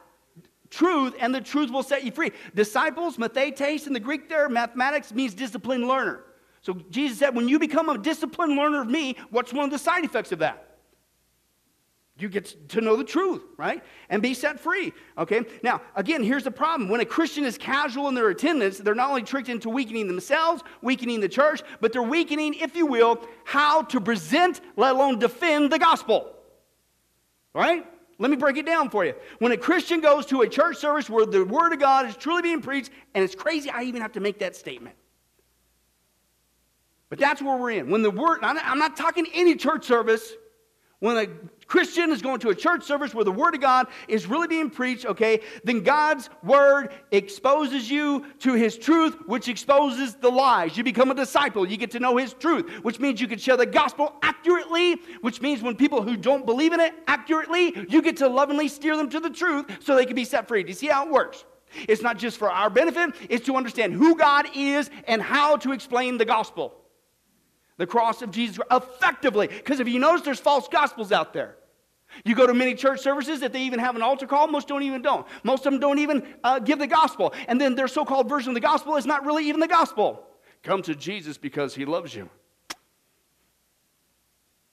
Truth, 0.68 1.14
and 1.20 1.34
the 1.34 1.40
truth 1.40 1.70
will 1.70 1.82
set 1.82 2.04
you 2.04 2.12
free. 2.12 2.32
Disciples, 2.54 3.16
mathetes 3.16 3.86
in 3.86 3.92
the 3.92 4.00
Greek 4.00 4.28
there, 4.28 4.48
mathetes 4.48 5.12
means 5.12 5.34
disciplined 5.34 5.88
learner. 5.88 6.24
So 6.60 6.74
Jesus 6.90 7.18
said, 7.18 7.34
when 7.34 7.48
you 7.48 7.58
become 7.58 7.88
a 7.88 7.98
disciplined 7.98 8.56
learner 8.56 8.82
of 8.82 8.88
me, 8.88 9.16
what's 9.30 9.52
one 9.52 9.64
of 9.64 9.70
the 9.70 9.78
side 9.78 10.04
effects 10.04 10.32
of 10.32 10.38
that? 10.38 10.71
You 12.22 12.28
get 12.28 12.68
to 12.68 12.80
know 12.80 12.94
the 12.94 13.02
truth, 13.02 13.42
right? 13.56 13.82
And 14.08 14.22
be 14.22 14.32
set 14.32 14.60
free, 14.60 14.92
okay? 15.18 15.42
Now, 15.64 15.82
again, 15.96 16.22
here's 16.22 16.44
the 16.44 16.52
problem. 16.52 16.88
When 16.88 17.00
a 17.00 17.04
Christian 17.04 17.44
is 17.44 17.58
casual 17.58 18.06
in 18.06 18.14
their 18.14 18.28
attendance, 18.28 18.78
they're 18.78 18.94
not 18.94 19.08
only 19.08 19.24
tricked 19.24 19.48
into 19.48 19.68
weakening 19.68 20.06
themselves, 20.06 20.62
weakening 20.82 21.20
the 21.20 21.28
church, 21.28 21.62
but 21.80 21.92
they're 21.92 22.00
weakening, 22.00 22.54
if 22.54 22.76
you 22.76 22.86
will, 22.86 23.26
how 23.44 23.82
to 23.82 24.00
present, 24.00 24.60
let 24.76 24.94
alone 24.94 25.18
defend 25.18 25.72
the 25.72 25.80
gospel, 25.80 26.32
right? 27.54 27.84
Let 28.20 28.30
me 28.30 28.36
break 28.36 28.56
it 28.56 28.66
down 28.66 28.88
for 28.88 29.04
you. 29.04 29.14
When 29.40 29.50
a 29.50 29.56
Christian 29.56 30.00
goes 30.00 30.24
to 30.26 30.42
a 30.42 30.48
church 30.48 30.76
service 30.76 31.10
where 31.10 31.26
the 31.26 31.44
Word 31.44 31.72
of 31.72 31.80
God 31.80 32.06
is 32.06 32.16
truly 32.16 32.42
being 32.42 32.62
preached, 32.62 32.90
and 33.14 33.24
it's 33.24 33.34
crazy 33.34 33.68
I 33.68 33.82
even 33.82 34.00
have 34.00 34.12
to 34.12 34.20
make 34.20 34.38
that 34.38 34.54
statement. 34.54 34.94
But 37.08 37.18
that's 37.18 37.42
where 37.42 37.56
we're 37.56 37.72
in. 37.72 37.90
When 37.90 38.02
the 38.02 38.12
Word, 38.12 38.38
I'm 38.42 38.78
not 38.78 38.96
talking 38.96 39.26
any 39.34 39.56
church 39.56 39.86
service 39.86 40.34
when 41.00 41.16
a 41.16 41.26
Christian 41.72 42.10
is 42.10 42.20
going 42.20 42.38
to 42.40 42.50
a 42.50 42.54
church 42.54 42.84
service 42.84 43.14
where 43.14 43.24
the 43.24 43.32
Word 43.32 43.54
of 43.54 43.62
God 43.62 43.86
is 44.06 44.26
really 44.26 44.46
being 44.46 44.68
preached, 44.68 45.06
okay, 45.06 45.40
then 45.64 45.80
God's 45.80 46.28
Word 46.42 46.92
exposes 47.12 47.90
you 47.90 48.26
to 48.40 48.52
His 48.52 48.76
truth, 48.76 49.16
which 49.24 49.48
exposes 49.48 50.14
the 50.16 50.28
lies. 50.28 50.76
You 50.76 50.84
become 50.84 51.10
a 51.10 51.14
disciple. 51.14 51.66
You 51.66 51.78
get 51.78 51.90
to 51.92 51.98
know 51.98 52.18
His 52.18 52.34
truth, 52.34 52.70
which 52.82 53.00
means 53.00 53.22
you 53.22 53.26
can 53.26 53.38
share 53.38 53.56
the 53.56 53.64
gospel 53.64 54.12
accurately, 54.20 54.96
which 55.22 55.40
means 55.40 55.62
when 55.62 55.74
people 55.74 56.02
who 56.02 56.14
don't 56.14 56.44
believe 56.44 56.74
in 56.74 56.80
it 56.80 56.92
accurately, 57.06 57.74
you 57.88 58.02
get 58.02 58.18
to 58.18 58.28
lovingly 58.28 58.68
steer 58.68 58.94
them 58.94 59.08
to 59.08 59.18
the 59.18 59.30
truth 59.30 59.64
so 59.80 59.96
they 59.96 60.04
can 60.04 60.14
be 60.14 60.26
set 60.26 60.46
free. 60.46 60.62
Do 60.62 60.68
you 60.68 60.74
see 60.74 60.88
how 60.88 61.06
it 61.06 61.10
works? 61.10 61.46
It's 61.88 62.02
not 62.02 62.18
just 62.18 62.36
for 62.36 62.50
our 62.50 62.68
benefit, 62.68 63.14
it's 63.30 63.46
to 63.46 63.56
understand 63.56 63.94
who 63.94 64.14
God 64.14 64.44
is 64.54 64.90
and 65.06 65.22
how 65.22 65.56
to 65.56 65.72
explain 65.72 66.18
the 66.18 66.26
gospel 66.26 66.74
the 67.78 67.86
cross 67.86 68.20
of 68.22 68.30
Jesus 68.30 68.58
effectively. 68.70 69.48
Because 69.48 69.80
if 69.80 69.88
you 69.88 69.98
notice, 69.98 70.20
there's 70.20 70.38
false 70.38 70.68
gospels 70.68 71.10
out 71.10 71.32
there. 71.32 71.56
You 72.24 72.34
go 72.34 72.46
to 72.46 72.54
many 72.54 72.74
church 72.74 73.00
services 73.00 73.40
that 73.40 73.52
they 73.52 73.62
even 73.62 73.78
have 73.78 73.96
an 73.96 74.02
altar 74.02 74.26
call, 74.26 74.46
most 74.46 74.68
don't 74.68 74.82
even 74.82 75.02
don't. 75.02 75.26
Most 75.44 75.66
of 75.66 75.72
them 75.72 75.80
don't 75.80 75.98
even 75.98 76.22
uh, 76.44 76.58
give 76.58 76.78
the 76.78 76.86
gospel. 76.86 77.32
And 77.48 77.60
then 77.60 77.74
their 77.74 77.88
so-called 77.88 78.28
version 78.28 78.50
of 78.50 78.54
the 78.54 78.60
gospel 78.60 78.96
is 78.96 79.06
not 79.06 79.24
really 79.24 79.48
even 79.48 79.60
the 79.60 79.68
gospel. 79.68 80.26
Come 80.62 80.82
to 80.82 80.94
Jesus 80.94 81.38
because 81.38 81.74
he 81.74 81.84
loves 81.84 82.14
you. 82.14 82.28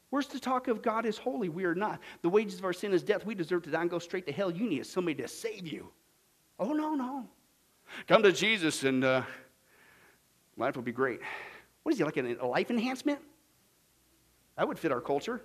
Where's 0.09 0.27
the 0.27 0.39
talk 0.39 0.67
of 0.67 0.81
God 0.81 1.05
is 1.05 1.17
holy? 1.17 1.49
We 1.49 1.65
are 1.65 1.75
not. 1.75 1.99
The 2.23 2.29
wages 2.29 2.59
of 2.59 2.65
our 2.65 2.73
sin 2.73 2.93
is 2.93 3.03
death. 3.03 3.25
We 3.25 3.35
deserve 3.35 3.63
to 3.63 3.71
die 3.71 3.81
and 3.81 3.89
go 3.89 3.99
straight 3.99 4.25
to 4.25 4.33
hell. 4.33 4.51
You 4.51 4.67
need 4.67 4.85
somebody 4.85 5.21
to 5.21 5.27
save 5.27 5.67
you. 5.67 5.89
Oh, 6.59 6.73
no, 6.73 6.95
no. 6.95 7.27
Come 8.07 8.23
to 8.23 8.31
Jesus 8.31 8.83
and 8.83 9.03
uh, 9.03 9.21
life 10.57 10.75
will 10.75 10.83
be 10.83 10.91
great. 10.91 11.21
What 11.83 11.93
is 11.93 11.99
he, 11.99 12.03
like 12.03 12.17
a 12.17 12.45
life 12.45 12.69
enhancement? 12.69 13.19
That 14.57 14.67
would 14.67 14.77
fit 14.77 14.91
our 14.91 15.01
culture. 15.01 15.41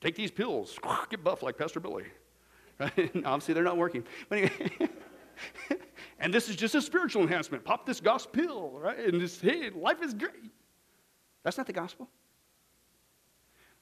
Take 0.00 0.14
these 0.14 0.30
pills, 0.30 0.78
get 1.10 1.24
buff 1.24 1.42
like 1.42 1.58
Pastor 1.58 1.80
Billy. 1.80 2.04
Right? 2.78 3.10
Obviously, 3.24 3.54
they're 3.54 3.64
not 3.64 3.76
working. 3.76 4.04
But 4.28 4.38
anyway, 4.38 4.90
and 6.20 6.32
this 6.32 6.48
is 6.48 6.56
just 6.56 6.74
a 6.74 6.82
spiritual 6.82 7.22
enhancement. 7.22 7.64
Pop 7.64 7.86
this 7.86 8.00
gospel 8.00 8.32
pill, 8.32 8.70
right? 8.78 8.98
And 8.98 9.20
just, 9.20 9.40
hey, 9.40 9.70
life 9.70 10.02
is 10.02 10.14
great. 10.14 10.52
That's 11.42 11.58
not 11.58 11.66
the 11.66 11.72
gospel. 11.72 12.08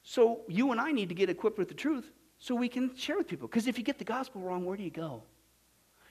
So 0.03 0.43
you 0.49 0.71
and 0.73 0.81
I 0.81 0.93
need 0.93 1.09
to 1.09 1.15
get 1.15 1.29
equipped 1.29 1.59
with 1.59 1.69
the 1.69 1.75
truth 1.75 2.13
so 2.39 2.55
we 2.55 2.69
can 2.69 2.95
share 2.97 3.17
with 3.17 3.27
people. 3.27 3.49
Because 3.49 3.67
if 3.67 3.77
you 3.77 3.85
get 3.85 3.99
the 3.99 4.05
gospel 4.05 4.41
wrong, 4.41 4.65
where 4.65 4.77
do 4.77 4.83
you 4.83 4.91
go? 4.91 5.23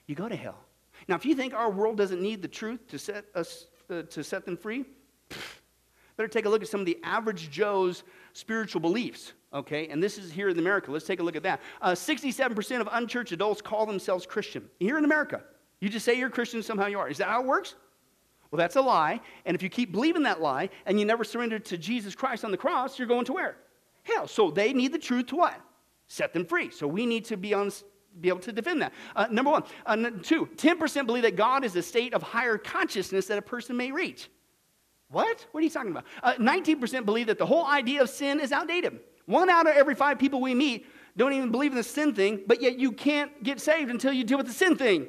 You 0.07 0.15
go 0.15 0.27
to 0.27 0.35
hell. 0.35 0.59
Now, 1.07 1.15
if 1.15 1.25
you 1.25 1.35
think 1.35 1.53
our 1.53 1.69
world 1.69 1.97
doesn't 1.97 2.21
need 2.21 2.41
the 2.41 2.47
truth 2.47 2.87
to 2.89 2.99
set 2.99 3.25
us 3.35 3.67
uh, 3.89 4.01
to 4.03 4.23
set 4.23 4.45
them 4.45 4.57
free, 4.57 4.85
Better 6.17 6.29
take 6.29 6.45
a 6.45 6.49
look 6.49 6.61
at 6.61 6.67
some 6.67 6.79
of 6.79 6.85
the 6.85 6.97
average 7.03 7.49
Joe's 7.51 8.03
spiritual 8.33 8.79
beliefs, 8.79 9.33
okay? 9.53 9.87
And 9.87 10.01
this 10.01 10.17
is 10.17 10.31
here 10.31 10.49
in 10.49 10.57
America. 10.57 10.91
Let's 10.91 11.05
take 11.05 11.19
a 11.19 11.23
look 11.23 11.35
at 11.35 11.43
that. 11.43 11.61
Uh, 11.81 11.91
67% 11.91 12.81
of 12.81 12.87
unchurched 12.91 13.33
adults 13.33 13.61
call 13.61 13.85
themselves 13.85 14.25
Christian. 14.25 14.69
Here 14.79 14.97
in 14.97 15.03
America, 15.03 15.41
you 15.81 15.89
just 15.89 16.05
say 16.05 16.17
you're 16.17 16.29
Christian, 16.29 16.63
somehow 16.63 16.87
you 16.87 16.99
are. 16.99 17.09
Is 17.09 17.17
that 17.17 17.27
how 17.27 17.41
it 17.41 17.47
works? 17.47 17.75
Well, 18.51 18.57
that's 18.57 18.77
a 18.77 18.81
lie. 18.81 19.19
And 19.45 19.55
if 19.55 19.61
you 19.61 19.69
keep 19.69 19.91
believing 19.91 20.23
that 20.23 20.39
lie 20.39 20.69
and 20.85 20.97
you 20.99 21.05
never 21.05 21.25
surrender 21.25 21.59
to 21.59 21.77
Jesus 21.77 22.15
Christ 22.15 22.45
on 22.45 22.51
the 22.51 22.57
cross, 22.57 22.97
you're 22.97 23.07
going 23.07 23.25
to 23.25 23.33
where? 23.33 23.57
Hell. 24.03 24.27
So 24.27 24.51
they 24.51 24.71
need 24.71 24.93
the 24.93 24.99
truth 24.99 25.27
to 25.27 25.35
what? 25.35 25.59
Set 26.07 26.31
them 26.31 26.45
free. 26.45 26.69
So 26.69 26.87
we 26.87 27.05
need 27.05 27.25
to 27.25 27.37
be 27.37 27.53
on 27.53 27.71
be 28.21 28.29
able 28.29 28.39
to 28.39 28.53
defend 28.53 28.81
that. 28.81 28.93
Uh, 29.13 29.27
number 29.29 29.51
one. 29.51 29.63
Uh, 29.85 30.09
two, 30.23 30.45
10% 30.55 31.05
believe 31.05 31.23
that 31.23 31.35
God 31.35 31.65
is 31.65 31.75
a 31.75 31.81
state 31.81 32.13
of 32.13 32.23
higher 32.23 32.57
consciousness 32.57 33.25
that 33.27 33.37
a 33.37 33.41
person 33.41 33.75
may 33.75 33.91
reach. 33.91 34.29
What? 35.09 35.45
What 35.51 35.61
are 35.61 35.63
you 35.63 35.69
talking 35.69 35.91
about? 35.91 36.05
Uh, 36.23 36.33
19% 36.33 37.05
believe 37.05 37.27
that 37.27 37.37
the 37.37 37.45
whole 37.45 37.65
idea 37.65 38.01
of 38.01 38.09
sin 38.09 38.39
is 38.39 38.51
outdated. 38.51 38.99
One 39.25 39.49
out 39.49 39.67
of 39.67 39.75
every 39.75 39.95
five 39.95 40.19
people 40.19 40.41
we 40.41 40.53
meet 40.53 40.85
don't 41.17 41.33
even 41.33 41.51
believe 41.51 41.71
in 41.71 41.77
the 41.77 41.83
sin 41.83 42.13
thing, 42.13 42.41
but 42.47 42.61
yet 42.61 42.77
you 42.77 42.91
can't 42.91 43.43
get 43.43 43.59
saved 43.59 43.89
until 43.89 44.11
you 44.11 44.23
deal 44.23 44.37
with 44.37 44.47
the 44.47 44.53
sin 44.53 44.75
thing. 44.75 45.07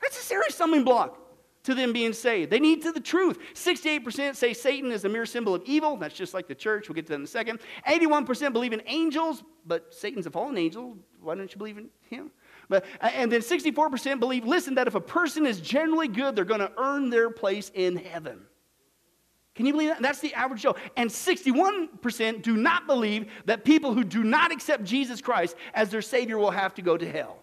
That's 0.00 0.18
a 0.18 0.22
serious 0.22 0.54
stumbling 0.54 0.84
block 0.84 1.18
to 1.64 1.74
them 1.74 1.92
being 1.92 2.12
saved. 2.12 2.50
They 2.50 2.58
need 2.58 2.82
to 2.82 2.92
the 2.92 3.00
truth. 3.00 3.38
68% 3.54 4.34
say 4.34 4.52
Satan 4.52 4.90
is 4.90 5.04
a 5.04 5.08
mere 5.08 5.26
symbol 5.26 5.54
of 5.54 5.62
evil. 5.64 5.96
That's 5.96 6.14
just 6.14 6.34
like 6.34 6.48
the 6.48 6.54
church. 6.54 6.88
We'll 6.88 6.94
get 6.94 7.06
to 7.06 7.10
that 7.10 7.16
in 7.16 7.22
a 7.22 7.26
second. 7.26 7.60
81% 7.86 8.52
believe 8.52 8.72
in 8.72 8.82
angels, 8.86 9.44
but 9.64 9.94
Satan's 9.94 10.26
a 10.26 10.30
fallen 10.30 10.58
angel. 10.58 10.96
Why 11.20 11.36
don't 11.36 11.50
you 11.50 11.58
believe 11.58 11.78
in 11.78 11.88
him? 12.10 12.32
But, 12.68 12.84
uh, 13.00 13.10
and 13.14 13.30
then 13.30 13.42
64% 13.42 14.18
believe, 14.18 14.44
listen, 14.44 14.74
that 14.74 14.88
if 14.88 14.96
a 14.96 15.00
person 15.00 15.46
is 15.46 15.60
generally 15.60 16.08
good, 16.08 16.34
they're 16.34 16.44
going 16.44 16.60
to 16.60 16.72
earn 16.76 17.10
their 17.10 17.30
place 17.30 17.70
in 17.72 17.96
heaven. 17.96 18.40
Can 19.54 19.66
you 19.66 19.72
believe 19.72 19.90
that? 19.90 20.00
That's 20.00 20.20
the 20.20 20.32
average 20.34 20.62
Joe. 20.62 20.76
And 20.96 21.10
61% 21.10 22.42
do 22.42 22.56
not 22.56 22.86
believe 22.86 23.30
that 23.44 23.64
people 23.64 23.92
who 23.92 24.02
do 24.02 24.24
not 24.24 24.50
accept 24.50 24.84
Jesus 24.84 25.20
Christ 25.20 25.56
as 25.74 25.90
their 25.90 26.02
Savior 26.02 26.38
will 26.38 26.50
have 26.50 26.74
to 26.74 26.82
go 26.82 26.96
to 26.96 27.10
hell. 27.10 27.42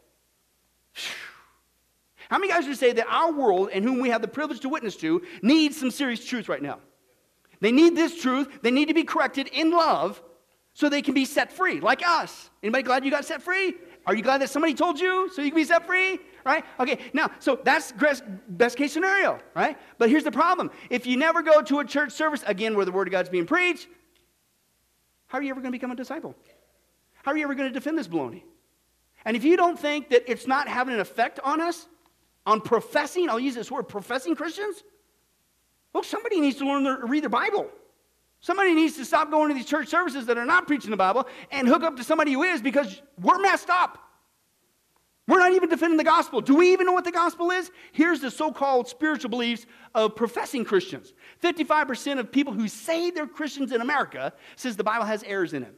How 2.30 2.38
many 2.38 2.52
guys 2.52 2.68
would 2.68 2.78
say 2.78 2.94
that 2.94 3.08
our 3.08 3.32
world 3.32 3.70
and 3.74 3.84
whom 3.84 4.00
we 4.00 4.10
have 4.10 4.22
the 4.22 4.28
privilege 4.28 4.60
to 4.62 4.70
witness 4.70 4.96
to 4.98 5.24
needs 5.42 5.78
some 5.80 5.92
serious 5.92 6.24
truth 6.26 6.50
right 6.50 6.62
now? 6.62 6.80
They 7.60 7.72
need 7.72 7.96
this 7.96 8.20
truth. 8.22 8.48
They 8.62 8.72
need 8.72 8.88
to 8.88 8.94
be 8.94 9.04
corrected 9.04 9.48
in 9.48 9.72
love 9.72 10.22
so 10.74 10.90
they 10.90 11.02
can 11.02 11.14
be 11.14 11.26
set 11.26 11.52
free, 11.52 11.80
like 11.80 12.06
us. 12.08 12.50
Anybody 12.64 12.84
glad 12.84 13.06
you 13.06 13.12
got 13.12 13.26
set 13.26 13.42
free? 13.42 13.76
Are 14.06 14.16
you 14.16 14.24
glad 14.24 14.42
that 14.42 14.50
somebody 14.50 14.74
told 14.74 15.00
you 15.00 15.30
so 15.34 15.42
you 15.42 15.50
can 15.50 15.58
be 15.58 15.66
set 15.66 15.86
free? 15.86 16.20
Right? 16.46 16.64
Okay, 16.80 17.00
now, 17.14 17.32
so 17.40 17.60
that's 17.64 17.94
best 18.48 18.78
case 18.78 18.94
scenario, 18.94 19.40
right? 19.56 19.78
But 19.98 20.10
here's 20.10 20.24
the 20.24 20.32
problem. 20.32 20.72
If 20.90 21.06
you 21.06 21.18
never 21.18 21.42
go 21.42 21.62
to 21.62 21.80
a 21.80 21.86
church 21.86 22.12
service, 22.12 22.44
again, 22.46 22.76
where 22.76 22.86
the 22.86 22.92
Word 22.92 23.08
of 23.08 23.12
God's 23.12 23.30
being 23.30 23.46
preached, 23.46 23.88
how 25.28 25.38
are 25.38 25.42
you 25.42 25.52
ever 25.52 25.62
going 25.62 25.72
to 25.72 25.76
become 25.76 25.92
a 25.92 25.96
disciple? 25.96 26.36
How 27.24 27.32
are 27.32 27.38
you 27.38 27.44
ever 27.44 27.56
going 27.56 27.70
to 27.70 27.74
defend 27.74 27.98
this 27.98 28.08
baloney? 28.08 28.44
And 29.26 29.36
if 29.36 29.44
you 29.44 29.58
don't 29.58 29.78
think 29.78 30.10
that 30.10 30.24
it's 30.30 30.48
not 30.48 30.68
having 30.68 30.94
an 30.94 31.00
effect 31.00 31.40
on 31.44 31.62
us, 31.62 31.88
on 32.46 32.62
professing, 32.62 33.30
I'll 33.30 33.40
use 33.40 33.56
this 33.56 33.70
word, 33.70 33.84
professing 33.84 34.36
Christians, 34.36 34.84
well, 35.94 36.04
somebody 36.04 36.40
needs 36.40 36.58
to 36.58 36.66
learn 36.66 36.84
to 36.84 37.06
read 37.06 37.24
their 37.24 37.30
Bible. 37.30 37.70
Somebody 38.42 38.74
needs 38.74 38.96
to 38.96 39.06
stop 39.06 39.30
going 39.30 39.50
to 39.50 39.54
these 39.54 39.66
church 39.66 39.90
services 39.90 40.26
that 40.28 40.38
are 40.38 40.46
not 40.46 40.66
preaching 40.66 40.92
the 40.92 40.98
Bible 40.98 41.28
and 41.52 41.68
hook 41.68 41.84
up 41.84 41.98
to 41.98 42.04
somebody 42.04 42.34
who 42.34 42.44
is 42.44 42.62
because 42.62 43.02
we're 43.22 43.40
messed 43.40 43.70
up. 43.70 44.09
We're 45.30 45.38
not 45.38 45.52
even 45.52 45.70
defending 45.70 45.98
the 45.98 46.04
gospel. 46.04 46.42
Do 46.42 46.56
we 46.56 46.74
even 46.74 46.88
know 46.88 46.92
what 46.92 47.04
the 47.04 47.12
gospel 47.12 47.52
is? 47.52 47.70
Here's 47.92 48.20
the 48.20 48.32
so 48.32 48.52
called 48.52 48.88
spiritual 48.88 49.30
beliefs 49.30 49.68
of 49.94 50.16
professing 50.16 50.66
Christians 50.66 51.14
55% 51.44 52.18
of 52.18 52.32
people 52.32 52.52
who 52.52 52.68
say 52.68 53.12
they're 53.12 53.28
Christians 53.28 53.72
in 53.72 53.82
America 53.82 54.34
says 54.56 54.76
the 54.76 54.84
Bible 54.84 55.06
has 55.06 55.22
errors 55.22 55.54
in 55.54 55.62
it. 55.62 55.76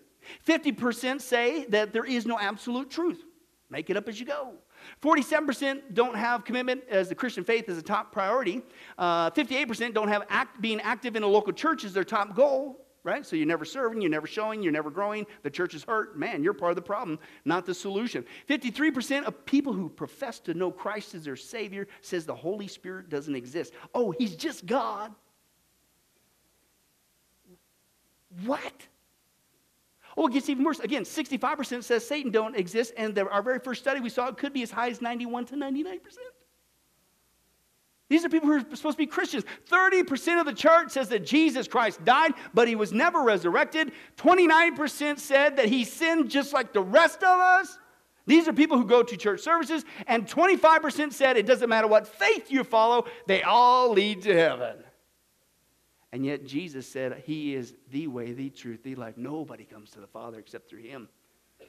50% 0.48 1.20
say 1.20 1.66
that 1.66 1.92
there 1.92 2.06
is 2.06 2.26
no 2.26 2.40
absolute 2.40 2.90
truth. 2.90 3.26
Make 3.70 3.90
it 3.90 3.98
up 3.98 4.08
as 4.08 4.22
you 4.22 4.26
go. 4.26 4.54
47% 5.02 5.82
don't 5.94 6.16
have 6.16 6.46
commitment 6.46 6.84
as 6.90 7.10
the 7.10 7.16
Christian 7.16 7.44
faith 7.44 7.68
as 7.68 7.78
a 7.78 7.82
top 7.82 8.14
priority. 8.14 8.62
Uh, 8.98 9.32
58% 9.32 9.94
don't 9.94 10.08
have 10.08 10.24
act, 10.30 10.62
being 10.62 10.80
active 10.80 11.18
in 11.18 11.24
a 11.24 11.28
local 11.28 11.52
church 11.52 11.84
as 11.84 11.92
their 11.92 12.06
top 12.06 12.36
goal 12.38 12.86
right? 13.04 13.26
So 13.26 13.36
you're 13.36 13.48
never 13.48 13.66
serving, 13.66 14.02
you're 14.02 14.12
never 14.12 14.28
showing, 14.28 14.62
you're 14.62 14.72
never 14.72 14.92
growing, 14.92 15.26
the 15.44 15.50
church 15.50 15.74
is 15.74 15.84
hurt. 15.84 16.18
Man, 16.18 16.44
you're 16.44 16.54
part 16.54 16.72
of 16.72 16.76
the 16.76 16.82
problem, 16.82 17.20
not 17.46 17.66
the 17.66 17.74
solution. 17.74 18.26
53% 18.50 19.24
of 19.24 19.46
people 19.46 19.74
who 19.74 19.90
profess 19.90 20.40
to 20.42 20.54
know 20.54 20.72
Christ 20.72 21.16
as 21.16 21.24
their 21.24 21.36
Savior 21.36 21.88
says 22.02 22.26
the 22.26 22.36
Holy 22.36 22.68
Spirit 22.68 23.10
doesn't 23.10 23.36
exist. 23.36 23.74
Oh, 23.94 24.12
He's 24.12 24.36
just 24.36 24.66
God. 24.66 25.14
What? 28.46 28.88
Oh, 30.18 30.28
it 30.28 30.34
gets 30.34 30.50
even 30.50 30.64
worse. 30.64 30.80
Again, 30.80 31.04
65% 31.04 31.84
says 31.84 32.06
Satan 32.06 32.32
don't 32.32 32.56
exist, 32.56 32.94
and 32.98 33.16
the, 33.16 33.28
our 33.30 33.42
very 33.42 33.60
first 33.60 33.82
study 33.82 34.00
we 34.00 34.10
saw 34.10 34.28
it 34.28 34.38
could 34.38 34.54
be 34.54 34.62
as 34.62 34.72
high 34.72 34.90
as 34.90 35.02
91 35.02 35.46
to 35.46 35.56
99%. 35.56 36.00
These 38.12 38.26
are 38.26 38.30
people 38.30 38.50
who 38.50 38.58
are 38.58 38.76
supposed 38.76 38.98
to 38.98 39.04
be 39.04 39.06
Christians. 39.06 39.46
30% 39.70 40.42
of 40.42 40.46
the 40.46 40.54
church 40.54 40.92
says 40.92 41.08
that 41.08 41.26
Jesus 41.26 41.66
Christ 41.66 42.04
died, 42.04 42.34
but 42.54 42.68
he 42.68 42.76
was 42.76 42.92
never 42.92 43.24
resurrected. 43.24 43.94
29% 44.18 45.18
said 45.18 45.56
that 45.56 45.70
he 45.70 45.86
sinned 45.86 46.30
just 46.30 46.52
like 46.52 46.74
the 46.74 46.82
rest 46.82 47.24
of 47.24 47.40
us. 47.40 47.80
These 48.26 48.50
are 48.50 48.54
people 48.54 48.78
who 48.78 48.84
go 48.84 49.02
to 49.02 49.16
church 49.16 49.40
services, 49.40 49.86
and 50.08 50.28
25% 50.28 51.14
said 51.14 51.38
it 51.38 51.46
doesn't 51.46 51.70
matter 51.70 51.88
what 51.88 52.06
faith 52.06 52.52
you 52.52 52.66
follow, 52.66 53.06
they 53.28 53.44
all 53.44 53.94
lead 53.94 54.24
to 54.24 54.36
heaven. 54.36 54.76
And 56.12 56.26
yet 56.26 56.46
Jesus 56.46 56.86
said 56.86 57.24
he 57.26 57.56
is 57.56 57.74
the 57.92 58.08
way, 58.08 58.34
the 58.34 58.50
truth, 58.50 58.84
the 58.84 58.96
life. 58.96 59.16
Nobody 59.16 59.64
comes 59.64 59.90
to 59.92 60.02
the 60.02 60.08
Father 60.08 60.38
except 60.38 60.70
through 60.70 60.82
him. 60.82 61.08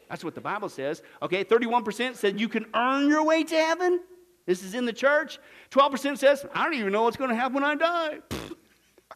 That's 0.09 0.25
what 0.25 0.35
the 0.35 0.41
Bible 0.41 0.69
says. 0.69 1.05
Okay, 1.23 1.45
31% 1.45 2.17
said 2.17 2.41
you 2.41 2.49
can 2.49 2.67
earn 2.75 3.09
your 3.09 3.25
way 3.25 3.45
to 3.45 3.55
heaven. 3.55 4.01
This 4.47 4.63
is 4.63 4.75
in 4.75 4.85
the 4.85 4.93
church. 4.93 5.39
12% 5.71 6.19
says, 6.19 6.45
I 6.55 6.65
don't 6.65 6.75
even 6.75 6.93
know 6.93 7.05
what's 7.05 7.17
going 7.17 7.31
to 7.31 7.37
happen 7.37 7.55
when 7.55 7.65
I 7.65 7.75
die. 7.75 8.19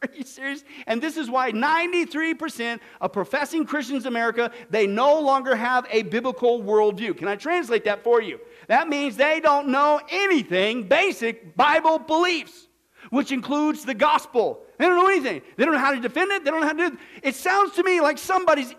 Are 0.03 0.09
you 0.14 0.24
serious? 0.24 0.62
And 0.87 1.03
this 1.03 1.16
is 1.16 1.31
why 1.31 1.53
93% 1.53 2.81
of 3.01 3.12
professing 3.12 3.64
Christians 3.64 4.05
in 4.05 4.09
America, 4.09 4.51
they 4.70 4.87
no 4.87 5.20
longer 5.20 5.57
have 5.57 5.87
a 5.91 6.03
biblical 6.03 6.62
worldview. 6.62 7.16
Can 7.16 7.29
I 7.29 7.37
translate 7.37 7.85
that 7.85 8.05
for 8.05 8.20
you? 8.20 8.39
That 8.68 8.89
means 8.89 9.16
they 9.16 9.41
don't 9.41 9.68
know 9.68 10.01
anything 10.11 10.85
basic 10.85 11.57
Bible 11.57 11.99
beliefs, 11.99 12.68
which 13.11 13.33
includes 13.33 13.85
the 13.85 13.95
gospel. 13.95 14.61
They 14.79 14.85
don't 14.85 14.97
know 14.97 15.09
anything. 15.09 15.43
They 15.57 15.64
don't 15.64 15.74
know 15.74 15.81
how 15.81 15.95
to 15.95 16.01
defend 16.01 16.31
it. 16.33 16.45
They 16.45 16.51
don't 16.51 16.61
know 16.61 16.66
how 16.66 16.72
to 16.74 16.91
do 16.91 16.97
it. 16.97 17.01
It 17.22 17.35
sounds 17.35 17.72
to 17.77 17.83
me 17.83 18.01
like 18.01 18.18
somebody's, 18.18 18.74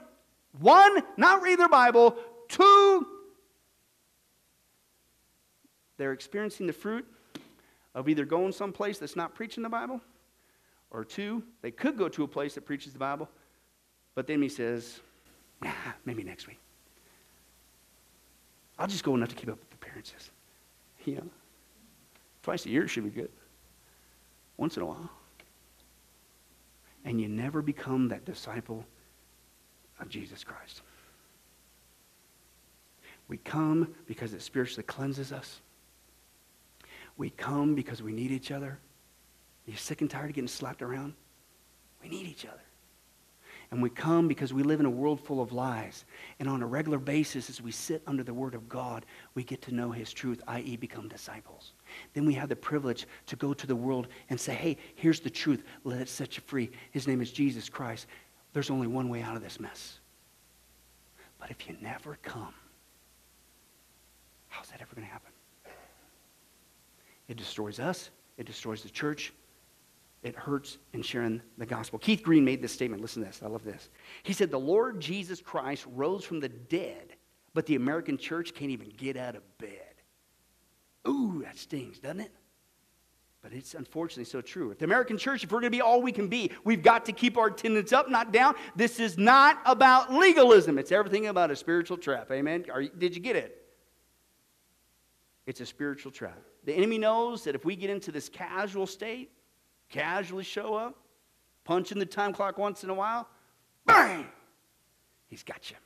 one, 0.60 1.02
not 1.18 1.42
reading 1.42 1.60
their 1.60 1.70
Bible, 1.70 2.16
two, 2.48 3.08
they're 5.98 6.14
experiencing 6.14 6.68
the 6.68 6.74
fruit 6.74 7.06
of 7.96 8.08
either 8.08 8.26
going 8.26 8.52
someplace 8.52 9.00
that's 9.00 9.16
not 9.16 9.36
preaching 9.36 9.64
the 9.64 9.70
Bible 9.70 10.02
or 10.92 11.04
two, 11.04 11.44
they 11.62 11.72
could 11.72 11.98
go 11.98 12.08
to 12.10 12.24
a 12.24 12.28
place 12.28 12.56
that 12.56 12.66
preaches 12.66 12.94
the 12.94 13.00
Bible, 13.00 13.28
but 14.16 14.28
then 14.28 14.42
he 14.42 14.50
says, 14.50 15.00
maybe 16.06 16.24
next 16.24 16.48
week. 16.48 16.60
I'll 18.80 18.88
just 18.88 19.04
go 19.04 19.16
enough 19.16 19.30
to 19.30 19.36
keep 19.36 19.50
up 19.50 19.60
with 19.60 19.74
appearances. 19.74 20.32
You 21.06 21.16
know, 21.16 21.30
twice 22.44 22.66
a 22.66 22.70
year 22.70 22.86
should 22.86 23.06
be 23.06 23.10
good. 23.10 23.30
Once 24.58 24.76
in 24.76 24.84
a 24.84 24.86
while. 24.86 25.10
And 27.06 27.22
you 27.22 27.30
never 27.30 27.62
become 27.62 28.10
that 28.10 28.26
disciple 28.26 28.84
of 30.02 30.10
Jesus 30.10 30.44
Christ. 30.44 30.82
We 33.30 33.38
come 33.38 33.96
because 34.06 34.34
it 34.34 34.42
spiritually 34.42 34.84
cleanses 34.84 35.32
us. 35.32 35.62
We 37.18 37.32
come 37.32 37.76
because 37.76 38.02
we 38.02 38.14
need 38.14 38.32
each 38.32 38.52
other. 38.52 38.70
Are 39.68 39.72
you 39.72 39.78
sick 39.78 40.02
and 40.02 40.10
tired 40.10 40.30
of 40.30 40.36
getting 40.36 40.48
slapped 40.48 40.82
around? 40.82 41.14
We 42.02 42.10
need 42.10 42.28
each 42.28 42.46
other. 42.46 42.62
And 43.70 43.82
we 43.82 43.90
come 43.90 44.30
because 44.30 44.54
we 44.54 44.64
live 44.64 44.80
in 44.80 44.86
a 44.86 44.90
world 44.90 45.20
full 45.20 45.42
of 45.42 45.52
lies. 45.52 46.06
And 46.40 46.48
on 46.48 46.62
a 46.62 46.66
regular 46.66 47.00
basis, 47.00 47.50
as 47.50 47.62
we 47.62 47.72
sit 47.72 48.02
under 48.08 48.24
the 48.24 48.34
Word 48.34 48.56
of 48.56 48.70
God, 48.70 49.06
we 49.34 49.44
get 49.44 49.62
to 49.64 49.74
know 49.74 49.92
His 49.92 50.14
truth, 50.14 50.42
i.e., 50.48 50.78
become 50.78 51.10
disciples. 51.10 51.74
Then 52.14 52.26
we 52.26 52.34
have 52.36 52.48
the 52.48 52.56
privilege 52.56 53.06
to 53.26 53.36
go 53.36 53.54
to 53.54 53.68
the 53.68 53.76
world 53.76 54.08
and 54.30 54.40
say, 54.40 54.54
hey, 54.54 54.78
here's 54.96 55.20
the 55.20 55.30
truth. 55.30 55.64
Let 55.84 56.00
it 56.00 56.08
set 56.08 56.38
you 56.38 56.44
free. 56.46 56.72
His 56.92 57.08
name 57.08 57.20
is 57.20 57.32
Jesus 57.32 57.68
Christ. 57.68 58.08
There's 58.54 58.70
only 58.70 58.88
one 58.88 59.10
way 59.10 59.22
out 59.22 59.36
of 59.36 59.44
this 59.44 59.60
mess. 59.60 60.00
But 61.38 61.52
if 61.52 61.68
you 61.68 61.76
never 61.82 62.18
come, 62.22 62.54
how's 64.48 64.70
that 64.70 64.82
ever 64.82 64.96
going 64.96 65.06
to 65.06 65.12
happen? 65.12 65.27
It 67.28 67.38
destroys 67.38 67.80
us, 67.80 68.10
it 68.38 68.46
destroys 68.46 68.84
the 68.84 68.90
church, 68.90 69.34
it 70.24 70.36
hurts 70.36 70.78
in 70.94 71.02
sharing 71.02 71.42
the 71.58 71.66
gospel. 71.66 72.00
Keith 72.00 72.24
Green 72.24 72.44
made 72.44 72.62
this 72.62 72.72
statement. 72.72 73.02
Listen 73.02 73.22
to 73.22 73.28
this. 73.28 73.42
I 73.44 73.48
love 73.48 73.64
this. 73.64 73.90
He 74.24 74.34
said, 74.34 74.50
The 74.50 74.60
Lord 74.60 75.00
Jesus 75.00 75.42
Christ 75.42 75.86
rose 75.94 76.24
from 76.24 76.40
the 76.40 76.50
dead, 76.50 77.14
but 77.54 77.66
the 77.66 77.76
American 77.76 78.18
church 78.18 78.54
can't 78.54 78.72
even 78.72 78.90
get 78.98 79.16
out 79.16 79.36
of 79.36 79.58
bed. 79.58 79.72
Ooh, 81.08 81.42
that 81.46 81.58
stings, 81.58 82.00
doesn't 82.00 82.22
it? 82.22 82.32
But 83.42 83.54
it's 83.54 83.76
unfortunately 83.76 84.26
so 84.26 84.42
true. 84.42 84.72
If 84.72 84.80
the 84.80 84.86
American 84.86 85.18
church, 85.18 85.44
if 85.44 85.52
we're 85.52 85.62
going 85.62 85.72
to 85.72 85.78
be 85.78 85.82
all 85.82 86.02
we 86.02 86.12
can 86.12 86.28
be, 86.28 86.52
we've 86.64 86.82
got 86.82 87.06
to 87.06 87.14
keep 87.14 87.38
our 87.38 87.48
attendance 87.48 87.94
up, 87.94 88.10
not 88.10 88.34
down. 88.34 88.56
This 88.76 89.00
is 89.00 89.18
not 89.18 89.62
about 89.66 90.12
legalism. 90.12 90.78
It's 90.78 90.92
everything 90.92 91.28
about 91.28 91.52
a 91.52 91.56
spiritual 91.56 91.98
trap. 91.98 92.30
Amen? 92.32 92.66
Are, 92.74 92.84
did 92.84 93.16
you 93.16 93.22
get 93.22 93.36
it? 93.36 93.64
It's 95.46 95.62
a 95.62 95.66
spiritual 95.66 96.12
trap. 96.12 96.38
The 96.68 96.76
enemy 96.76 96.98
knows 96.98 97.46
that 97.46 97.56
if 97.56 97.64
we 97.64 97.78
get 97.78 97.90
into 97.90 98.12
this 98.12 98.28
casual 98.28 98.88
state, 98.88 99.32
casually 99.88 100.44
show 100.44 100.76
up, 100.76 100.98
punch 101.64 101.94
in 101.94 101.98
the 101.98 102.06
time 102.06 102.34
clock 102.34 102.58
once 102.58 102.84
in 102.84 102.90
a 102.90 102.94
while, 102.94 103.30
bang! 103.86 104.28
He's 105.28 105.44
got 105.44 105.72
you. 105.72 105.78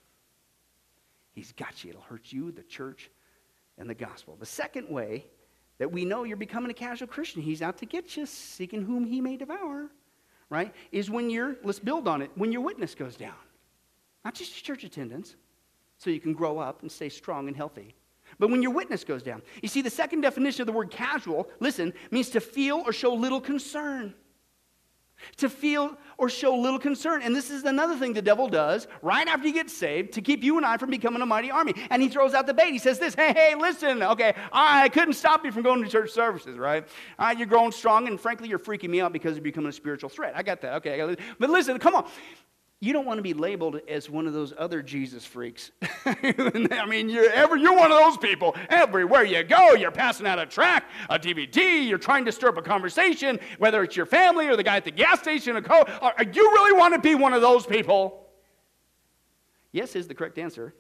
He's 1.33 1.51
got 1.51 1.83
you. 1.83 1.91
It'll 1.91 2.01
hurt 2.01 2.33
you, 2.33 2.51
the 2.51 2.63
church, 2.63 3.11
and 3.77 3.87
the 3.87 3.93
gospel. 3.93 4.35
The 4.39 4.47
second 4.47 4.89
way 4.89 5.27
that 5.77 5.91
we 5.91 6.03
know 6.03 6.23
you're 6.23 6.35
becoming 6.35 6.71
a 6.71 6.73
casual 6.73 7.07
Christian, 7.07 7.43
he's 7.43 7.61
out 7.61 7.77
to 7.77 7.85
get 7.85 8.17
you, 8.17 8.25
seeking 8.25 8.81
whom 8.81 9.05
he 9.05 9.21
may 9.21 9.37
devour, 9.37 9.91
right? 10.49 10.73
Is 10.91 11.11
when 11.11 11.29
you're, 11.29 11.57
let's 11.63 11.77
build 11.77 12.07
on 12.07 12.23
it, 12.23 12.31
when 12.33 12.51
your 12.51 12.61
witness 12.61 12.95
goes 12.95 13.15
down. 13.15 13.35
Not 14.25 14.33
just 14.33 14.55
your 14.55 14.75
church 14.75 14.83
attendance, 14.83 15.35
so 15.99 16.09
you 16.09 16.19
can 16.19 16.33
grow 16.33 16.57
up 16.57 16.81
and 16.81 16.91
stay 16.91 17.09
strong 17.09 17.47
and 17.47 17.55
healthy 17.55 17.93
but 18.41 18.49
when 18.49 18.63
your 18.63 18.71
witness 18.71 19.03
goes 19.03 19.21
down. 19.21 19.43
You 19.61 19.69
see, 19.69 19.83
the 19.83 19.91
second 19.91 20.21
definition 20.21 20.63
of 20.63 20.65
the 20.65 20.73
word 20.73 20.89
casual, 20.89 21.47
listen, 21.59 21.93
means 22.09 22.31
to 22.31 22.41
feel 22.41 22.81
or 22.83 22.91
show 22.91 23.13
little 23.13 23.39
concern. 23.39 24.15
To 25.37 25.47
feel 25.47 25.95
or 26.17 26.27
show 26.27 26.55
little 26.55 26.79
concern. 26.79 27.21
And 27.21 27.35
this 27.35 27.51
is 27.51 27.65
another 27.65 27.95
thing 27.95 28.13
the 28.13 28.21
devil 28.23 28.47
does 28.47 28.87
right 29.03 29.27
after 29.27 29.47
you 29.47 29.53
get 29.53 29.69
saved 29.69 30.13
to 30.13 30.23
keep 30.23 30.43
you 30.43 30.57
and 30.57 30.65
I 30.65 30.77
from 30.77 30.89
becoming 30.89 31.21
a 31.21 31.25
mighty 31.27 31.51
army. 31.51 31.75
And 31.91 32.01
he 32.01 32.09
throws 32.09 32.33
out 32.33 32.47
the 32.47 32.53
bait. 32.55 32.71
He 32.71 32.79
says 32.79 32.97
this 32.97 33.13
Hey, 33.13 33.31
hey, 33.31 33.53
listen, 33.53 34.01
okay, 34.01 34.33
I 34.51 34.89
couldn't 34.89 35.13
stop 35.13 35.45
you 35.45 35.51
from 35.51 35.61
going 35.61 35.83
to 35.83 35.87
church 35.87 36.09
services, 36.09 36.57
right? 36.57 36.83
All 37.19 37.27
right, 37.27 37.37
you're 37.37 37.45
growing 37.45 37.71
strong, 37.71 38.07
and 38.07 38.19
frankly, 38.19 38.49
you're 38.49 38.57
freaking 38.57 38.89
me 38.89 39.01
out 39.01 39.13
because 39.13 39.35
you're 39.35 39.43
becoming 39.43 39.69
a 39.69 39.73
spiritual 39.73 40.09
threat. 40.09 40.33
I 40.35 40.41
got 40.41 40.61
that. 40.61 40.73
Okay, 40.77 40.97
got 40.97 41.19
but 41.37 41.51
listen, 41.51 41.77
come 41.77 41.93
on 41.93 42.09
you 42.83 42.93
don't 42.93 43.05
want 43.05 43.19
to 43.19 43.21
be 43.21 43.35
labeled 43.35 43.79
as 43.87 44.09
one 44.09 44.25
of 44.25 44.33
those 44.33 44.55
other 44.57 44.81
Jesus 44.81 45.23
freaks. 45.23 45.69
I 46.05 46.85
mean, 46.89 47.09
you're, 47.09 47.29
ever, 47.29 47.55
you're 47.55 47.75
one 47.75 47.91
of 47.91 47.97
those 47.99 48.17
people. 48.17 48.55
Everywhere 48.69 49.23
you 49.23 49.43
go, 49.43 49.73
you're 49.73 49.91
passing 49.91 50.25
out 50.25 50.39
a 50.39 50.47
track, 50.47 50.85
a 51.07 51.19
DVD, 51.19 51.87
you're 51.87 51.99
trying 51.99 52.25
to 52.25 52.31
stir 52.31 52.49
up 52.49 52.57
a 52.57 52.61
conversation, 52.63 53.39
whether 53.59 53.83
it's 53.83 53.95
your 53.95 54.07
family 54.07 54.47
or 54.47 54.55
the 54.55 54.63
guy 54.63 54.77
at 54.77 54.83
the 54.83 54.91
gas 54.91 55.19
station 55.19 55.55
or 55.55 55.61
co. 55.61 55.85
You 56.33 56.51
really 56.51 56.73
want 56.73 56.95
to 56.95 56.99
be 56.99 57.13
one 57.13 57.33
of 57.33 57.41
those 57.41 57.67
people? 57.67 58.27
Yes, 59.71 59.95
is 59.95 60.07
the 60.07 60.15
correct 60.15 60.39
answer. 60.39 60.73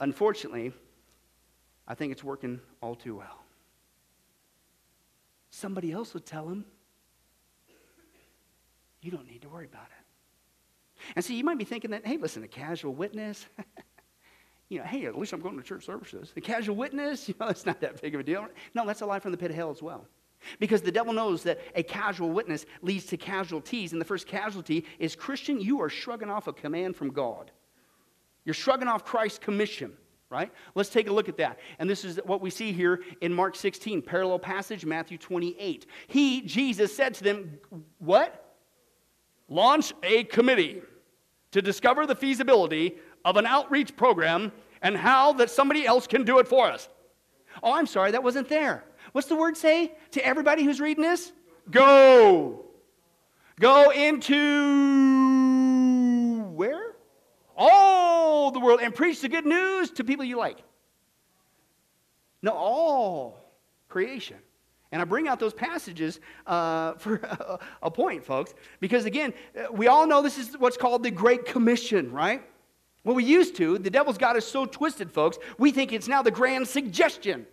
Unfortunately, 0.00 0.72
I 1.88 1.94
think 1.94 2.12
it's 2.12 2.22
working 2.22 2.60
all 2.82 2.94
too 2.94 3.16
well. 3.16 3.42
Somebody 5.48 5.92
else 5.92 6.12
would 6.12 6.26
tell 6.26 6.46
him, 6.46 6.66
you 9.00 9.10
don't 9.10 9.26
need 9.26 9.40
to 9.42 9.48
worry 9.48 9.64
about 9.64 9.86
it. 9.86 10.01
And 11.16 11.24
so 11.24 11.32
you 11.32 11.44
might 11.44 11.58
be 11.58 11.64
thinking 11.64 11.90
that, 11.90 12.06
hey, 12.06 12.16
listen, 12.16 12.42
a 12.42 12.48
casual 12.48 12.94
witness, 12.94 13.46
you 14.68 14.78
know, 14.78 14.84
hey, 14.84 15.04
at 15.06 15.18
least 15.18 15.32
I'm 15.32 15.40
going 15.40 15.56
to 15.56 15.62
church 15.62 15.84
services. 15.84 16.32
A 16.36 16.40
casual 16.40 16.76
witness, 16.76 17.28
you 17.28 17.34
know, 17.38 17.48
it's 17.48 17.66
not 17.66 17.80
that 17.80 18.00
big 18.00 18.14
of 18.14 18.20
a 18.20 18.24
deal. 18.24 18.46
No, 18.74 18.86
that's 18.86 19.02
a 19.02 19.06
lie 19.06 19.18
from 19.18 19.32
the 19.32 19.38
pit 19.38 19.50
of 19.50 19.56
hell 19.56 19.70
as 19.70 19.82
well. 19.82 20.06
Because 20.58 20.82
the 20.82 20.90
devil 20.90 21.12
knows 21.12 21.42
that 21.44 21.60
a 21.74 21.82
casual 21.82 22.30
witness 22.30 22.66
leads 22.80 23.06
to 23.06 23.16
casualties. 23.16 23.92
And 23.92 24.00
the 24.00 24.04
first 24.04 24.26
casualty 24.26 24.84
is 24.98 25.14
Christian, 25.14 25.60
you 25.60 25.80
are 25.82 25.88
shrugging 25.88 26.30
off 26.30 26.46
a 26.46 26.52
command 26.52 26.96
from 26.96 27.10
God. 27.10 27.50
You're 28.44 28.54
shrugging 28.54 28.88
off 28.88 29.04
Christ's 29.04 29.38
commission, 29.38 29.92
right? 30.30 30.50
Let's 30.74 30.88
take 30.88 31.06
a 31.06 31.12
look 31.12 31.28
at 31.28 31.36
that. 31.36 31.60
And 31.78 31.88
this 31.88 32.04
is 32.04 32.18
what 32.24 32.40
we 32.40 32.50
see 32.50 32.72
here 32.72 33.02
in 33.20 33.32
Mark 33.32 33.54
16, 33.54 34.02
parallel 34.02 34.40
passage, 34.40 34.84
Matthew 34.84 35.16
28. 35.16 35.86
He, 36.08 36.40
Jesus, 36.40 36.96
said 36.96 37.14
to 37.14 37.24
them, 37.24 37.58
What? 37.98 38.56
Launch 39.48 39.92
a 40.02 40.24
committee 40.24 40.82
to 41.52 41.62
discover 41.62 42.06
the 42.06 42.14
feasibility 42.14 42.96
of 43.24 43.36
an 43.36 43.46
outreach 43.46 43.96
program 43.96 44.52
and 44.82 44.96
how 44.96 45.32
that 45.34 45.50
somebody 45.50 45.86
else 45.86 46.06
can 46.06 46.24
do 46.24 46.38
it 46.40 46.48
for 46.48 46.66
us. 46.66 46.88
Oh, 47.62 47.72
I'm 47.72 47.86
sorry, 47.86 48.10
that 48.12 48.22
wasn't 48.22 48.48
there. 48.48 48.84
What's 49.12 49.28
the 49.28 49.36
word 49.36 49.56
say 49.56 49.94
to 50.12 50.26
everybody 50.26 50.64
who's 50.64 50.80
reading 50.80 51.02
this? 51.02 51.32
Go. 51.70 52.64
Go 53.60 53.90
into 53.90 54.32
where? 56.52 56.96
All 57.56 58.50
the 58.50 58.58
world 58.60 58.80
and 58.82 58.94
preach 58.94 59.20
the 59.20 59.28
good 59.28 59.46
news 59.46 59.90
to 59.92 60.04
people 60.04 60.24
you 60.24 60.36
like. 60.38 60.58
No, 62.40 62.52
all 62.52 63.38
creation. 63.88 64.38
And 64.92 65.00
I 65.00 65.06
bring 65.06 65.26
out 65.26 65.40
those 65.40 65.54
passages 65.54 66.20
uh, 66.46 66.92
for 66.98 67.14
a, 67.82 67.90
point, 67.90 68.24
folks, 68.24 68.54
because 68.78 69.06
again, 69.06 69.32
uh, 69.58 69.72
we 69.72 69.88
all 69.88 70.06
know 70.06 70.22
this 70.22 70.38
is 70.38 70.56
what's 70.58 70.76
called 70.76 71.02
the 71.02 71.10
Great 71.10 71.46
Commission, 71.46 72.12
right? 72.12 72.42
What 73.02 73.16
we 73.16 73.24
used 73.24 73.56
to, 73.56 73.78
the 73.78 73.90
devil's 73.90 74.18
got 74.18 74.36
us 74.36 74.46
so 74.46 74.66
twisted, 74.66 75.10
folks, 75.10 75.38
we 75.58 75.72
think 75.72 75.92
it's 75.92 76.06
now 76.06 76.22
the 76.22 76.30
grand 76.30 76.68
suggestion. 76.68 77.46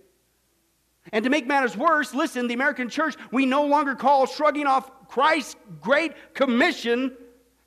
And 1.12 1.24
to 1.24 1.30
make 1.30 1.48
matters 1.48 1.76
worse, 1.76 2.14
listen, 2.14 2.48
the 2.48 2.54
American 2.54 2.90
church, 2.90 3.16
we 3.32 3.46
no 3.46 3.66
longer 3.66 3.96
call 3.96 4.28
shrugging 4.28 4.68
off 4.68 5.08
Christ's 5.08 5.56
Great 5.82 6.36
Commission 6.36 7.16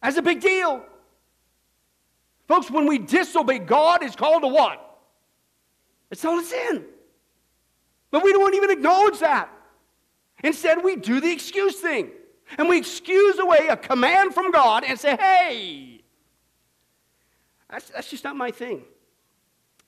as 0.01 0.17
a 0.17 0.23
big 0.23 0.41
deal. 0.41 0.85
Folks, 2.47 2.71
when 2.71 2.87
we 2.87 2.99
disobey 2.99 3.59
God, 3.59 4.05
it's 4.05 4.15
called 4.15 4.45
a 4.45 4.49
what? 4.49 5.01
It's 6.11 6.23
called 6.23 6.43
a 6.43 6.47
sin. 6.47 6.85
But 8.11 8.23
we 8.23 8.33
don't 8.33 8.55
even 8.55 8.71
acknowledge 8.71 9.19
that. 9.21 9.52
Instead, 10.43 10.83
we 10.83 10.97
do 10.97 11.21
the 11.21 11.31
excuse 11.31 11.77
thing. 11.77 12.11
And 12.59 12.69
we 12.69 12.79
excuse 12.79 13.39
away 13.39 13.69
a 13.69 13.77
command 13.77 14.35
from 14.35 14.51
God 14.51 14.85
and 14.85 14.99
say, 14.99 15.17
hey, 15.17 16.03
that's, 17.71 17.91
that's 17.91 18.11
just 18.11 18.25
not 18.25 18.37
my 18.37 18.51
thing. 18.51 18.85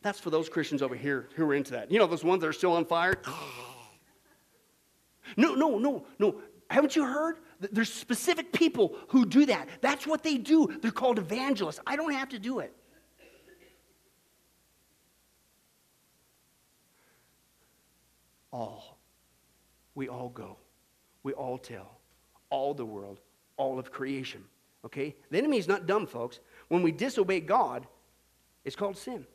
That's 0.01 0.21
for 0.21 0.31
those 0.31 0.49
Christians 0.49 0.83
over 0.83 0.95
here 0.95 1.29
who 1.35 1.45
are 1.45 1.55
into 1.55 1.73
that. 1.73 1.91
You 1.91 1.99
know, 1.99 2.07
those 2.07 2.25
ones 2.25 2.41
that 2.43 2.49
are 2.49 2.53
still 2.53 2.73
on 2.73 2.85
fire? 2.85 3.15
no, 5.37 5.55
no, 5.55 5.79
no, 5.79 6.07
no. 6.19 6.41
Haven't 6.71 6.97
you 6.97 7.05
heard 7.05 7.39
There's 7.61 7.93
specific 7.93 8.53
people 8.53 8.97
who 9.09 9.27
do 9.27 9.47
that. 9.47 9.69
That's 9.81 10.07
what 10.07 10.23
they 10.23 10.39
do. 10.39 10.69
They're 10.81 10.91
called 10.91 11.19
evangelists. 11.19 11.81
I 11.87 11.97
don't 11.97 12.13
have 12.13 12.31
to 12.31 12.39
do 12.39 12.61
it. 12.61 12.75
All. 18.53 18.93
We 19.95 20.09
all 20.09 20.28
go. 20.28 20.57
We 21.22 21.32
all 21.32 21.59
tell. 21.59 21.99
All 22.51 22.74
the 22.74 22.84
world. 22.84 23.20
All 23.57 23.78
of 23.78 23.90
creation. 23.90 24.45
Okay? 24.84 25.14
The 25.30 25.38
enemy 25.38 25.59
is 25.59 25.68
not 25.68 25.86
dumb, 25.86 26.07
folks. 26.07 26.40
When 26.68 26.82
we 26.82 26.92
disobey 26.92 27.40
God, 27.40 27.86
it's 28.64 28.76
called 28.76 28.97
sin. 28.97 29.26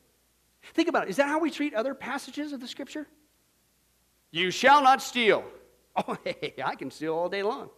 Think 0.73 0.89
about 0.89 1.07
it. 1.07 1.09
Is 1.09 1.15
that 1.17 1.27
how 1.27 1.39
we 1.39 1.49
treat 1.49 1.73
other 1.73 1.93
passages 1.93 2.51
of 2.53 2.59
the 2.59 2.67
scripture? 2.67 3.07
You 4.31 4.51
shall 4.51 4.81
not 4.83 5.01
steal. 5.01 5.43
Oh, 6.07 6.15
hey, 6.23 6.53
I 6.63 6.75
can 6.75 6.91
steal 6.91 7.13
all 7.13 7.27
day 7.27 7.43
long. 7.43 7.69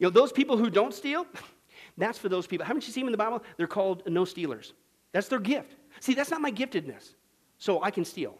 You 0.00 0.06
know, 0.06 0.10
those 0.10 0.32
people 0.32 0.56
who 0.56 0.68
don't 0.68 0.92
steal, 0.92 1.26
that's 1.98 2.18
for 2.18 2.28
those 2.28 2.46
people. 2.46 2.66
Haven't 2.66 2.84
you 2.86 2.92
seen 2.92 3.02
them 3.02 3.08
in 3.08 3.12
the 3.12 3.18
Bible? 3.18 3.44
They're 3.56 3.68
called 3.68 4.02
no 4.06 4.24
stealers. 4.24 4.72
That's 5.12 5.28
their 5.28 5.38
gift. 5.38 5.76
See, 6.00 6.14
that's 6.14 6.30
not 6.30 6.40
my 6.40 6.50
giftedness. 6.50 7.14
So 7.58 7.82
I 7.82 7.92
can 7.92 8.04
steal. 8.04 8.36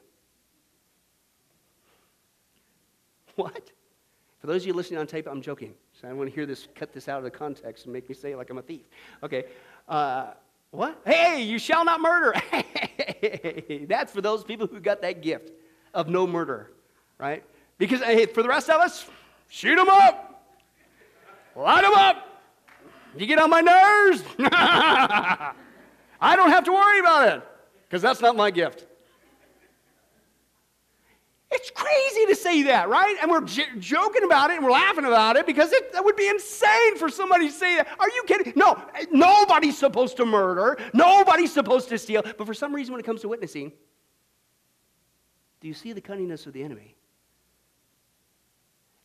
What? 3.36 3.70
For 4.40 4.48
those 4.48 4.62
of 4.62 4.66
you 4.66 4.74
listening 4.74 4.98
on 4.98 5.06
tape, 5.06 5.28
I'm 5.30 5.40
joking. 5.40 5.72
So 5.92 6.06
I 6.06 6.10
don't 6.10 6.18
want 6.18 6.28
to 6.28 6.34
hear 6.34 6.46
this, 6.46 6.66
cut 6.74 6.92
this 6.92 7.08
out 7.08 7.18
of 7.18 7.24
the 7.24 7.30
context 7.30 7.84
and 7.84 7.92
make 7.92 8.08
me 8.08 8.14
say 8.14 8.32
it 8.32 8.36
like 8.36 8.50
I'm 8.50 8.58
a 8.58 8.62
thief. 8.62 8.82
Okay. 9.22 9.44
Uh, 9.88 10.32
what? 10.72 11.00
Hey, 11.06 11.42
you 11.42 11.58
shall 11.58 11.84
not 11.84 12.00
murder. 12.00 12.34
that's 13.86 14.12
for 14.12 14.20
those 14.20 14.42
people 14.42 14.66
who 14.66 14.80
got 14.80 15.00
that 15.02 15.22
gift 15.22 15.52
of 15.94 16.08
no 16.08 16.26
murder, 16.26 16.72
right? 17.18 17.44
Because 17.78 18.00
hey, 18.00 18.26
for 18.26 18.42
the 18.42 18.48
rest 18.48 18.68
of 18.68 18.80
us, 18.80 19.06
shoot 19.48 19.76
them 19.76 19.88
up, 19.88 20.44
light 21.54 21.82
them 21.82 21.94
up. 21.94 22.42
You 23.16 23.26
get 23.26 23.38
on 23.38 23.50
my 23.50 23.60
nerves. 23.60 24.24
I 24.40 25.54
don't 26.36 26.50
have 26.50 26.64
to 26.64 26.72
worry 26.72 27.00
about 27.00 27.28
it 27.36 27.42
because 27.84 28.02
that's 28.02 28.20
not 28.20 28.34
my 28.34 28.50
gift. 28.50 28.86
It's 31.62 31.70
crazy 31.70 32.26
to 32.26 32.34
say 32.34 32.64
that, 32.64 32.88
right? 32.88 33.16
And 33.22 33.30
we're 33.30 33.42
j- 33.42 33.68
joking 33.78 34.24
about 34.24 34.50
it 34.50 34.56
and 34.56 34.64
we're 34.64 34.72
laughing 34.72 35.04
about 35.04 35.36
it 35.36 35.46
because 35.46 35.70
it, 35.72 35.92
that 35.92 36.04
would 36.04 36.16
be 36.16 36.26
insane 36.26 36.96
for 36.96 37.08
somebody 37.08 37.46
to 37.46 37.52
say 37.52 37.76
that. 37.76 37.86
Are 38.00 38.08
you 38.08 38.24
kidding? 38.26 38.52
No, 38.56 38.82
nobody's 39.12 39.78
supposed 39.78 40.16
to 40.16 40.26
murder. 40.26 40.76
Nobody's 40.92 41.52
supposed 41.52 41.88
to 41.90 41.98
steal. 41.98 42.22
But 42.22 42.48
for 42.48 42.52
some 42.52 42.74
reason, 42.74 42.92
when 42.92 42.98
it 42.98 43.06
comes 43.06 43.20
to 43.20 43.28
witnessing, 43.28 43.70
do 45.60 45.68
you 45.68 45.74
see 45.74 45.92
the 45.92 46.00
cunningness 46.00 46.48
of 46.48 46.52
the 46.52 46.64
enemy? 46.64 46.96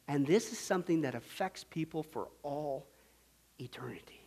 And 0.07 0.25
this 0.25 0.51
is 0.51 0.57
something 0.57 1.01
that 1.01 1.13
affects 1.13 1.63
people 1.63 2.01
for 2.01 2.29
all 2.41 2.87
eternity. 3.59 4.25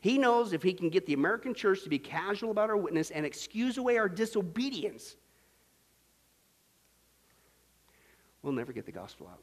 He 0.00 0.18
knows 0.18 0.52
if 0.52 0.64
he 0.64 0.72
can 0.72 0.88
get 0.88 1.06
the 1.06 1.12
American 1.12 1.54
church 1.54 1.84
to 1.84 1.88
be 1.88 2.00
casual 2.00 2.50
about 2.50 2.70
our 2.70 2.76
witness 2.76 3.12
and 3.12 3.24
excuse 3.24 3.78
away 3.78 3.98
our 3.98 4.08
disobedience, 4.08 5.14
we'll 8.42 8.52
never 8.52 8.72
get 8.72 8.86
the 8.86 8.92
gospel 8.92 9.28
out. 9.30 9.42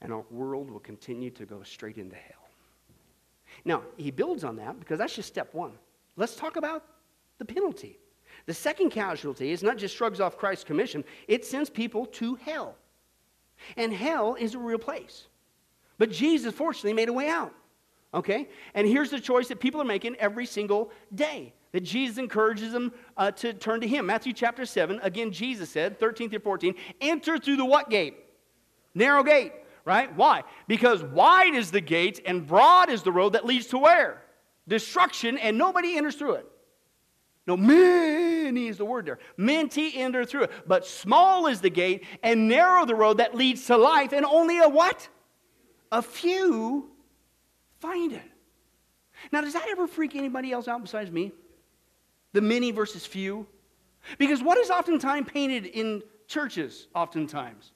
And 0.00 0.12
our 0.12 0.24
world 0.30 0.70
will 0.70 0.80
continue 0.80 1.30
to 1.30 1.46
go 1.46 1.62
straight 1.62 1.96
into 1.96 2.16
hell. 2.16 2.48
Now, 3.64 3.82
he 3.96 4.10
builds 4.10 4.44
on 4.44 4.56
that 4.56 4.78
because 4.78 4.98
that's 4.98 5.14
just 5.14 5.28
step 5.28 5.54
one. 5.54 5.72
Let's 6.16 6.36
talk 6.36 6.56
about 6.56 6.84
the 7.38 7.44
penalty. 7.44 7.98
The 8.46 8.54
second 8.54 8.90
casualty 8.90 9.52
is 9.52 9.62
not 9.62 9.78
just 9.78 9.96
shrugs 9.96 10.20
off 10.20 10.36
Christ's 10.36 10.64
commission, 10.64 11.04
it 11.28 11.44
sends 11.44 11.70
people 11.70 12.06
to 12.06 12.34
hell. 12.36 12.76
And 13.76 13.92
hell 13.92 14.34
is 14.34 14.54
a 14.54 14.58
real 14.58 14.78
place. 14.78 15.28
But 15.96 16.10
Jesus, 16.10 16.52
fortunately, 16.52 16.92
made 16.92 17.08
a 17.08 17.12
way 17.12 17.28
out. 17.28 17.54
Okay? 18.14 18.48
And 18.74 18.86
here's 18.86 19.10
the 19.10 19.20
choice 19.20 19.48
that 19.48 19.60
people 19.60 19.80
are 19.80 19.86
making 19.86 20.14
every 20.16 20.46
single 20.46 20.90
day 21.14 21.52
that 21.72 21.82
Jesus 21.82 22.18
encourages 22.18 22.70
them 22.70 22.92
uh, 23.16 23.32
to 23.32 23.52
turn 23.52 23.80
to 23.80 23.88
Him. 23.88 24.06
Matthew 24.06 24.32
chapter 24.32 24.64
7, 24.64 25.00
again, 25.02 25.32
Jesus 25.32 25.68
said, 25.68 25.98
13 25.98 26.30
through 26.30 26.38
14, 26.38 26.74
enter 27.00 27.36
through 27.36 27.56
the 27.56 27.64
what 27.64 27.90
gate? 27.90 28.14
Narrow 28.94 29.24
gate, 29.24 29.52
right? 29.84 30.14
Why? 30.16 30.44
Because 30.68 31.02
wide 31.02 31.56
is 31.56 31.72
the 31.72 31.80
gate 31.80 32.20
and 32.24 32.46
broad 32.46 32.90
is 32.90 33.02
the 33.02 33.10
road 33.10 33.32
that 33.32 33.44
leads 33.44 33.66
to 33.68 33.78
where? 33.78 34.22
Destruction, 34.68 35.36
and 35.36 35.58
nobody 35.58 35.96
enters 35.96 36.14
through 36.14 36.34
it. 36.34 36.46
No, 37.48 37.56
many 37.56 38.68
is 38.68 38.78
the 38.78 38.84
word 38.84 39.06
there. 39.06 39.18
Many 39.36 39.96
enter 39.96 40.24
through 40.24 40.44
it. 40.44 40.52
But 40.68 40.86
small 40.86 41.48
is 41.48 41.60
the 41.60 41.70
gate 41.70 42.04
and 42.22 42.48
narrow 42.48 42.86
the 42.86 42.94
road 42.94 43.18
that 43.18 43.34
leads 43.34 43.66
to 43.66 43.76
life, 43.76 44.12
and 44.12 44.24
only 44.24 44.60
a 44.60 44.68
what? 44.68 45.08
A 45.90 46.00
few 46.00 46.93
find 47.86 48.12
it. 48.12 48.30
Now, 49.32 49.40
does 49.40 49.52
that 49.52 49.66
ever 49.68 49.86
freak 49.86 50.16
anybody 50.16 50.52
else 50.52 50.68
out 50.68 50.82
besides 50.82 51.10
me? 51.10 51.32
the 52.34 52.42
many 52.42 52.70
versus 52.72 53.06
few? 53.06 53.46
Because 54.18 54.42
what 54.42 54.58
is 54.58 54.68
oftentimes 54.68 55.26
painted 55.32 55.64
in 55.64 56.02
churches, 56.28 56.88
oftentimes? 56.94 57.72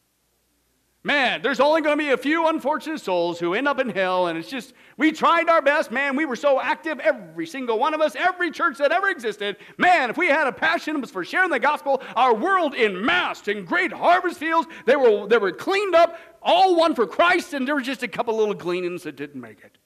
Man, 1.05 1.41
there's 1.41 1.61
only 1.61 1.81
going 1.81 1.97
to 1.97 2.05
be 2.05 2.11
a 2.11 2.19
few 2.19 2.49
unfortunate 2.49 3.01
souls 3.01 3.39
who 3.39 3.55
end 3.55 3.69
up 3.69 3.79
in 3.79 3.89
hell, 3.89 4.27
and 4.27 4.37
it's 4.37 4.51
just, 4.51 4.75
we 4.99 5.13
tried 5.13 5.49
our 5.49 5.63
best. 5.63 5.93
Man, 5.93 6.17
we 6.17 6.27
were 6.27 6.37
so 6.37 6.61
active, 6.61 6.99
every 6.99 7.47
single 7.47 7.79
one 7.79 7.95
of 7.95 8.01
us, 8.01 8.17
every 8.17 8.51
church 8.51 8.79
that 8.79 8.91
ever 8.91 9.09
existed. 9.09 9.57
Man, 9.79 10.11
if 10.11 10.19
we 10.19 10.27
had 10.27 10.49
a 10.49 10.53
passion, 10.53 11.01
was 11.01 11.11
for 11.11 11.25
sharing 11.25 11.51
the 11.51 11.61
gospel. 11.61 12.03
Our 12.17 12.35
world 12.35 12.75
in 12.75 13.03
mass, 13.03 13.47
in 13.47 13.65
great 13.65 13.93
harvest 13.93 14.39
fields, 14.39 14.69
they 14.87 14.97
were, 14.97 15.29
they 15.29 15.39
were 15.39 15.53
cleaned 15.53 15.95
up, 15.95 16.19
all 16.43 16.77
one 16.77 16.97
for 16.97 17.07
Christ, 17.07 17.55
and 17.55 17.67
there 17.67 17.77
were 17.77 17.81
just 17.81 18.03
a 18.03 18.09
couple 18.09 18.37
little 18.37 18.53
gleanings 18.53 19.05
that 19.05 19.15
didn't 19.17 19.41
make 19.41 19.61
it. 19.61 19.79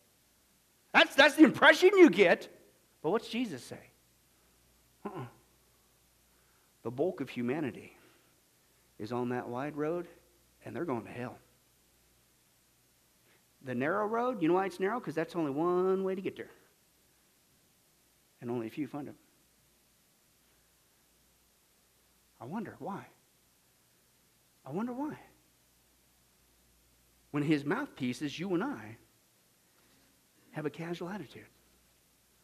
That's, 0.93 1.15
that's 1.15 1.35
the 1.35 1.45
impression 1.45 1.91
you 1.97 2.11
get. 2.11 2.49
But 3.03 3.11
what's 3.11 3.29
Jesus 3.29 3.65
say? 3.65 3.81
Uh-uh. 5.05 5.25
The 6.83 6.91
bulk 6.91 7.21
of 7.21 7.29
humanity 7.29 7.97
is 8.99 9.13
on 9.13 9.31
that 9.31 9.49
wide 9.49 9.77
road, 9.77 10.07
and 10.65 10.75
they're 10.75 10.85
going 10.85 11.05
to 11.05 11.11
hell. 11.11 11.39
The 13.65 13.75
narrow 13.75 14.07
road, 14.07 14.43
you 14.43 14.49
know 14.49 14.55
why 14.55 14.67
it's 14.67 14.81
narrow? 14.81 14.99
Because 14.99 15.15
that's 15.15 15.37
only 15.37 15.51
one 15.51 16.03
way 16.05 16.15
to 16.15 16.21
get 16.21 16.37
there. 16.37 16.51
And 18.41 18.51
only 18.51 18.67
a 18.67 18.71
few 18.71 18.89
find 18.89 19.09
it. 19.09 19.15
I 22.41 22.45
wonder 22.45 22.75
why. 22.81 23.07
I 24.67 24.71
wonder 24.71 24.93
why. 24.93 25.17
When 27.31 27.45
his 27.45 27.65
mouthpiece 27.65 28.21
is 28.21 28.37
you 28.39 28.53
and 28.55 28.65
I, 28.65 28.97
have 30.53 30.67
a 30.67 30.71
casual 30.71 31.09
attitude. 31.09 31.47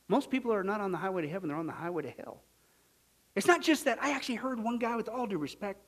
Most 0.08 0.30
people 0.30 0.52
are 0.52 0.64
not 0.64 0.80
on 0.80 0.90
the 0.92 0.98
highway 0.98 1.22
to 1.22 1.28
heaven, 1.28 1.48
they're 1.48 1.58
on 1.58 1.66
the 1.66 1.72
highway 1.72 2.02
to 2.02 2.10
hell. 2.10 2.42
It's 3.34 3.46
not 3.46 3.62
just 3.62 3.84
that. 3.84 4.02
I 4.02 4.10
actually 4.10 4.36
heard 4.36 4.58
one 4.58 4.78
guy, 4.78 4.96
with 4.96 5.08
all 5.08 5.26
due 5.26 5.38
respect, 5.38 5.80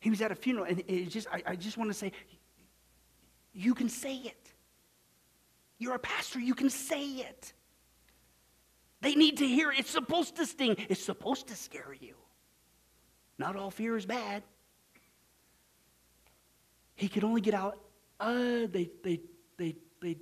he 0.00 0.10
was 0.10 0.20
at 0.20 0.32
a 0.32 0.34
funeral, 0.34 0.66
and 0.66 0.82
it 0.88 1.06
just, 1.10 1.28
I, 1.30 1.42
I 1.46 1.56
just 1.56 1.76
want 1.76 1.90
to 1.90 1.94
say, 1.94 2.10
you 3.52 3.74
can 3.74 3.88
say 3.88 4.16
it. 4.16 4.52
You're 5.78 5.94
a 5.94 5.98
pastor, 5.98 6.40
you 6.40 6.54
can 6.54 6.70
say 6.70 7.04
it. 7.04 7.52
They 9.00 9.14
need 9.14 9.38
to 9.38 9.46
hear 9.46 9.70
it. 9.70 9.80
It's 9.80 9.90
supposed 9.90 10.36
to 10.36 10.46
sting, 10.46 10.76
it's 10.88 11.04
supposed 11.04 11.48
to 11.48 11.54
scare 11.54 11.94
you. 12.00 12.14
Not 13.38 13.56
all 13.56 13.70
fear 13.70 13.96
is 13.96 14.06
bad. 14.06 14.42
He 16.94 17.08
could 17.08 17.24
only 17.24 17.40
get 17.40 17.54
out, 17.54 17.78
uh, 18.20 18.66
they, 18.70 18.90
they, 19.02 19.20
they, 19.62 19.76
they 20.00 20.16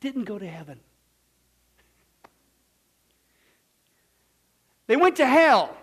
didn't 0.00 0.24
go 0.24 0.38
to 0.38 0.46
heaven. 0.46 0.78
They 4.86 4.96
went 4.96 5.16
to 5.16 5.26
hell. 5.26 5.74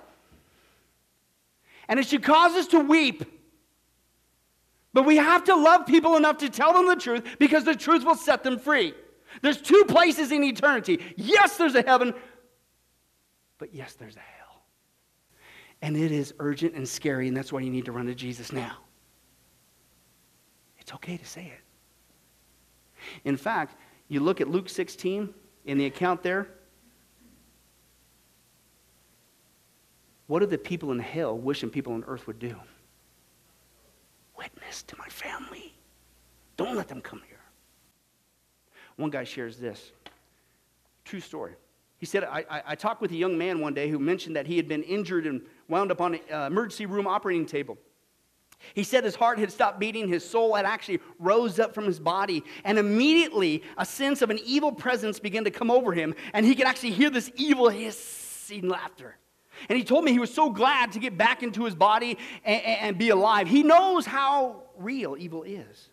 And 1.87 1.99
it 1.99 2.07
should 2.07 2.21
cause 2.21 2.53
us 2.53 2.67
to 2.67 2.79
weep. 2.79 3.23
But 4.93 5.03
we 5.03 5.17
have 5.17 5.43
to 5.45 5.55
love 5.55 5.87
people 5.87 6.15
enough 6.15 6.37
to 6.37 6.49
tell 6.49 6.73
them 6.73 6.87
the 6.87 6.95
truth 6.95 7.37
because 7.39 7.63
the 7.63 7.75
truth 7.75 8.05
will 8.05 8.15
set 8.15 8.43
them 8.43 8.59
free. 8.59 8.93
There's 9.41 9.59
two 9.59 9.83
places 9.87 10.31
in 10.31 10.43
eternity. 10.43 11.01
Yes, 11.17 11.57
there's 11.57 11.75
a 11.75 11.81
heaven, 11.81 12.13
but 13.57 13.73
yes, 13.73 13.93
there's 13.93 14.15
a 14.15 14.19
hell. 14.19 14.63
And 15.81 15.97
it 15.97 16.11
is 16.11 16.33
urgent 16.39 16.75
and 16.75 16.87
scary, 16.87 17.27
and 17.27 17.35
that's 17.35 17.51
why 17.51 17.59
you 17.59 17.69
need 17.69 17.85
to 17.85 17.91
run 17.91 18.05
to 18.05 18.15
Jesus 18.15 18.53
now. 18.53 18.77
It's 20.79 20.93
okay 20.93 21.17
to 21.17 21.25
say 21.25 21.47
it. 21.47 21.64
In 23.23 23.37
fact, 23.37 23.75
you 24.07 24.19
look 24.19 24.41
at 24.41 24.47
Luke 24.47 24.69
16 24.69 25.33
in 25.65 25.77
the 25.77 25.85
account 25.85 26.23
there, 26.23 26.47
What 30.27 30.39
do 30.39 30.45
the 30.45 30.57
people 30.57 30.91
in 30.91 30.99
hell 30.99 31.37
wishing 31.37 31.69
people 31.69 31.93
on 31.93 32.03
earth 32.07 32.27
would 32.27 32.39
do? 32.39 32.55
Witness 34.37 34.83
to 34.83 34.97
my 34.97 35.07
family. 35.07 35.73
Don't 36.57 36.75
let 36.75 36.87
them 36.87 37.01
come 37.01 37.21
here. 37.27 37.39
One 38.95 39.09
guy 39.09 39.23
shares 39.23 39.57
this 39.57 39.91
true 41.03 41.19
story. 41.19 41.53
He 41.97 42.05
said, 42.05 42.23
I, 42.23 42.43
I, 42.49 42.61
I, 42.67 42.75
talked 42.75 43.01
with 43.01 43.11
a 43.11 43.15
young 43.15 43.37
man 43.37 43.59
one 43.61 43.73
day 43.73 43.89
who 43.89 43.99
mentioned 43.99 44.35
that 44.35 44.47
he 44.47 44.57
had 44.57 44.67
been 44.67 44.83
injured 44.83 45.27
and 45.27 45.41
wound 45.69 45.91
up 45.91 46.01
on 46.01 46.15
an 46.15 46.21
uh, 46.31 46.47
emergency 46.47 46.85
room 46.85 47.07
operating 47.07 47.45
table. 47.45 47.77
He 48.73 48.83
said 48.83 49.03
his 49.03 49.15
heart 49.15 49.39
had 49.39 49.51
stopped 49.51 49.79
beating, 49.79 50.07
his 50.07 50.27
soul 50.27 50.55
had 50.55 50.65
actually 50.65 50.99
rose 51.19 51.59
up 51.59 51.73
from 51.73 51.85
his 51.85 51.99
body, 51.99 52.43
and 52.63 52.77
immediately 52.77 53.63
a 53.77 53.85
sense 53.85 54.21
of 54.21 54.29
an 54.29 54.39
evil 54.45 54.71
presence 54.71 55.19
began 55.19 55.43
to 55.43 55.51
come 55.51 55.69
over 55.69 55.93
him, 55.93 56.15
and 56.33 56.45
he 56.45 56.55
could 56.55 56.65
actually 56.65 56.91
hear 56.91 57.09
this 57.09 57.31
evil 57.35 57.69
hissing 57.69 58.67
laughter. 58.67 59.17
And 59.69 59.77
he 59.77 59.83
told 59.83 60.03
me 60.03 60.11
he 60.11 60.19
was 60.19 60.33
so 60.33 60.49
glad 60.49 60.91
to 60.93 60.99
get 60.99 61.17
back 61.17 61.43
into 61.43 61.63
his 61.63 61.75
body 61.75 62.17
and, 62.43 62.61
and 62.61 62.97
be 62.97 63.09
alive. 63.09 63.47
He 63.47 63.63
knows 63.63 64.05
how 64.05 64.63
real 64.77 65.15
evil 65.17 65.43
is. 65.43 65.89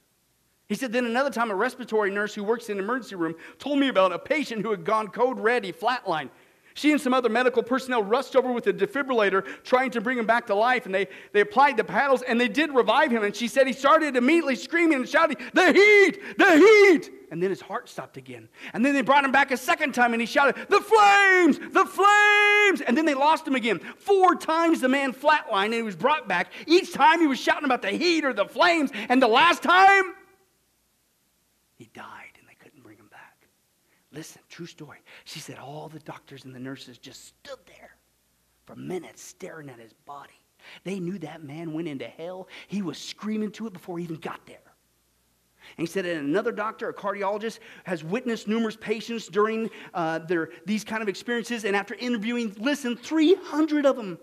He 0.68 0.74
said, 0.74 0.92
then 0.92 1.04
another 1.04 1.30
time, 1.30 1.50
a 1.50 1.54
respiratory 1.54 2.10
nurse 2.10 2.34
who 2.34 2.42
works 2.42 2.70
in 2.70 2.78
the 2.78 2.82
emergency 2.82 3.14
room 3.14 3.34
told 3.58 3.78
me 3.78 3.88
about 3.88 4.12
a 4.12 4.18
patient 4.18 4.62
who 4.62 4.70
had 4.70 4.84
gone 4.84 5.08
code 5.08 5.38
red, 5.38 5.64
he 5.64 5.72
flatlined. 5.72 6.30
She 6.74 6.92
and 6.92 7.00
some 7.00 7.14
other 7.14 7.28
medical 7.28 7.62
personnel 7.62 8.02
rushed 8.02 8.36
over 8.36 8.52
with 8.52 8.66
a 8.66 8.72
defibrillator 8.72 9.44
trying 9.62 9.90
to 9.92 10.00
bring 10.00 10.18
him 10.18 10.26
back 10.26 10.46
to 10.46 10.54
life, 10.54 10.86
and 10.86 10.94
they, 10.94 11.08
they 11.32 11.40
applied 11.40 11.76
the 11.76 11.84
paddles 11.84 12.22
and 12.22 12.40
they 12.40 12.48
did 12.48 12.74
revive 12.74 13.10
him. 13.10 13.22
And 13.22 13.34
she 13.34 13.48
said 13.48 13.66
he 13.66 13.72
started 13.72 14.16
immediately 14.16 14.56
screaming 14.56 14.98
and 14.98 15.08
shouting, 15.08 15.36
The 15.52 15.72
heat! 15.72 16.38
The 16.38 16.56
heat! 16.56 17.10
And 17.30 17.42
then 17.42 17.48
his 17.48 17.62
heart 17.62 17.88
stopped 17.88 18.18
again. 18.18 18.48
And 18.74 18.84
then 18.84 18.94
they 18.94 19.00
brought 19.00 19.24
him 19.24 19.32
back 19.32 19.50
a 19.52 19.56
second 19.56 19.94
time 19.94 20.12
and 20.12 20.20
he 20.20 20.26
shouted, 20.26 20.54
The 20.68 20.80
flames! 20.80 21.58
The 21.58 21.86
flames! 21.86 22.82
And 22.82 22.96
then 22.96 23.06
they 23.06 23.14
lost 23.14 23.48
him 23.48 23.54
again. 23.54 23.78
Four 23.96 24.34
times 24.34 24.80
the 24.80 24.88
man 24.88 25.14
flatlined 25.14 25.66
and 25.66 25.74
he 25.74 25.82
was 25.82 25.96
brought 25.96 26.28
back. 26.28 26.52
Each 26.66 26.92
time 26.92 27.20
he 27.20 27.26
was 27.26 27.40
shouting 27.40 27.64
about 27.64 27.80
the 27.80 27.90
heat 27.90 28.24
or 28.24 28.34
the 28.34 28.44
flames. 28.44 28.90
And 29.08 29.22
the 29.22 29.28
last 29.28 29.62
time, 29.62 30.14
he 31.76 31.88
died. 31.94 32.36
And 32.38 32.48
they 32.48 32.54
couldn't 32.54 32.82
bring 32.82 32.98
him 32.98 33.08
back. 33.08 33.48
Listen, 34.12 34.42
true 34.50 34.66
story. 34.66 34.98
She 35.24 35.38
said 35.40 35.58
all 35.58 35.88
the 35.88 36.00
doctors 36.00 36.44
and 36.44 36.54
the 36.54 36.60
nurses 36.60 36.98
just 36.98 37.26
stood 37.26 37.58
there 37.66 37.96
for 38.66 38.76
minutes 38.76 39.22
staring 39.22 39.68
at 39.68 39.78
his 39.78 39.92
body. 39.92 40.32
They 40.84 41.00
knew 41.00 41.18
that 41.18 41.42
man 41.42 41.72
went 41.72 41.88
into 41.88 42.06
hell. 42.06 42.48
He 42.68 42.82
was 42.82 42.98
screaming 42.98 43.50
to 43.52 43.66
it 43.66 43.72
before 43.72 43.98
he 43.98 44.04
even 44.04 44.16
got 44.16 44.46
there. 44.46 44.58
And 45.76 45.86
he 45.86 45.90
said 45.90 46.04
another 46.04 46.52
doctor, 46.52 46.88
a 46.88 46.94
cardiologist, 46.94 47.60
has 47.84 48.02
witnessed 48.02 48.48
numerous 48.48 48.76
patients 48.76 49.28
during 49.28 49.70
uh, 49.94 50.18
their, 50.20 50.50
these 50.66 50.84
kind 50.84 51.02
of 51.02 51.08
experiences. 51.08 51.64
And 51.64 51.76
after 51.76 51.94
interviewing, 51.94 52.54
listen, 52.58 52.96
300 52.96 53.86
of 53.86 53.96
them, 53.96 54.18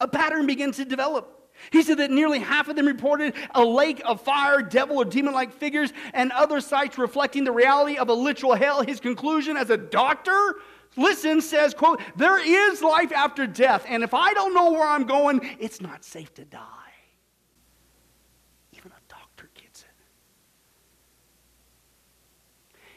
a 0.00 0.08
pattern 0.08 0.46
begins 0.46 0.76
to 0.76 0.84
develop. 0.84 1.41
He 1.70 1.82
said 1.82 1.98
that 1.98 2.10
nearly 2.10 2.40
half 2.40 2.68
of 2.68 2.76
them 2.76 2.86
reported 2.86 3.34
a 3.54 3.64
lake 3.64 4.02
of 4.04 4.20
fire, 4.20 4.62
devil, 4.62 4.98
or 4.98 5.04
demon 5.04 5.32
like 5.32 5.52
figures, 5.52 5.92
and 6.12 6.32
other 6.32 6.60
sights 6.60 6.98
reflecting 6.98 7.44
the 7.44 7.52
reality 7.52 7.96
of 7.96 8.08
a 8.08 8.14
literal 8.14 8.54
hell. 8.54 8.82
His 8.82 9.00
conclusion 9.00 9.56
as 9.56 9.70
a 9.70 9.76
doctor, 9.76 10.56
listen, 10.96 11.40
says, 11.40 11.72
quote, 11.74 12.00
there 12.16 12.38
is 12.38 12.82
life 12.82 13.12
after 13.12 13.46
death, 13.46 13.84
and 13.88 14.02
if 14.02 14.12
I 14.12 14.34
don't 14.34 14.54
know 14.54 14.72
where 14.72 14.86
I'm 14.86 15.04
going, 15.04 15.56
it's 15.60 15.80
not 15.80 16.04
safe 16.04 16.34
to 16.34 16.44
die. 16.44 16.68
Even 18.72 18.90
a 18.90 19.00
doctor 19.08 19.48
gets 19.54 19.82
it. 19.82 19.88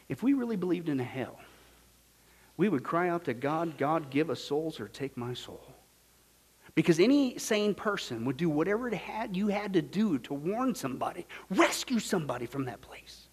If 0.08 0.22
we 0.22 0.34
really 0.34 0.56
believed 0.56 0.88
in 0.88 0.98
a 1.00 1.04
hell, 1.04 1.38
we 2.56 2.68
would 2.68 2.82
cry 2.82 3.08
out 3.08 3.24
to 3.26 3.34
God, 3.34 3.78
God, 3.78 4.10
give 4.10 4.30
us 4.30 4.42
souls 4.42 4.80
or 4.80 4.88
take 4.88 5.16
my 5.16 5.34
soul. 5.34 5.75
Because 6.76 7.00
any 7.00 7.38
sane 7.38 7.74
person 7.74 8.26
would 8.26 8.36
do 8.36 8.50
whatever 8.50 8.86
it 8.86 8.94
had, 8.94 9.34
you 9.34 9.48
had 9.48 9.72
to 9.72 9.82
do 9.82 10.18
to 10.20 10.34
warn 10.34 10.74
somebody, 10.74 11.26
rescue 11.50 11.98
somebody 11.98 12.44
from 12.44 12.66
that 12.66 12.82
place. 12.82 13.28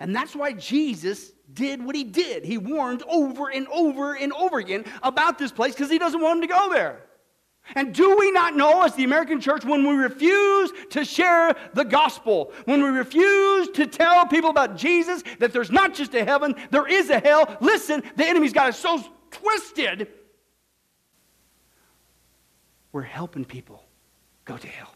And 0.00 0.16
that's 0.16 0.34
why 0.34 0.54
Jesus 0.54 1.32
did 1.52 1.84
what 1.84 1.94
he 1.94 2.02
did. 2.02 2.46
He 2.46 2.56
warned 2.56 3.02
over 3.06 3.50
and 3.50 3.68
over 3.68 4.14
and 4.14 4.32
over 4.32 4.58
again 4.58 4.86
about 5.02 5.38
this 5.38 5.52
place 5.52 5.74
because 5.74 5.90
he 5.90 5.98
doesn't 5.98 6.22
want 6.22 6.40
them 6.40 6.48
to 6.48 6.54
go 6.54 6.72
there. 6.72 7.02
And 7.74 7.94
do 7.94 8.16
we 8.16 8.32
not 8.32 8.56
know, 8.56 8.82
as 8.82 8.94
the 8.94 9.04
American 9.04 9.38
church, 9.38 9.66
when 9.66 9.86
we 9.86 9.94
refuse 9.94 10.72
to 10.90 11.04
share 11.04 11.54
the 11.74 11.84
gospel, 11.84 12.52
when 12.64 12.82
we 12.82 12.88
refuse 12.88 13.68
to 13.72 13.86
tell 13.86 14.26
people 14.26 14.48
about 14.48 14.76
Jesus, 14.76 15.22
that 15.40 15.52
there's 15.52 15.70
not 15.70 15.94
just 15.94 16.14
a 16.14 16.24
heaven, 16.24 16.54
there 16.70 16.88
is 16.88 17.10
a 17.10 17.20
hell? 17.20 17.54
Listen, 17.60 18.02
the 18.16 18.26
enemy's 18.26 18.54
got 18.54 18.70
us 18.70 18.78
so 18.78 19.04
twisted 19.30 20.08
we're 22.92 23.02
helping 23.02 23.44
people 23.44 23.84
go 24.44 24.56
to 24.56 24.68
hell. 24.68 24.94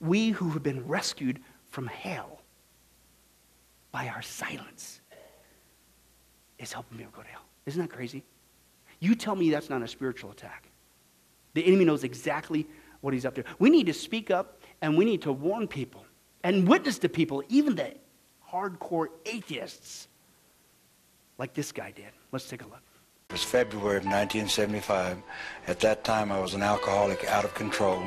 We 0.00 0.30
who 0.30 0.50
have 0.50 0.62
been 0.62 0.86
rescued 0.86 1.40
from 1.70 1.86
hell 1.86 2.40
by 3.92 4.08
our 4.08 4.22
silence 4.22 5.00
is 6.58 6.72
helping 6.72 6.98
people 6.98 7.12
go 7.14 7.22
to 7.22 7.28
hell. 7.28 7.44
Isn't 7.66 7.82
that 7.82 7.90
crazy? 7.90 8.24
You 9.00 9.14
tell 9.14 9.36
me 9.36 9.50
that's 9.50 9.70
not 9.70 9.82
a 9.82 9.88
spiritual 9.88 10.30
attack. 10.30 10.68
The 11.54 11.64
enemy 11.66 11.84
knows 11.84 12.04
exactly 12.04 12.66
what 13.00 13.14
he's 13.14 13.24
up 13.24 13.34
to. 13.36 13.44
We 13.58 13.70
need 13.70 13.86
to 13.86 13.94
speak 13.94 14.30
up 14.30 14.60
and 14.82 14.96
we 14.96 15.04
need 15.04 15.22
to 15.22 15.32
warn 15.32 15.68
people 15.68 16.04
and 16.42 16.66
witness 16.66 16.98
to 17.00 17.08
people, 17.08 17.42
even 17.48 17.74
the 17.74 17.94
hardcore 18.50 19.08
atheists, 19.26 20.08
like 21.38 21.54
this 21.54 21.72
guy 21.72 21.90
did. 21.90 22.10
Let's 22.32 22.48
take 22.48 22.62
a 22.62 22.66
look. 22.66 22.82
It 23.30 23.32
was 23.40 23.42
February 23.42 23.96
of 23.96 24.04
1975. 24.04 25.16
At 25.66 25.80
that 25.80 26.04
time, 26.04 26.30
I 26.30 26.38
was 26.40 26.52
an 26.52 26.62
alcoholic 26.62 27.24
out 27.24 27.46
of 27.46 27.54
control. 27.54 28.02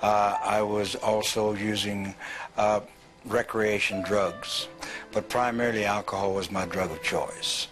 Uh, 0.00 0.38
I 0.42 0.62
was 0.62 0.94
also 0.94 1.52
using 1.52 2.14
uh, 2.56 2.80
recreation 3.26 4.00
drugs, 4.02 4.68
but 5.12 5.28
primarily 5.28 5.84
alcohol 5.84 6.32
was 6.32 6.50
my 6.50 6.64
drug 6.64 6.90
of 6.90 7.02
choice. 7.02 7.68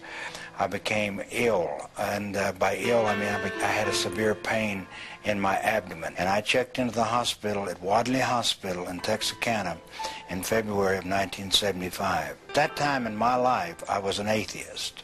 I 0.59 0.67
became 0.67 1.23
ill, 1.31 1.89
and 1.97 2.37
uh, 2.37 2.51
by 2.51 2.77
ill 2.77 3.07
I 3.07 3.15
mean 3.15 3.29
I, 3.29 3.43
be- 3.43 3.55
I, 3.55 3.67
had 3.67 3.87
a 3.87 3.93
severe 3.93 4.35
pain 4.35 4.85
in 5.23 5.41
my 5.41 5.57
abdomen. 5.57 6.13
And 6.19 6.29
I 6.29 6.41
checked 6.41 6.77
into 6.77 6.93
the 6.93 7.03
hospital 7.03 7.69
at 7.69 7.81
Wadley 7.81 8.19
Hospital 8.19 8.87
in 8.87 8.99
Texarkana 8.99 9.77
in 10.29 10.43
February 10.43 10.99
of 10.99 11.05
1975. 11.05 12.37
At 12.49 12.53
that 12.53 12.75
time 12.75 13.07
in 13.07 13.15
my 13.15 13.35
life, 13.35 13.83
I 13.89 13.97
was 13.97 14.19
an 14.19 14.27
atheist. 14.27 15.01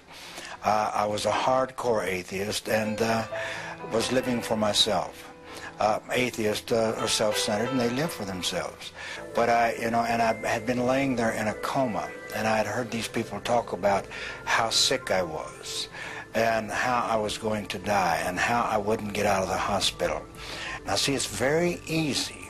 Uh, 0.63 0.91
I 0.93 1.05
was 1.05 1.25
a 1.25 1.31
hardcore 1.31 2.05
atheist 2.05 2.67
and 2.67 3.01
uh, 3.01 3.25
was 3.91 4.11
living 4.11 4.41
for 4.41 4.57
myself. 4.57 5.31
Uh, 5.79 5.99
atheists 6.11 6.71
are 6.71 7.07
self-centered 7.07 7.69
and 7.69 7.79
they 7.79 7.89
live 7.91 8.11
for 8.11 8.25
themselves. 8.25 8.91
But 9.35 9.49
I, 9.49 9.75
you 9.79 9.91
know, 9.91 10.01
and 10.01 10.21
I 10.21 10.33
had 10.47 10.65
been 10.65 10.87
laying 10.87 11.15
there 11.15 11.31
in 11.31 11.47
a 11.47 11.53
coma 11.55 12.09
and 12.35 12.47
I 12.47 12.57
had 12.57 12.65
heard 12.65 12.89
these 12.89 13.07
people 13.07 13.39
talk 13.41 13.73
about 13.73 14.05
how 14.43 14.69
sick 14.69 15.11
I 15.11 15.21
was 15.21 15.87
and 16.33 16.71
how 16.71 17.05
I 17.07 17.15
was 17.15 17.37
going 17.37 17.67
to 17.67 17.79
die 17.79 18.21
and 18.25 18.39
how 18.39 18.63
I 18.63 18.77
wouldn't 18.77 19.13
get 19.13 19.25
out 19.25 19.43
of 19.43 19.49
the 19.49 19.57
hospital. 19.57 20.21
Now 20.85 20.95
see, 20.95 21.13
it's 21.13 21.27
very 21.27 21.79
easy 21.85 22.49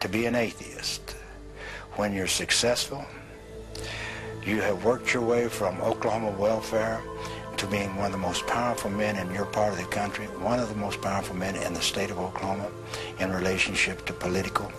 to 0.00 0.08
be 0.08 0.26
an 0.26 0.34
atheist 0.34 1.16
when 1.96 2.12
you're 2.12 2.26
successful. 2.26 3.04
You 4.44 4.60
have 4.62 4.84
worked 4.84 5.12
your 5.12 5.22
way 5.22 5.48
from 5.48 5.80
Oklahoma 5.80 6.30
welfare 6.32 7.02
to 7.60 7.66
being 7.66 7.94
one 7.96 8.06
of 8.06 8.12
the 8.12 8.18
most 8.18 8.46
powerful 8.46 8.90
men 8.90 9.16
in 9.18 9.34
your 9.34 9.44
part 9.44 9.70
of 9.70 9.78
the 9.78 9.84
country, 9.84 10.24
one 10.38 10.58
of 10.58 10.70
the 10.70 10.74
most 10.74 11.02
powerful 11.02 11.36
men 11.36 11.54
in 11.56 11.74
the 11.74 11.82
state 11.82 12.10
of 12.10 12.18
Oklahoma 12.18 12.70
in 13.18 13.30
relationship 13.30 14.02
to 14.06 14.14
political. 14.14 14.72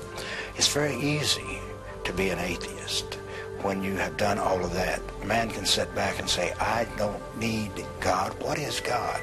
It's 0.56 0.74
very 0.74 0.96
easy 0.96 1.60
to 2.04 2.12
be 2.12 2.30
an 2.30 2.40
atheist 2.40 3.20
when 3.62 3.84
you 3.84 3.98
have 3.98 4.18
done 4.18 4.40
all 4.40 4.66
of 4.66 4.74
that. 4.74 5.00
Man 5.24 5.52
can 5.52 5.64
sit 5.64 5.94
back 5.94 6.18
and 6.18 6.28
say, 6.28 6.54
I 6.54 6.88
don't 6.98 7.22
need 7.38 7.72
God. 8.00 8.34
What 8.42 8.58
is 8.58 8.80
God? 8.80 9.22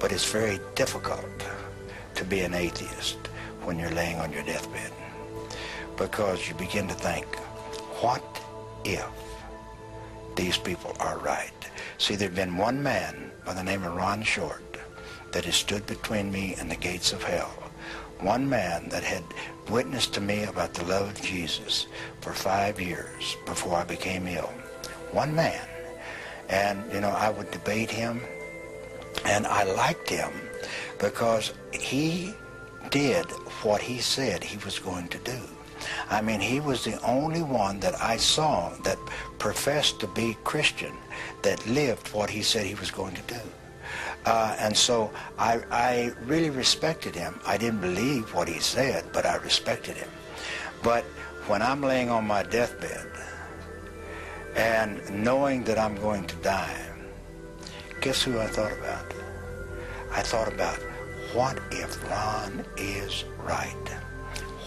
But 0.00 0.10
it's 0.10 0.28
very 0.28 0.58
difficult 0.74 1.30
to 2.16 2.24
be 2.24 2.40
an 2.40 2.52
atheist 2.52 3.18
when 3.62 3.78
you're 3.78 3.92
laying 3.92 4.18
on 4.18 4.32
your 4.32 4.42
deathbed 4.42 4.90
because 5.96 6.48
you 6.48 6.54
begin 6.56 6.88
to 6.88 6.94
think, 6.94 7.26
what 8.02 8.24
if 8.84 9.06
these 10.34 10.58
people 10.58 10.96
are 10.98 11.18
right? 11.18 11.59
See, 12.00 12.16
there'd 12.16 12.34
been 12.34 12.56
one 12.56 12.82
man 12.82 13.30
by 13.44 13.52
the 13.52 13.62
name 13.62 13.82
of 13.82 13.94
Ron 13.94 14.22
Short 14.22 14.64
that 15.32 15.44
had 15.44 15.52
stood 15.52 15.84
between 15.84 16.32
me 16.32 16.54
and 16.58 16.70
the 16.70 16.76
gates 16.76 17.12
of 17.12 17.22
hell. 17.22 17.52
One 18.20 18.48
man 18.48 18.88
that 18.88 19.04
had 19.04 19.22
witnessed 19.68 20.14
to 20.14 20.22
me 20.22 20.44
about 20.44 20.72
the 20.72 20.86
love 20.86 21.10
of 21.10 21.20
Jesus 21.20 21.88
for 22.22 22.32
five 22.32 22.80
years 22.80 23.36
before 23.44 23.76
I 23.76 23.84
became 23.84 24.26
ill. 24.26 24.50
One 25.12 25.34
man. 25.34 25.68
And, 26.48 26.90
you 26.90 27.02
know, 27.02 27.10
I 27.10 27.28
would 27.28 27.50
debate 27.50 27.90
him, 27.90 28.22
and 29.26 29.46
I 29.46 29.64
liked 29.64 30.08
him 30.08 30.32
because 30.98 31.52
he 31.70 32.32
did 32.90 33.26
what 33.62 33.82
he 33.82 33.98
said 33.98 34.42
he 34.42 34.56
was 34.64 34.78
going 34.78 35.08
to 35.08 35.18
do. 35.18 35.38
I 36.08 36.22
mean, 36.22 36.40
he 36.40 36.60
was 36.60 36.82
the 36.82 36.98
only 37.02 37.42
one 37.42 37.78
that 37.80 38.00
I 38.00 38.16
saw 38.16 38.70
that 38.84 38.98
professed 39.38 40.00
to 40.00 40.06
be 40.06 40.38
Christian 40.44 40.94
that 41.42 41.66
lived 41.66 42.08
what 42.08 42.30
he 42.30 42.42
said 42.42 42.66
he 42.66 42.74
was 42.74 42.90
going 42.90 43.14
to 43.14 43.22
do. 43.22 43.40
Uh, 44.26 44.54
and 44.58 44.76
so 44.76 45.10
I, 45.38 45.60
I 45.70 46.12
really 46.24 46.50
respected 46.50 47.14
him. 47.14 47.40
I 47.46 47.56
didn't 47.56 47.80
believe 47.80 48.34
what 48.34 48.48
he 48.48 48.60
said, 48.60 49.04
but 49.12 49.24
I 49.24 49.36
respected 49.36 49.96
him. 49.96 50.10
But 50.82 51.04
when 51.46 51.62
I'm 51.62 51.82
laying 51.82 52.10
on 52.10 52.26
my 52.26 52.42
deathbed 52.42 53.06
and 54.56 55.00
knowing 55.10 55.64
that 55.64 55.78
I'm 55.78 55.96
going 55.96 56.26
to 56.26 56.36
die, 56.36 56.86
guess 58.00 58.22
who 58.22 58.38
I 58.38 58.46
thought 58.46 58.72
about? 58.72 59.12
I 60.12 60.22
thought 60.22 60.52
about 60.52 60.78
what 61.32 61.60
if 61.70 62.02
Ron 62.10 62.64
is 62.76 63.24
right? 63.44 63.88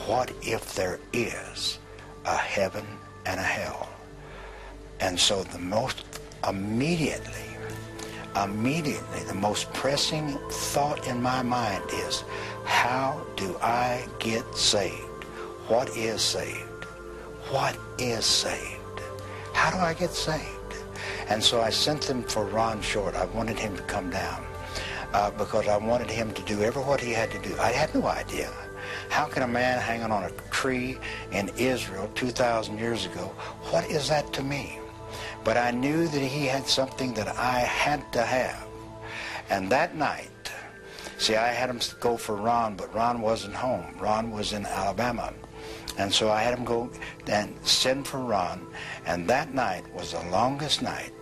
What 0.05 0.31
if 0.41 0.75
there 0.75 0.99
is 1.11 1.79
a 2.25 2.35
heaven 2.35 2.85
and 3.25 3.39
a 3.39 3.43
hell? 3.43 3.89
And 4.99 5.19
so 5.19 5.43
the 5.43 5.59
most 5.59 6.05
immediately, 6.47 7.57
immediately, 8.41 9.19
the 9.27 9.33
most 9.33 9.71
pressing 9.73 10.37
thought 10.49 11.07
in 11.07 11.21
my 11.21 11.41
mind 11.41 11.83
is, 11.93 12.23
how 12.65 13.25
do 13.35 13.55
I 13.61 14.05
get 14.19 14.43
saved? 14.55 15.23
What 15.67 15.95
is 15.95 16.21
saved? 16.21 16.85
What 17.49 17.77
is 17.97 18.25
saved? 18.25 19.01
How 19.53 19.71
do 19.71 19.77
I 19.77 19.93
get 19.93 20.11
saved? 20.11 20.43
And 21.29 21.43
so 21.43 21.61
I 21.61 21.69
sent 21.69 22.01
them 22.01 22.23
for 22.23 22.45
Ron 22.45 22.81
Short. 22.81 23.15
I 23.15 23.25
wanted 23.25 23.57
him 23.57 23.75
to 23.77 23.83
come 23.83 24.09
down 24.09 24.43
uh, 25.13 25.31
because 25.31 25.67
I 25.67 25.77
wanted 25.77 26.09
him 26.09 26.31
to 26.33 26.41
do 26.43 26.61
every 26.61 26.81
what 26.83 26.99
he 26.99 27.11
had 27.11 27.31
to 27.31 27.39
do. 27.39 27.55
I 27.59 27.71
had 27.71 27.93
no 27.93 28.07
idea. 28.07 28.51
How 29.09 29.25
can 29.25 29.43
a 29.43 29.47
man 29.47 29.79
hanging 29.79 30.11
on 30.11 30.23
a 30.23 30.31
tree 30.51 30.97
in 31.31 31.49
Israel 31.57 32.09
2,000 32.15 32.77
years 32.77 33.05
ago, 33.05 33.27
what 33.69 33.85
is 33.89 34.09
that 34.09 34.33
to 34.33 34.43
me? 34.43 34.79
But 35.43 35.57
I 35.57 35.71
knew 35.71 36.07
that 36.07 36.21
he 36.21 36.45
had 36.45 36.67
something 36.67 37.13
that 37.15 37.27
I 37.37 37.59
had 37.59 38.11
to 38.13 38.23
have. 38.23 38.65
And 39.49 39.69
that 39.69 39.95
night, 39.95 40.51
see, 41.17 41.35
I 41.35 41.49
had 41.49 41.69
him 41.69 41.79
go 41.99 42.15
for 42.17 42.35
Ron, 42.35 42.75
but 42.75 42.93
Ron 42.93 43.21
wasn't 43.21 43.55
home. 43.55 43.95
Ron 43.99 44.31
was 44.31 44.53
in 44.53 44.65
Alabama. 44.65 45.33
And 45.97 46.11
so 46.11 46.31
I 46.31 46.41
had 46.41 46.57
him 46.57 46.65
go 46.65 46.89
and 47.27 47.55
send 47.63 48.07
for 48.07 48.19
Ron. 48.19 48.65
And 49.05 49.27
that 49.29 49.53
night 49.53 49.83
was 49.93 50.13
the 50.13 50.23
longest 50.29 50.81
night 50.81 51.13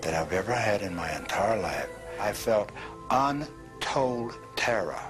that 0.00 0.14
I've 0.14 0.32
ever 0.32 0.54
had 0.54 0.82
in 0.82 0.94
my 0.94 1.14
entire 1.16 1.60
life. 1.60 1.88
I 2.18 2.32
felt 2.32 2.70
untold 3.10 4.34
terror. 4.56 5.00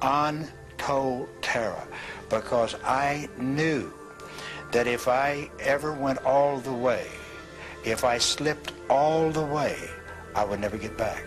Untold 0.00 1.28
terror. 1.42 1.86
Because 2.28 2.76
I 2.84 3.28
knew 3.36 3.92
that 4.72 4.86
if 4.86 5.08
I 5.08 5.50
ever 5.60 5.92
went 5.92 6.24
all 6.24 6.58
the 6.58 6.72
way, 6.72 7.06
if 7.84 8.04
I 8.04 8.18
slipped 8.18 8.72
all 8.88 9.30
the 9.30 9.44
way, 9.44 9.76
I 10.34 10.44
would 10.44 10.60
never 10.60 10.76
get 10.76 10.96
back. 10.96 11.24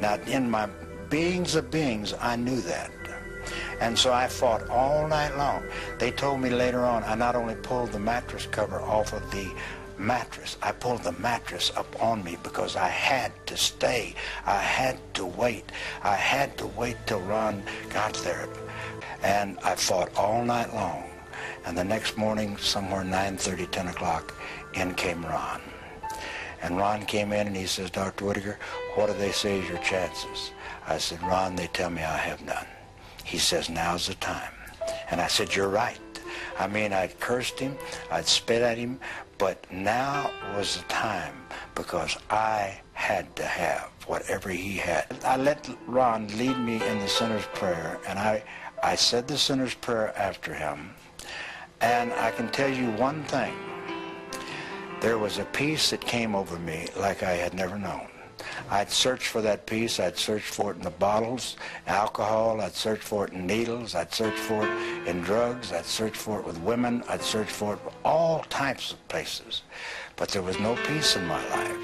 Now, 0.00 0.14
in 0.26 0.50
my 0.50 0.68
beings 1.10 1.54
of 1.54 1.70
beings, 1.70 2.14
I 2.20 2.36
knew 2.36 2.60
that. 2.62 2.90
And 3.80 3.98
so 3.98 4.12
I 4.12 4.26
fought 4.26 4.68
all 4.70 5.06
night 5.06 5.36
long. 5.36 5.62
They 5.98 6.10
told 6.10 6.40
me 6.40 6.50
later 6.50 6.84
on, 6.84 7.04
I 7.04 7.14
not 7.14 7.36
only 7.36 7.54
pulled 7.56 7.92
the 7.92 7.98
mattress 7.98 8.46
cover 8.46 8.80
off 8.80 9.12
of 9.12 9.30
the 9.30 9.52
mattress, 9.98 10.56
I 10.62 10.72
pulled 10.72 11.02
the 11.02 11.12
mattress 11.12 11.70
up 11.76 12.02
on 12.02 12.24
me 12.24 12.38
because 12.42 12.76
I 12.76 12.88
had 12.88 13.32
to 13.46 13.56
stay. 13.56 14.14
I 14.46 14.56
had 14.56 14.98
to 15.14 15.26
wait. 15.26 15.70
I 16.02 16.14
had 16.14 16.56
to 16.58 16.66
wait 16.68 16.96
till 17.06 17.20
Ron 17.20 17.62
got 17.90 18.14
there. 18.14 18.48
And 19.22 19.58
I 19.62 19.74
fought 19.74 20.14
all 20.16 20.44
night 20.44 20.74
long. 20.74 21.04
And 21.66 21.76
the 21.76 21.82
next 21.82 22.16
morning, 22.16 22.56
somewhere 22.58 23.02
9.30, 23.02 23.70
10 23.72 23.88
o'clock, 23.88 24.34
in 24.74 24.94
came 24.94 25.26
Ron. 25.26 25.60
And 26.62 26.76
Ron 26.76 27.04
came 27.04 27.32
in 27.32 27.48
and 27.48 27.56
he 27.56 27.66
says, 27.66 27.90
Dr. 27.90 28.24
Whitaker, 28.24 28.58
what 28.94 29.08
do 29.08 29.14
they 29.14 29.32
say 29.32 29.58
is 29.58 29.68
your 29.68 29.78
chances? 29.78 30.52
I 30.86 30.98
said, 30.98 31.20
Ron, 31.22 31.56
they 31.56 31.66
tell 31.66 31.90
me 31.90 32.02
I 32.02 32.16
have 32.16 32.40
none. 32.44 32.66
He 33.24 33.38
says, 33.38 33.68
now's 33.68 34.06
the 34.06 34.14
time. 34.14 34.52
And 35.10 35.20
I 35.20 35.26
said, 35.26 35.56
you're 35.56 35.68
right. 35.68 35.98
I 36.58 36.68
mean, 36.68 36.92
I'd 36.92 37.18
cursed 37.18 37.58
him, 37.58 37.76
I'd 38.12 38.26
spit 38.26 38.62
at 38.62 38.78
him, 38.78 39.00
but 39.36 39.66
now 39.70 40.30
was 40.56 40.76
the 40.76 40.84
time 40.84 41.34
because 41.74 42.16
I 42.30 42.80
had 42.92 43.34
to 43.36 43.44
have 43.44 43.90
whatever 44.06 44.50
he 44.50 44.76
had. 44.76 45.06
I 45.24 45.36
let 45.36 45.68
Ron 45.86 46.28
lead 46.38 46.58
me 46.58 46.74
in 46.86 46.98
the 47.00 47.08
sinner's 47.08 47.46
prayer, 47.54 47.98
and 48.08 48.18
I, 48.18 48.44
I 48.82 48.94
said 48.94 49.26
the 49.26 49.36
sinner's 49.36 49.74
prayer 49.74 50.16
after 50.16 50.54
him. 50.54 50.90
And 51.80 52.12
I 52.12 52.30
can 52.30 52.48
tell 52.50 52.70
you 52.70 52.90
one 52.92 53.22
thing. 53.24 53.54
There 55.00 55.18
was 55.18 55.38
a 55.38 55.44
peace 55.44 55.90
that 55.90 56.00
came 56.00 56.34
over 56.34 56.58
me 56.58 56.88
like 56.96 57.22
I 57.22 57.32
had 57.32 57.54
never 57.54 57.78
known. 57.78 58.08
I'd 58.70 58.90
search 58.90 59.28
for 59.28 59.40
that 59.42 59.66
peace. 59.66 60.00
I'd 60.00 60.16
search 60.16 60.42
for 60.42 60.72
it 60.72 60.76
in 60.76 60.82
the 60.82 60.90
bottles, 60.90 61.56
alcohol. 61.86 62.60
I'd 62.60 62.74
search 62.74 63.00
for 63.00 63.26
it 63.26 63.32
in 63.32 63.46
needles. 63.46 63.94
I'd 63.94 64.12
search 64.12 64.34
for 64.34 64.66
it 64.66 65.06
in 65.06 65.20
drugs. 65.20 65.72
I'd 65.72 65.84
search 65.84 66.16
for 66.16 66.40
it 66.40 66.46
with 66.46 66.58
women. 66.60 67.02
I'd 67.08 67.22
search 67.22 67.48
for 67.48 67.74
it 67.74 67.80
all 68.04 68.40
types 68.48 68.92
of 68.92 69.08
places. 69.08 69.62
But 70.16 70.30
there 70.30 70.42
was 70.42 70.58
no 70.58 70.76
peace 70.86 71.16
in 71.16 71.26
my 71.26 71.46
life. 71.50 71.78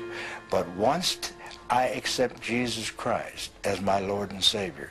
But 0.50 0.68
once 0.70 1.32
I 1.70 1.88
accept 1.88 2.40
Jesus 2.40 2.90
Christ 2.90 3.52
as 3.64 3.80
my 3.80 4.00
Lord 4.00 4.32
and 4.32 4.42
Savior, 4.42 4.90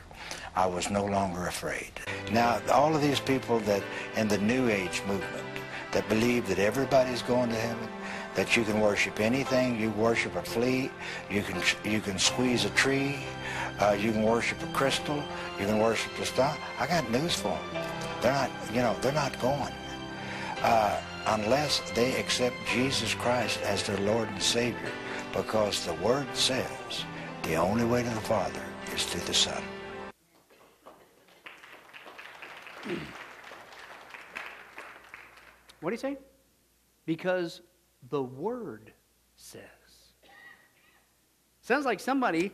I 0.54 0.66
was 0.66 0.90
no 0.90 1.04
longer 1.04 1.46
afraid. 1.46 1.92
Now, 2.30 2.60
all 2.70 2.94
of 2.94 3.02
these 3.02 3.20
people 3.20 3.58
that 3.60 3.82
in 4.16 4.28
the 4.28 4.38
New 4.38 4.68
Age 4.68 5.02
movement 5.06 5.44
that 5.92 6.08
believe 6.08 6.46
that 6.48 6.58
everybody's 6.58 7.22
going 7.22 7.50
to 7.50 7.56
heaven, 7.56 7.88
that 8.34 8.56
you 8.56 8.64
can 8.64 8.80
worship 8.80 9.20
anything. 9.20 9.78
You 9.78 9.90
worship 9.90 10.34
a 10.36 10.42
flea. 10.42 10.90
You 11.30 11.42
can 11.42 11.62
you 11.84 12.00
can 12.00 12.18
squeeze 12.18 12.64
a 12.64 12.70
tree. 12.70 13.16
Uh, 13.78 13.96
you 13.98 14.12
can 14.12 14.22
worship 14.22 14.62
a 14.62 14.72
crystal. 14.72 15.22
You 15.58 15.66
can 15.66 15.78
worship 15.78 16.12
a 16.18 16.26
star. 16.26 16.56
I 16.78 16.86
got 16.86 17.10
news 17.10 17.34
for 17.34 17.48
them. 17.48 17.84
They're 18.20 18.32
not, 18.32 18.50
you 18.72 18.80
know, 18.80 18.96
they're 19.02 19.12
not 19.12 19.38
going 19.40 19.72
uh, 20.62 21.00
unless 21.26 21.80
they 21.94 22.16
accept 22.16 22.54
Jesus 22.72 23.14
Christ 23.14 23.60
as 23.62 23.82
their 23.82 23.98
Lord 23.98 24.28
and 24.28 24.42
Savior, 24.42 24.92
because 25.32 25.84
the 25.84 25.94
Word 25.94 26.26
says 26.34 27.04
the 27.42 27.56
only 27.56 27.84
way 27.84 28.02
to 28.02 28.08
the 28.08 28.20
Father 28.22 28.62
is 28.94 29.04
through 29.04 29.22
the 29.22 29.34
Son. 29.34 29.62
What 35.80 35.90
do 35.90 35.94
you 35.94 35.96
say? 35.98 36.16
Because 37.06 37.60
the 38.08 38.22
Word 38.22 38.92
says. 39.36 39.62
Sounds 41.60 41.84
like 41.84 42.00
somebody 42.00 42.52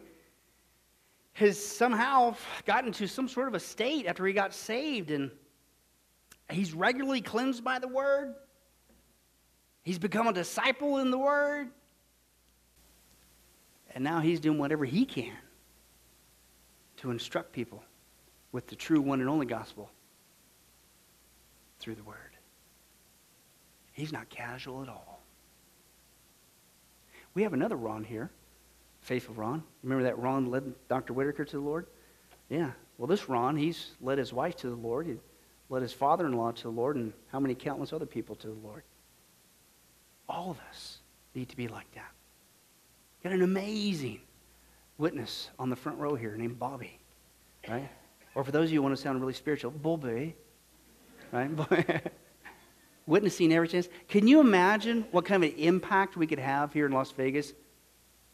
has 1.34 1.62
somehow 1.62 2.34
gotten 2.66 2.92
to 2.92 3.06
some 3.06 3.28
sort 3.28 3.48
of 3.48 3.54
a 3.54 3.60
state 3.60 4.06
after 4.06 4.26
he 4.26 4.32
got 4.32 4.52
saved 4.52 5.10
and 5.10 5.30
he's 6.50 6.74
regularly 6.74 7.20
cleansed 7.20 7.64
by 7.64 7.78
the 7.78 7.88
Word. 7.88 8.34
He's 9.82 9.98
become 9.98 10.26
a 10.26 10.32
disciple 10.32 10.98
in 10.98 11.10
the 11.10 11.18
Word. 11.18 11.68
And 13.94 14.04
now 14.04 14.20
he's 14.20 14.40
doing 14.40 14.58
whatever 14.58 14.84
he 14.84 15.06
can 15.06 15.32
to 16.98 17.10
instruct 17.10 17.52
people 17.52 17.82
with 18.52 18.66
the 18.66 18.76
true 18.76 19.00
one 19.00 19.20
and 19.20 19.28
only 19.28 19.46
gospel 19.46 19.90
through 21.78 21.94
the 21.94 22.02
Word. 22.02 22.16
He's 23.92 24.12
not 24.12 24.28
casual 24.28 24.82
at 24.82 24.88
all. 24.88 25.20
We 27.34 27.42
have 27.42 27.52
another 27.52 27.76
Ron 27.76 28.04
here, 28.04 28.30
faithful 29.00 29.34
Ron. 29.34 29.62
Remember 29.82 30.04
that 30.04 30.18
Ron 30.18 30.50
led 30.50 30.72
Dr. 30.88 31.12
Whitaker 31.12 31.44
to 31.44 31.56
the 31.56 31.62
Lord? 31.62 31.86
Yeah. 32.48 32.70
Well, 32.96 33.06
this 33.06 33.28
Ron, 33.28 33.56
he's 33.56 33.92
led 34.00 34.18
his 34.18 34.32
wife 34.32 34.56
to 34.56 34.68
the 34.68 34.76
Lord. 34.76 35.06
He 35.06 35.16
led 35.68 35.82
his 35.82 35.92
father-in-law 35.92 36.52
to 36.52 36.62
the 36.62 36.70
Lord, 36.70 36.96
and 36.96 37.12
how 37.30 37.38
many 37.38 37.54
countless 37.54 37.92
other 37.92 38.06
people 38.06 38.34
to 38.36 38.46
the 38.48 38.66
Lord. 38.66 38.82
All 40.28 40.50
of 40.50 40.58
us 40.68 40.98
need 41.34 41.48
to 41.48 41.56
be 41.56 41.68
like 41.68 41.90
that. 41.94 42.10
Got 43.22 43.32
an 43.32 43.42
amazing 43.42 44.20
witness 44.96 45.50
on 45.58 45.70
the 45.70 45.76
front 45.76 45.98
row 45.98 46.14
here 46.14 46.36
named 46.36 46.58
Bobby, 46.58 46.98
right? 47.68 47.88
Or 48.34 48.44
for 48.44 48.50
those 48.52 48.68
of 48.68 48.72
you 48.72 48.78
who 48.78 48.82
want 48.82 48.96
to 48.96 49.02
sound 49.02 49.20
really 49.20 49.32
spiritual, 49.32 49.70
Bobby, 49.70 50.34
right? 51.32 52.12
witnessing 53.08 53.52
every 53.52 53.66
chance. 53.66 53.88
Can 54.06 54.28
you 54.28 54.38
imagine 54.38 55.06
what 55.10 55.24
kind 55.24 55.42
of 55.42 55.50
an 55.50 55.56
impact 55.58 56.16
we 56.16 56.26
could 56.26 56.38
have 56.38 56.72
here 56.72 56.86
in 56.86 56.92
Las 56.92 57.10
Vegas? 57.12 57.54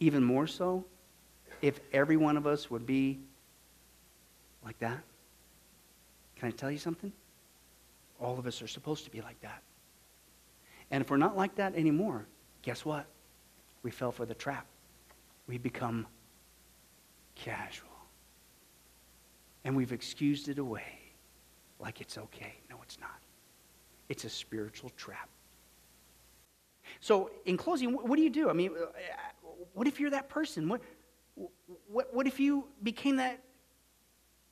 Even 0.00 0.22
more 0.22 0.46
so 0.46 0.84
if 1.62 1.80
every 1.92 2.16
one 2.16 2.36
of 2.36 2.46
us 2.46 2.70
would 2.70 2.84
be 2.84 3.20
like 4.64 4.78
that. 4.80 4.98
Can 6.36 6.48
I 6.48 6.50
tell 6.50 6.70
you 6.70 6.78
something? 6.78 7.12
All 8.20 8.38
of 8.38 8.46
us 8.46 8.60
are 8.60 8.66
supposed 8.66 9.04
to 9.04 9.10
be 9.10 9.20
like 9.20 9.40
that. 9.40 9.62
And 10.90 11.02
if 11.02 11.10
we're 11.10 11.16
not 11.16 11.36
like 11.36 11.54
that 11.54 11.74
anymore, 11.76 12.26
guess 12.62 12.84
what? 12.84 13.06
We 13.82 13.90
fell 13.90 14.12
for 14.12 14.26
the 14.26 14.34
trap. 14.34 14.66
We 15.46 15.56
become 15.56 16.06
casual. 17.36 17.88
And 19.64 19.76
we've 19.76 19.92
excused 19.92 20.48
it 20.48 20.58
away 20.58 21.03
like 21.84 22.00
it's 22.00 22.16
okay. 22.16 22.54
No, 22.70 22.76
it's 22.82 22.98
not. 22.98 23.20
It's 24.08 24.24
a 24.24 24.30
spiritual 24.30 24.90
trap. 24.96 25.28
So, 27.00 27.30
in 27.44 27.56
closing, 27.56 27.92
what 27.92 28.16
do 28.16 28.22
you 28.22 28.30
do? 28.30 28.48
I 28.48 28.54
mean, 28.54 28.72
uh, 28.72 28.86
what 29.74 29.86
if 29.86 30.00
you're 30.00 30.10
that 30.10 30.28
person? 30.28 30.68
What, 30.68 30.80
what, 31.86 32.14
what 32.14 32.26
if 32.26 32.40
you 32.40 32.66
became 32.82 33.16
that 33.16 33.38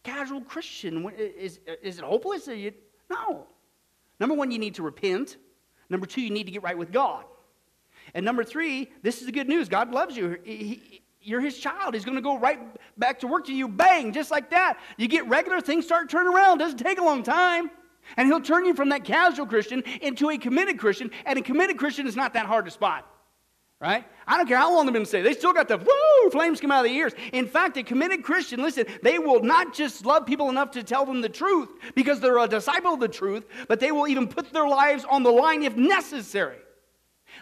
casual 0.03 0.43
Christian? 0.43 1.11
Is, 1.17 1.61
is 1.83 1.99
it 1.99 2.05
hopeless? 2.05 2.47
You, 2.47 2.73
no. 3.11 3.47
Number 4.21 4.35
one, 4.35 4.51
you 4.51 4.59
need 4.59 4.75
to 4.75 4.83
repent. 4.83 5.37
Number 5.89 6.07
two, 6.07 6.21
you 6.21 6.31
need 6.31 6.45
to 6.45 6.53
get 6.53 6.63
right 6.63 6.77
with 6.77 6.93
God. 6.93 7.25
And 8.15 8.25
number 8.25 8.45
three, 8.45 8.91
this 9.03 9.21
is 9.21 9.27
the 9.27 9.33
good 9.33 9.49
news 9.49 9.69
God 9.69 9.91
loves 9.91 10.17
you. 10.17 10.39
He, 10.45 11.02
you're 11.23 11.41
his 11.41 11.59
child. 11.59 11.95
He's 11.95 12.05
going 12.05 12.17
to 12.17 12.23
go 12.23 12.39
right 12.39 12.59
back 12.99 13.21
to 13.21 13.27
work 13.27 13.47
to 13.47 13.55
you, 13.55 13.69
bang, 13.69 14.13
just 14.13 14.31
like 14.31 14.51
that. 14.51 14.79
You 14.97 15.09
get 15.09 15.27
regular, 15.29 15.61
things 15.61 15.85
start 15.85 16.11
turning 16.11 16.33
around. 16.33 16.61
It 16.61 16.65
doesn't 16.65 16.79
take 16.79 16.99
a 16.99 17.05
long 17.05 17.23
time. 17.23 17.71
And 18.17 18.27
he'll 18.27 18.41
turn 18.41 18.65
you 18.65 18.75
from 18.75 18.89
that 18.89 19.05
casual 19.05 19.47
Christian 19.47 19.83
into 20.01 20.31
a 20.31 20.39
committed 20.39 20.79
Christian. 20.79 21.11
And 21.25 21.39
a 21.39 21.43
committed 21.43 21.79
Christian 21.79 22.07
is 22.07 22.17
not 22.17 22.35
that 22.35 22.47
hard 22.47 22.65
to 22.65 22.71
spot. 22.71 23.09
Right? 23.81 24.05
I 24.29 24.37
don't 24.37 24.47
care 24.47 24.59
how 24.59 24.73
long 24.73 24.87
they've 24.87 24.93
been 24.93 25.05
saved. 25.05 25.27
They 25.27 25.33
still 25.33 25.53
got 25.53 25.67
the 25.67 25.77
woo 25.77 26.31
flames 26.31 26.61
come 26.61 26.71
out 26.71 26.85
of 26.85 26.91
the 26.91 26.97
ears. 26.97 27.15
In 27.33 27.49
fact, 27.49 27.77
a 27.77 27.83
committed 27.83 28.23
Christian, 28.23 28.63
listen, 28.63 28.87
they 29.03 29.19
will 29.19 29.43
not 29.43 29.75
just 29.75 30.07
love 30.07 30.25
people 30.25 30.51
enough 30.51 30.71
to 30.73 30.85
tell 30.85 31.05
them 31.05 31.21
the 31.21 31.29
truth 31.29 31.69
because 31.97 32.21
they're 32.21 32.39
a 32.39 32.47
disciple 32.47 32.95
of 32.95 33.01
the 33.01 33.09
truth, 33.09 33.45
but 33.67 33.81
they 33.81 33.91
will 33.91 34.07
even 34.07 34.29
put 34.29 34.53
their 34.53 34.69
lives 34.69 35.05
on 35.11 35.25
the 35.25 35.33
line 35.33 35.65
if 35.65 35.77
necessary. 35.77 36.59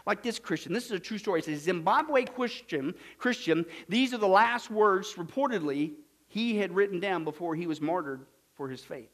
Like 0.06 0.22
this 0.22 0.38
Christian, 0.38 0.72
this 0.72 0.86
is 0.86 0.92
a 0.92 0.98
true 0.98 1.18
story. 1.18 1.40
It's 1.40 1.48
a 1.48 1.56
Zimbabwe 1.56 2.24
Christian. 2.24 2.94
Christian. 3.18 3.66
These 3.88 4.14
are 4.14 4.18
the 4.18 4.28
last 4.28 4.70
words 4.70 5.14
reportedly 5.14 5.92
he 6.28 6.56
had 6.56 6.74
written 6.74 7.00
down 7.00 7.24
before 7.24 7.54
he 7.54 7.66
was 7.66 7.80
martyred 7.80 8.26
for 8.54 8.68
his 8.68 8.82
faith. 8.82 9.10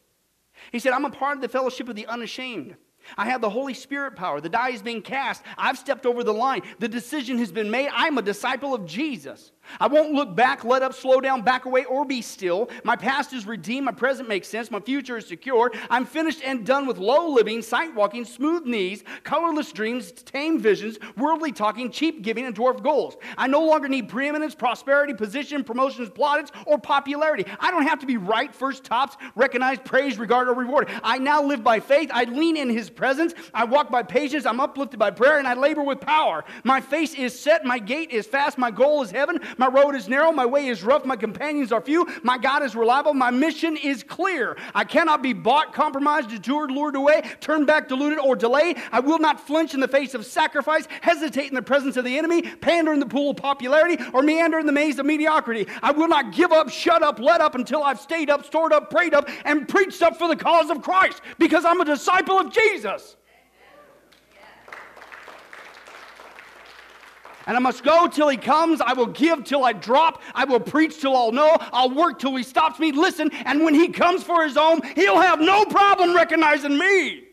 He 0.72 0.78
said, 0.78 0.92
I'm 0.92 1.04
a 1.04 1.10
part 1.10 1.36
of 1.36 1.42
the 1.42 1.48
fellowship 1.48 1.88
of 1.88 1.96
the 1.96 2.06
unashamed. 2.06 2.76
I 3.16 3.26
have 3.26 3.40
the 3.40 3.50
Holy 3.50 3.74
Spirit 3.74 4.16
power. 4.16 4.40
The 4.40 4.48
die 4.48 4.70
is 4.70 4.82
being 4.82 5.02
cast. 5.02 5.42
I've 5.56 5.78
stepped 5.78 6.06
over 6.06 6.24
the 6.24 6.34
line. 6.34 6.62
The 6.78 6.88
decision 6.88 7.38
has 7.38 7.52
been 7.52 7.70
made. 7.70 7.88
I'm 7.92 8.18
a 8.18 8.22
disciple 8.22 8.74
of 8.74 8.86
Jesus. 8.86 9.52
I 9.80 9.86
won't 9.86 10.12
look 10.12 10.34
back, 10.34 10.64
let 10.64 10.82
up, 10.82 10.94
slow 10.94 11.20
down, 11.20 11.42
back 11.42 11.64
away, 11.64 11.84
or 11.84 12.04
be 12.04 12.22
still. 12.22 12.70
My 12.84 12.96
past 12.96 13.32
is 13.32 13.46
redeemed. 13.46 13.86
My 13.86 13.92
present 13.92 14.28
makes 14.28 14.48
sense. 14.48 14.70
My 14.70 14.80
future 14.80 15.16
is 15.16 15.26
secure. 15.26 15.72
I'm 15.90 16.04
finished 16.04 16.42
and 16.44 16.64
done 16.64 16.86
with 16.86 16.98
low 16.98 17.28
living, 17.28 17.62
sight 17.62 17.94
walking, 17.94 18.24
smooth 18.24 18.64
knees, 18.64 19.04
colorless 19.24 19.72
dreams, 19.72 20.12
tame 20.12 20.58
visions, 20.58 20.98
worldly 21.16 21.52
talking, 21.52 21.90
cheap 21.90 22.22
giving, 22.22 22.46
and 22.46 22.54
dwarf 22.54 22.82
goals. 22.82 23.16
I 23.36 23.46
no 23.46 23.64
longer 23.64 23.88
need 23.88 24.08
preeminence, 24.08 24.54
prosperity, 24.54 25.14
position, 25.14 25.64
promotions, 25.64 26.10
plaudits, 26.10 26.52
or 26.66 26.78
popularity. 26.78 27.44
I 27.60 27.70
don't 27.70 27.86
have 27.86 27.98
to 28.00 28.06
be 28.06 28.16
right, 28.16 28.54
first, 28.54 28.84
tops, 28.84 29.16
recognized, 29.34 29.84
praised, 29.84 30.18
regarded, 30.18 30.50
or 30.50 30.54
rewarded. 30.54 30.94
I 31.02 31.18
now 31.18 31.42
live 31.42 31.62
by 31.62 31.80
faith. 31.80 32.10
I 32.12 32.24
lean 32.24 32.56
in 32.56 32.70
His 32.70 32.90
presence. 32.90 33.34
I 33.52 33.64
walk 33.64 33.90
by 33.90 34.02
patience. 34.02 34.46
I'm 34.46 34.60
uplifted 34.60 34.98
by 34.98 35.10
prayer, 35.10 35.38
and 35.38 35.46
I 35.46 35.54
labor 35.54 35.82
with 35.82 36.00
power. 36.00 36.44
My 36.64 36.80
face 36.80 37.14
is 37.14 37.38
set. 37.38 37.64
My 37.64 37.78
gait 37.78 38.10
is 38.10 38.26
fast. 38.26 38.58
My 38.58 38.70
goal 38.70 39.02
is 39.02 39.10
heaven. 39.10 39.40
My 39.58 39.68
road 39.68 39.94
is 39.94 40.08
narrow, 40.08 40.32
my 40.32 40.46
way 40.46 40.66
is 40.66 40.82
rough, 40.82 41.04
my 41.04 41.16
companions 41.16 41.72
are 41.72 41.80
few, 41.80 42.06
my 42.22 42.38
God 42.38 42.62
is 42.62 42.76
reliable, 42.76 43.14
my 43.14 43.30
mission 43.30 43.76
is 43.76 44.02
clear. 44.02 44.56
I 44.74 44.84
cannot 44.84 45.22
be 45.22 45.32
bought, 45.32 45.72
compromised, 45.72 46.28
detoured, 46.30 46.70
lured 46.70 46.96
away, 46.96 47.22
turned 47.40 47.66
back, 47.66 47.88
deluded, 47.88 48.18
or 48.18 48.36
delayed. 48.36 48.76
I 48.92 49.00
will 49.00 49.18
not 49.18 49.40
flinch 49.40 49.74
in 49.74 49.80
the 49.80 49.88
face 49.88 50.14
of 50.14 50.26
sacrifice, 50.26 50.86
hesitate 51.00 51.48
in 51.48 51.54
the 51.54 51.62
presence 51.62 51.96
of 51.96 52.04
the 52.04 52.18
enemy, 52.18 52.42
pander 52.42 52.92
in 52.92 53.00
the 53.00 53.06
pool 53.06 53.30
of 53.30 53.36
popularity, 53.36 54.02
or 54.12 54.22
meander 54.22 54.58
in 54.58 54.66
the 54.66 54.72
maze 54.72 54.98
of 54.98 55.06
mediocrity. 55.06 55.66
I 55.82 55.92
will 55.92 56.08
not 56.08 56.32
give 56.32 56.52
up, 56.52 56.68
shut 56.68 57.02
up, 57.02 57.18
let 57.18 57.40
up 57.40 57.54
until 57.54 57.82
I've 57.82 58.00
stayed 58.00 58.30
up, 58.30 58.44
stored 58.44 58.72
up, 58.72 58.90
prayed 58.90 59.14
up, 59.14 59.28
and 59.44 59.68
preached 59.68 60.02
up 60.02 60.16
for 60.16 60.28
the 60.28 60.36
cause 60.36 60.70
of 60.70 60.82
Christ 60.82 61.22
because 61.38 61.64
I'm 61.64 61.80
a 61.80 61.84
disciple 61.84 62.38
of 62.38 62.52
Jesus. 62.52 63.16
And 67.46 67.56
I 67.56 67.60
must 67.60 67.84
go 67.84 68.08
till 68.08 68.28
he 68.28 68.36
comes. 68.36 68.80
I 68.80 68.92
will 68.92 69.06
give 69.06 69.44
till 69.44 69.64
I 69.64 69.72
drop. 69.72 70.20
I 70.34 70.44
will 70.44 70.58
preach 70.58 71.00
till 71.00 71.16
I'll 71.16 71.30
know. 71.30 71.56
I'll 71.72 71.94
work 71.94 72.18
till 72.18 72.34
he 72.34 72.42
stops 72.42 72.80
me. 72.80 72.90
Listen, 72.90 73.30
and 73.44 73.62
when 73.64 73.74
he 73.74 73.88
comes 73.88 74.24
for 74.24 74.44
his 74.44 74.56
own, 74.56 74.82
he'll 74.96 75.20
have 75.20 75.40
no 75.40 75.64
problem 75.64 76.14
recognizing 76.14 76.76
me. 76.76 77.24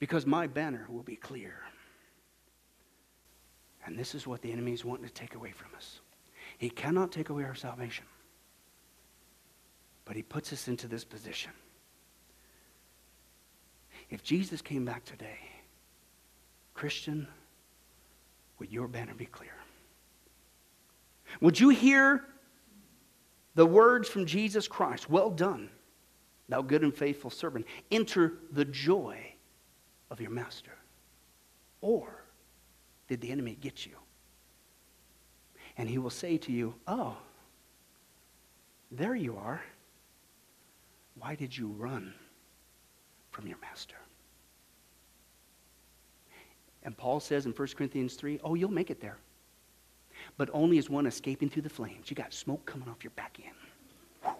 Because 0.00 0.26
my 0.26 0.48
banner 0.48 0.86
will 0.90 1.04
be 1.04 1.16
clear. 1.16 1.60
And 3.86 3.96
this 3.96 4.16
is 4.16 4.26
what 4.26 4.42
the 4.42 4.50
enemy 4.50 4.72
is 4.72 4.84
wanting 4.84 5.06
to 5.06 5.12
take 5.12 5.36
away 5.36 5.52
from 5.52 5.68
us. 5.76 6.00
He 6.58 6.68
cannot 6.68 7.12
take 7.12 7.28
away 7.28 7.44
our 7.44 7.54
salvation. 7.54 8.04
But 10.04 10.16
he 10.16 10.22
puts 10.22 10.52
us 10.52 10.66
into 10.66 10.88
this 10.88 11.04
position. 11.04 11.52
If 14.10 14.24
Jesus 14.24 14.60
came 14.60 14.84
back 14.84 15.04
today, 15.04 15.38
Christian, 16.74 17.28
would 18.58 18.72
your 18.72 18.88
banner 18.88 19.14
be 19.14 19.26
clear? 19.26 19.52
Would 21.40 21.60
you 21.60 21.70
hear 21.70 22.24
the 23.54 23.66
words 23.66 24.08
from 24.08 24.26
Jesus 24.26 24.68
Christ? 24.68 25.10
Well 25.10 25.30
done, 25.30 25.70
thou 26.48 26.62
good 26.62 26.82
and 26.82 26.94
faithful 26.94 27.30
servant. 27.30 27.66
Enter 27.90 28.34
the 28.52 28.64
joy 28.64 29.18
of 30.10 30.20
your 30.20 30.30
master. 30.30 30.72
Or 31.80 32.24
did 33.08 33.20
the 33.20 33.30
enemy 33.30 33.56
get 33.60 33.86
you? 33.86 33.96
And 35.76 35.88
he 35.88 35.98
will 35.98 36.10
say 36.10 36.38
to 36.38 36.52
you, 36.52 36.74
Oh, 36.86 37.16
there 38.90 39.14
you 39.14 39.36
are. 39.36 39.62
Why 41.18 41.34
did 41.34 41.56
you 41.56 41.68
run 41.68 42.14
from 43.30 43.46
your 43.46 43.58
master? 43.58 43.96
And 46.86 46.96
Paul 46.96 47.18
says 47.18 47.46
in 47.46 47.52
1 47.52 47.68
Corinthians 47.76 48.14
3, 48.14 48.40
oh, 48.44 48.54
you'll 48.54 48.70
make 48.70 48.92
it 48.92 49.00
there. 49.00 49.18
But 50.38 50.48
only 50.52 50.78
as 50.78 50.88
one 50.88 51.04
escaping 51.06 51.50
through 51.50 51.62
the 51.62 51.68
flames. 51.68 52.08
You 52.08 52.14
got 52.14 52.32
smoke 52.32 52.64
coming 52.64 52.88
off 52.88 53.02
your 53.02 53.10
back 53.10 53.38
end. 53.44 54.36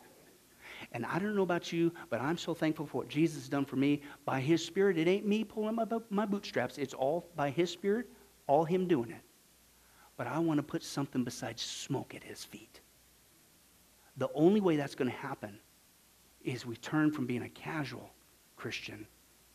And 0.92 1.04
I 1.04 1.18
don't 1.18 1.34
know 1.34 1.42
about 1.42 1.72
you, 1.72 1.92
but 2.08 2.20
I'm 2.20 2.38
so 2.38 2.54
thankful 2.54 2.86
for 2.86 2.98
what 2.98 3.08
Jesus 3.08 3.40
has 3.40 3.48
done 3.48 3.64
for 3.64 3.74
me. 3.74 4.00
By 4.24 4.38
his 4.38 4.64
Spirit, 4.64 4.96
it 4.96 5.08
ain't 5.08 5.26
me 5.26 5.42
pulling 5.42 5.74
my, 5.74 5.84
my 6.08 6.24
bootstraps. 6.24 6.78
It's 6.78 6.94
all 6.94 7.28
by 7.34 7.50
his 7.50 7.68
Spirit, 7.68 8.06
all 8.46 8.64
him 8.64 8.86
doing 8.86 9.10
it. 9.10 9.22
But 10.16 10.28
I 10.28 10.38
want 10.38 10.58
to 10.58 10.62
put 10.62 10.84
something 10.84 11.24
besides 11.24 11.62
smoke 11.62 12.14
at 12.14 12.22
his 12.22 12.44
feet. 12.44 12.80
The 14.18 14.28
only 14.34 14.60
way 14.60 14.76
that's 14.76 14.94
going 14.94 15.10
to 15.10 15.16
happen 15.16 15.58
is 16.44 16.64
we 16.64 16.76
turn 16.76 17.10
from 17.10 17.26
being 17.26 17.42
a 17.42 17.48
casual 17.48 18.08
Christian 18.56 19.04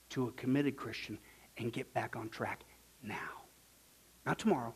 to 0.09 0.27
a 0.27 0.31
committed 0.33 0.75
Christian 0.75 1.17
and 1.57 1.71
get 1.71 1.91
back 1.93 2.17
on 2.17 2.27
track 2.27 2.65
now. 3.03 3.45
Not 4.25 4.39
tomorrow, 4.39 4.73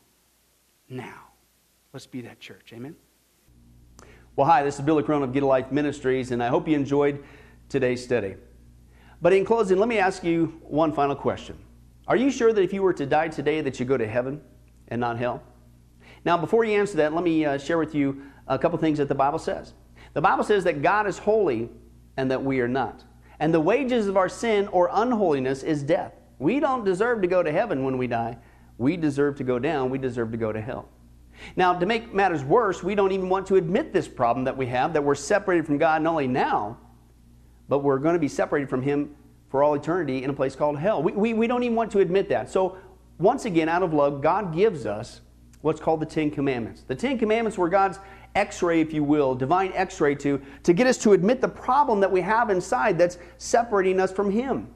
now. 0.90 1.30
Let's 1.94 2.08
be 2.08 2.22
that 2.22 2.40
church. 2.40 2.74
Amen. 2.74 2.96
Well, 4.36 4.48
hi, 4.48 4.64
this 4.64 4.76
is 4.76 4.82
Billy 4.82 5.02
Crone 5.02 5.24
of 5.24 5.32
Get 5.32 5.44
a 5.44 5.46
Life 5.46 5.72
Ministries, 5.72 6.32
and 6.32 6.44
I 6.44 6.48
hope 6.48 6.68
you 6.68 6.76
enjoyed 6.76 7.24
today's 7.70 8.04
study. 8.04 8.36
But 9.22 9.32
in 9.34 9.46
closing, 9.46 9.78
let 9.78 9.88
me 9.88 9.98
ask 9.98 10.24
you 10.24 10.60
one 10.64 10.92
final 10.92 11.16
question. 11.16 11.58
Are 12.08 12.18
you 12.18 12.30
sure 12.30 12.52
that 12.52 12.62
if 12.62 12.74
you 12.74 12.84
were 12.84 12.94
to 12.94 13.06
die 13.06 13.30
today 13.30 13.62
that 13.62 13.80
you 13.80 13.86
go 13.86 13.98
to 13.98 14.06
heaven 14.06 14.42
and 14.90 15.00
not 15.00 15.18
hell? 15.18 15.42
Now, 16.26 16.38
before 16.38 16.66
you 16.66 16.78
answer 16.78 16.98
that, 16.98 17.14
let 17.14 17.24
me 17.24 17.46
uh, 17.46 17.58
share 17.58 17.78
with 17.78 17.96
you 17.96 18.24
a 18.48 18.60
couple 18.60 18.78
things 18.78 18.98
that 18.98 19.08
the 19.08 19.16
Bible 19.16 19.40
says. 19.40 19.74
The 20.14 20.22
Bible 20.22 20.44
says 20.44 20.64
that 20.66 20.82
God 20.82 21.08
is 21.08 21.18
holy 21.18 21.70
and 22.18 22.30
that 22.30 22.44
we 22.44 22.60
are 22.60 22.68
not. 22.68 23.04
And 23.40 23.54
the 23.54 23.60
wages 23.60 24.08
of 24.08 24.18
our 24.18 24.30
sin 24.30 24.68
or 24.68 24.90
unholiness 24.92 25.64
is 25.64 25.84
death. 25.84 26.14
We 26.40 26.60
don't 26.60 26.84
deserve 26.84 27.22
to 27.22 27.28
go 27.28 27.42
to 27.44 27.52
heaven 27.52 27.84
when 27.84 27.98
we 27.98 28.08
die. 28.08 28.38
We 28.78 28.98
deserve 28.98 29.38
to 29.38 29.44
go 29.44 29.60
down. 29.60 29.90
We 29.90 29.98
deserve 29.98 30.32
to 30.32 30.38
go 30.38 30.52
to 30.52 30.62
hell. 30.62 30.90
Now, 31.56 31.74
to 31.74 31.86
make 31.86 32.14
matters 32.14 32.44
worse, 32.44 32.84
we 32.84 32.96
don't 32.96 33.12
even 33.12 33.30
want 33.30 33.48
to 33.48 33.56
admit 33.56 33.94
this 33.94 34.08
problem 34.08 34.46
that 34.46 34.56
we 34.56 34.68
have, 34.68 34.94
that 34.94 35.04
we're 35.04 35.16
separated 35.16 35.66
from 35.66 35.78
God 35.78 36.02
not 36.02 36.12
only 36.12 36.28
now, 36.28 36.78
but 37.68 37.80
we're 37.80 38.00
going 38.00 38.14
to 38.14 38.20
be 38.20 38.28
separated 38.28 38.70
from 38.70 38.82
Him 38.82 39.16
for 39.50 39.64
all 39.64 39.74
eternity 39.76 40.24
in 40.24 40.30
a 40.30 40.34
place 40.34 40.56
called 40.56 40.78
hell. 40.78 41.02
We, 41.02 41.12
we, 41.12 41.34
we 41.34 41.48
don't 41.48 41.64
even 41.64 41.76
want 41.76 41.92
to 41.92 42.00
admit 42.00 42.30
that. 42.30 42.50
So, 42.50 42.78
once 43.18 43.46
again, 43.46 43.70
out 43.70 43.84
of 43.84 43.94
love, 43.94 44.22
God 44.22 44.54
gives 44.54 44.86
us 44.86 45.22
what's 45.62 45.80
called 45.80 46.02
the 46.02 46.06
Ten 46.06 46.30
Commandments. 46.30 46.84
The 46.88 46.96
Ten 46.96 47.18
Commandments 47.18 47.58
were 47.58 47.70
God's 47.70 48.00
x 48.36 48.62
ray, 48.62 48.82
if 48.82 48.94
you 48.94 49.04
will, 49.04 49.34
divine 49.34 49.72
x 49.74 50.02
ray 50.02 50.16
to, 50.16 50.42
to 50.64 50.74
get 50.74 50.86
us 50.86 50.98
to 51.00 51.14
admit 51.14 51.40
the 51.40 51.48
problem 51.48 52.02
that 52.02 52.12
we 52.12 52.22
have 52.22 52.50
inside 52.50 52.98
that's 52.98 53.18
separating 53.38 54.00
us 54.00 54.12
from 54.12 54.30
Him. 54.30 54.68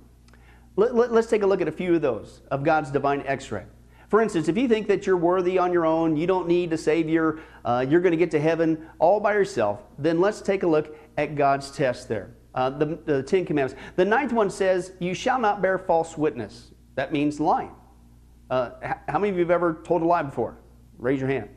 Let, 0.75 1.11
let, 1.11 1.29
take 1.29 1.43
a 1.43 1.47
look 1.47 1.61
at 1.61 1.67
a 1.67 1.71
few 1.71 1.95
of 1.95 2.01
those 2.01 2.41
of 2.51 2.63
God's 2.63 2.89
divine 2.91 3.23
x 3.25 3.51
ray. 3.51 3.65
For 4.09 4.21
instance, 4.21 4.47
if 4.47 4.57
you 4.57 4.67
think 4.67 4.87
that 4.87 5.05
you're 5.05 5.17
worthy 5.17 5.57
on 5.59 5.71
your 5.71 5.85
own, 5.85 6.17
you 6.17 6.25
don't 6.25 6.47
need 6.47 6.73
a 6.73 6.77
Savior, 6.77 7.39
uh, 7.63 7.85
you're 7.87 8.01
going 8.01 8.11
to 8.11 8.17
get 8.17 8.31
to 8.31 8.39
heaven 8.39 8.87
all 8.97 9.19
by 9.19 9.33
yourself, 9.33 9.81
then 9.99 10.19
let's 10.19 10.41
take 10.41 10.63
a 10.63 10.67
look 10.67 10.97
at 11.17 11.35
God's 11.35 11.69
test 11.69 12.07
there. 12.07 12.31
Uh, 12.55 12.71
the, 12.71 12.97
the 13.05 13.21
Ten 13.21 13.45
Commandments. 13.45 13.79
The 13.95 14.05
ninth 14.05 14.33
one 14.33 14.49
says, 14.49 14.93
You 14.99 15.13
shall 15.13 15.39
not 15.39 15.61
bear 15.61 15.77
false 15.77 16.17
witness. 16.17 16.71
That 16.95 17.13
means 17.13 17.39
lying. 17.39 17.71
Uh, 18.49 18.71
how 19.07 19.19
many 19.19 19.29
of 19.29 19.35
you 19.35 19.41
have 19.41 19.51
ever 19.51 19.81
told 19.83 20.01
a 20.01 20.05
lie 20.05 20.23
before? 20.23 20.57
Raise 20.97 21.19
your 21.19 21.29
hand. 21.29 21.49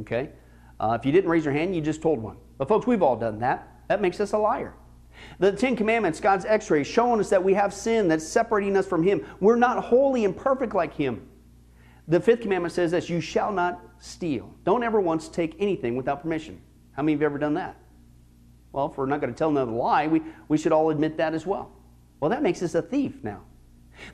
Okay? 0.00 0.30
Uh, 0.78 0.96
if 0.98 1.04
you 1.04 1.12
didn't 1.12 1.28
raise 1.28 1.44
your 1.44 1.52
hand, 1.52 1.74
you 1.74 1.82
just 1.82 2.00
told 2.00 2.18
one. 2.18 2.38
But, 2.56 2.68
folks, 2.68 2.86
we've 2.86 3.02
all 3.02 3.16
done 3.16 3.40
that. 3.40 3.68
That 3.88 4.00
makes 4.00 4.20
us 4.20 4.32
a 4.32 4.38
liar. 4.38 4.74
The 5.38 5.52
Ten 5.52 5.76
Commandments, 5.76 6.20
God's 6.20 6.44
x 6.44 6.70
ray, 6.70 6.84
showing 6.84 7.20
us 7.20 7.30
that 7.30 7.42
we 7.42 7.54
have 7.54 7.72
sin 7.72 8.08
that's 8.08 8.26
separating 8.26 8.76
us 8.76 8.86
from 8.86 9.02
Him. 9.02 9.24
We're 9.40 9.56
not 9.56 9.84
holy 9.84 10.24
and 10.24 10.36
perfect 10.36 10.74
like 10.74 10.94
Him. 10.94 11.26
The 12.08 12.20
fifth 12.20 12.40
commandment 12.40 12.74
says 12.74 12.90
this 12.90 13.08
you 13.08 13.20
shall 13.20 13.52
not 13.52 13.80
steal. 13.98 14.52
Don't 14.64 14.82
ever 14.82 15.00
once 15.00 15.28
take 15.28 15.54
anything 15.58 15.96
without 15.96 16.22
permission. 16.22 16.60
How 16.92 17.02
many 17.02 17.14
of 17.14 17.20
you 17.20 17.24
have 17.24 17.32
ever 17.32 17.38
done 17.38 17.54
that? 17.54 17.76
Well, 18.72 18.90
if 18.90 18.96
we're 18.96 19.06
not 19.06 19.20
going 19.20 19.32
to 19.32 19.38
tell 19.38 19.48
another 19.48 19.72
lie, 19.72 20.06
we, 20.06 20.22
we 20.48 20.58
should 20.58 20.72
all 20.72 20.90
admit 20.90 21.16
that 21.16 21.34
as 21.34 21.46
well. 21.46 21.72
Well, 22.18 22.30
that 22.30 22.42
makes 22.42 22.62
us 22.62 22.74
a 22.74 22.82
thief 22.82 23.22
now. 23.22 23.42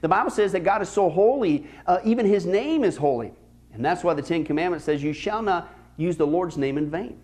The 0.01 0.09
Bible 0.09 0.31
says 0.31 0.53
that 0.53 0.61
God 0.61 0.83
is 0.83 0.89
so 0.89 1.09
holy, 1.09 1.67
uh, 1.87 1.99
even 2.05 2.27
His 2.27 2.47
name 2.47 2.85
is 2.85 2.97
holy. 2.97 3.33
And 3.73 3.85
that's 3.85 4.03
why 4.03 4.15
the 4.15 4.23
Ten 4.23 4.45
Commandments 4.45 4.85
says, 4.85 5.03
You 5.03 5.13
shall 5.13 5.43
not 5.43 5.73
use 5.97 6.17
the 6.17 6.27
Lord's 6.27 6.57
name 6.57 6.79
in 6.79 6.91
vain. 6.91 7.21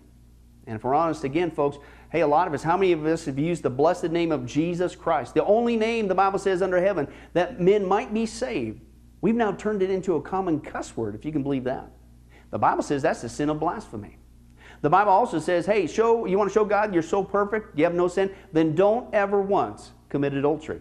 And 0.65 0.75
if 0.75 0.83
we're 0.83 0.93
honest 0.93 1.23
again, 1.23 1.51
folks, 1.51 1.77
hey, 2.13 2.21
a 2.21 2.27
lot 2.27 2.47
of 2.47 2.53
us, 2.53 2.61
how 2.61 2.77
many 2.77 2.91
of 2.91 3.03
us 3.07 3.25
have 3.25 3.39
used 3.39 3.63
the 3.63 3.71
blessed 3.71 4.11
name 4.11 4.31
of 4.31 4.45
Jesus 4.45 4.95
Christ, 4.95 5.33
the 5.33 5.43
only 5.43 5.75
name 5.75 6.07
the 6.07 6.13
Bible 6.13 6.37
says 6.37 6.61
under 6.61 6.79
heaven 6.79 7.07
that 7.33 7.59
men 7.59 7.85
might 7.85 8.13
be 8.13 8.27
saved? 8.27 8.81
We've 9.19 9.35
now 9.35 9.51
turned 9.53 9.81
it 9.81 9.89
into 9.89 10.15
a 10.15 10.21
common 10.21 10.61
cuss 10.61 10.95
word, 10.95 11.15
if 11.15 11.25
you 11.25 11.31
can 11.31 11.41
believe 11.41 11.63
that. 11.63 11.91
The 12.51 12.59
Bible 12.59 12.83
says 12.83 13.01
that's 13.01 13.23
the 13.23 13.29
sin 13.29 13.49
of 13.49 13.59
blasphemy. 13.59 14.17
The 14.81 14.91
Bible 14.91 15.11
also 15.11 15.39
says, 15.39 15.65
hey, 15.65 15.87
show 15.87 16.25
you 16.25 16.37
want 16.37 16.51
to 16.51 16.53
show 16.53 16.65
God 16.65 16.93
you're 16.93 17.01
so 17.01 17.23
perfect, 17.23 17.75
you 17.77 17.83
have 17.83 17.95
no 17.95 18.07
sin, 18.07 18.31
then 18.51 18.75
don't 18.75 19.11
ever 19.11 19.41
once 19.41 19.91
commit 20.09 20.35
adultery. 20.35 20.75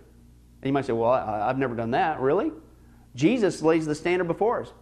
And 0.60 0.68
you 0.68 0.72
might 0.74 0.84
say, 0.84 0.92
well, 0.92 1.12
I, 1.12 1.48
I've 1.48 1.58
never 1.58 1.74
done 1.74 1.92
that. 1.92 2.20
Really? 2.20 2.52
Jesus 3.14 3.62
lays 3.62 3.86
the 3.86 3.94
standard 3.94 4.28
before 4.28 4.60
us. 4.60 4.72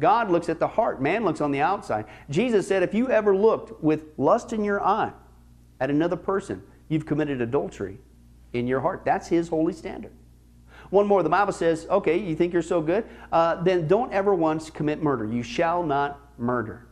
God 0.00 0.28
looks 0.28 0.48
at 0.48 0.58
the 0.58 0.66
heart, 0.66 1.00
man 1.00 1.24
looks 1.24 1.40
on 1.40 1.52
the 1.52 1.60
outside. 1.60 2.06
Jesus 2.30 2.66
said, 2.66 2.82
if 2.82 2.94
you 2.94 3.10
ever 3.10 3.36
looked 3.36 3.80
with 3.80 4.06
lust 4.16 4.52
in 4.52 4.64
your 4.64 4.82
eye 4.82 5.12
at 5.80 5.90
another 5.90 6.16
person, 6.16 6.62
you've 6.88 7.06
committed 7.06 7.40
adultery 7.40 7.98
in 8.52 8.66
your 8.66 8.80
heart. 8.80 9.02
That's 9.04 9.28
his 9.28 9.48
holy 9.48 9.72
standard. 9.72 10.12
One 10.90 11.06
more, 11.06 11.22
the 11.22 11.30
Bible 11.30 11.52
says, 11.52 11.86
okay, 11.88 12.18
you 12.18 12.34
think 12.34 12.52
you're 12.52 12.62
so 12.62 12.80
good? 12.80 13.04
Uh, 13.32 13.62
then 13.62 13.86
don't 13.86 14.12
ever 14.12 14.34
once 14.34 14.70
commit 14.70 15.02
murder. 15.02 15.24
You 15.24 15.42
shall 15.42 15.82
not 15.82 16.20
murder. 16.38 16.86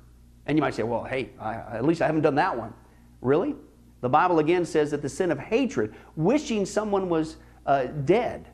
And 0.47 0.57
you 0.57 0.62
might 0.62 0.74
say, 0.74 0.84
well, 0.84 1.05
hey, 1.05 1.30
I, 1.41 1.55
at 1.55 1.84
least 1.84 2.01
I 2.01 2.07
haven't 2.07 2.22
done 2.22 2.36
that 2.36 2.57
one. 2.57 2.72
Really? 3.20 3.55
The 4.01 4.09
Bible 4.09 4.39
again 4.39 4.64
says 4.64 4.93
that 4.93 5.03
the 5.03 5.09
sin 5.09 5.32
of 5.32 5.39
hatred, 5.39 5.95
wishing 6.16 6.64
someone 6.64 7.09
was 7.09 7.36
uh, 7.66 7.86
dead, 7.86 8.49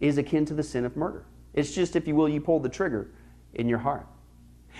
is 0.00 0.18
akin 0.18 0.44
to 0.46 0.54
the 0.54 0.62
sin 0.62 0.84
of 0.84 0.96
murder. 0.96 1.24
It's 1.54 1.74
just, 1.74 1.96
if 1.96 2.06
you 2.06 2.14
will, 2.14 2.28
you 2.28 2.40
pull 2.40 2.60
the 2.60 2.68
trigger 2.68 3.10
in 3.54 3.68
your 3.68 3.78
heart. 3.78 4.06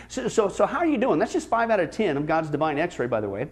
So, 0.06 0.28
so, 0.28 0.48
so 0.48 0.64
how 0.64 0.78
are 0.78 0.86
you 0.86 0.98
doing? 0.98 1.18
That's 1.18 1.32
just 1.32 1.48
five 1.48 1.70
out 1.70 1.80
of 1.80 1.90
10 1.90 2.16
of 2.16 2.26
God's 2.26 2.50
divine 2.50 2.78
x 2.78 2.98
ray, 2.98 3.08
by 3.08 3.20
the 3.20 3.28
way, 3.28 3.48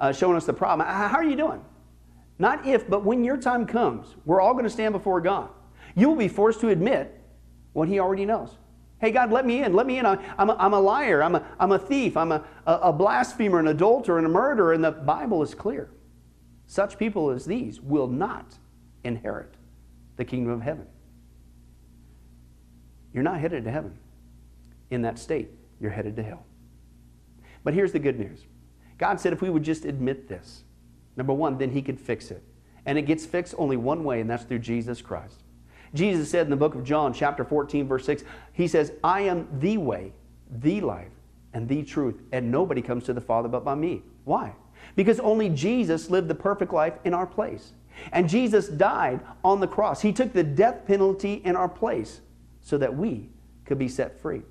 uh, 0.00 0.12
showing 0.12 0.36
us 0.36 0.46
the 0.46 0.52
problem. 0.52 0.88
How 0.88 1.16
are 1.16 1.24
you 1.24 1.36
doing? 1.36 1.62
Not 2.38 2.66
if, 2.66 2.88
but 2.88 3.04
when 3.04 3.22
your 3.22 3.36
time 3.36 3.66
comes, 3.66 4.16
we're 4.24 4.40
all 4.40 4.52
going 4.52 4.64
to 4.64 4.70
stand 4.70 4.92
before 4.92 5.20
God. 5.20 5.50
You 5.94 6.08
will 6.08 6.16
be 6.16 6.28
forced 6.28 6.60
to 6.60 6.68
admit 6.68 7.20
what 7.72 7.88
He 7.88 8.00
already 8.00 8.24
knows. 8.24 8.56
Hey, 8.98 9.10
God, 9.10 9.30
let 9.30 9.46
me 9.46 9.62
in. 9.62 9.72
Let 9.72 9.86
me 9.86 9.98
in. 9.98 10.06
I'm 10.06 10.50
a, 10.50 10.56
I'm 10.58 10.74
a 10.74 10.80
liar. 10.80 11.22
I'm 11.22 11.34
a, 11.34 11.46
I'm 11.58 11.72
a 11.72 11.78
thief. 11.78 12.16
I'm 12.16 12.32
a, 12.32 12.44
a 12.66 12.92
blasphemer, 12.92 13.58
an 13.58 13.68
adulterer, 13.68 14.18
and 14.18 14.26
a 14.26 14.30
murderer. 14.30 14.72
And 14.72 14.84
the 14.84 14.90
Bible 14.90 15.42
is 15.42 15.54
clear. 15.54 15.90
Such 16.66 16.98
people 16.98 17.30
as 17.30 17.46
these 17.46 17.80
will 17.80 18.06
not 18.06 18.58
inherit 19.02 19.54
the 20.16 20.24
kingdom 20.24 20.52
of 20.52 20.62
heaven. 20.62 20.86
You're 23.12 23.24
not 23.24 23.40
headed 23.40 23.64
to 23.64 23.70
heaven 23.70 23.98
in 24.90 25.02
that 25.02 25.18
state, 25.18 25.48
you're 25.80 25.90
headed 25.90 26.16
to 26.16 26.22
hell. 26.22 26.44
But 27.64 27.74
here's 27.74 27.92
the 27.92 27.98
good 27.98 28.18
news 28.18 28.44
God 29.00 29.18
said 29.18 29.32
if 29.32 29.40
we 29.40 29.48
would 29.48 29.62
just 29.62 29.86
admit 29.86 30.28
this, 30.28 30.62
number 31.16 31.32
one, 31.32 31.56
then 31.56 31.70
He 31.70 31.80
could 31.80 31.98
fix 31.98 32.30
it. 32.30 32.42
And 32.84 32.98
it 32.98 33.02
gets 33.02 33.24
fixed 33.24 33.54
only 33.56 33.78
one 33.78 34.04
way, 34.04 34.20
and 34.20 34.28
that's 34.28 34.44
through 34.44 34.58
Jesus 34.58 35.00
Christ. 35.00 35.42
Jesus 35.94 36.30
said 36.30 36.46
in 36.46 36.50
the 36.50 36.56
book 36.56 36.74
of 36.74 36.84
John, 36.84 37.14
chapter 37.14 37.42
14, 37.42 37.88
verse 37.88 38.04
6, 38.04 38.24
He 38.52 38.68
says, 38.68 38.92
I 39.02 39.22
am 39.22 39.48
the 39.58 39.78
way, 39.78 40.12
the 40.50 40.82
life, 40.82 41.12
and 41.54 41.66
the 41.66 41.82
truth, 41.82 42.20
and 42.30 42.52
nobody 42.52 42.82
comes 42.82 43.04
to 43.04 43.14
the 43.14 43.22
Father 43.22 43.48
but 43.48 43.64
by 43.64 43.74
me. 43.74 44.02
Why? 44.24 44.54
Because 44.96 45.18
only 45.18 45.48
Jesus 45.48 46.10
lived 46.10 46.28
the 46.28 46.34
perfect 46.34 46.74
life 46.74 46.98
in 47.04 47.14
our 47.14 47.26
place. 47.26 47.72
And 48.12 48.28
Jesus 48.28 48.68
died 48.68 49.20
on 49.42 49.60
the 49.60 49.66
cross. 49.66 50.02
He 50.02 50.12
took 50.12 50.34
the 50.34 50.44
death 50.44 50.86
penalty 50.86 51.40
in 51.46 51.56
our 51.56 51.68
place 51.70 52.20
so 52.60 52.76
that 52.76 52.94
we 52.94 53.30
could 53.64 53.78
be 53.78 53.88
set 53.88 54.20
free. 54.20 54.42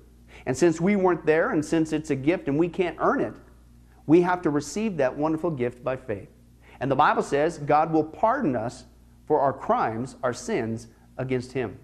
And 0.44 0.56
since 0.56 0.80
we 0.80 0.96
weren't 0.96 1.24
there, 1.24 1.52
and 1.52 1.64
since 1.64 1.92
it's 1.92 2.10
a 2.10 2.16
gift 2.16 2.48
and 2.48 2.58
we 2.58 2.68
can't 2.68 2.96
earn 2.98 3.20
it, 3.20 3.34
we 4.10 4.22
have 4.22 4.42
to 4.42 4.50
receive 4.50 4.96
that 4.96 5.16
wonderful 5.16 5.52
gift 5.52 5.84
by 5.84 5.94
faith. 5.94 6.28
And 6.80 6.90
the 6.90 6.96
Bible 6.96 7.22
says 7.22 7.58
God 7.58 7.92
will 7.92 8.02
pardon 8.02 8.56
us 8.56 8.82
for 9.24 9.38
our 9.38 9.52
crimes, 9.52 10.16
our 10.24 10.32
sins 10.32 10.88
against 11.16 11.52
Him. 11.52 11.78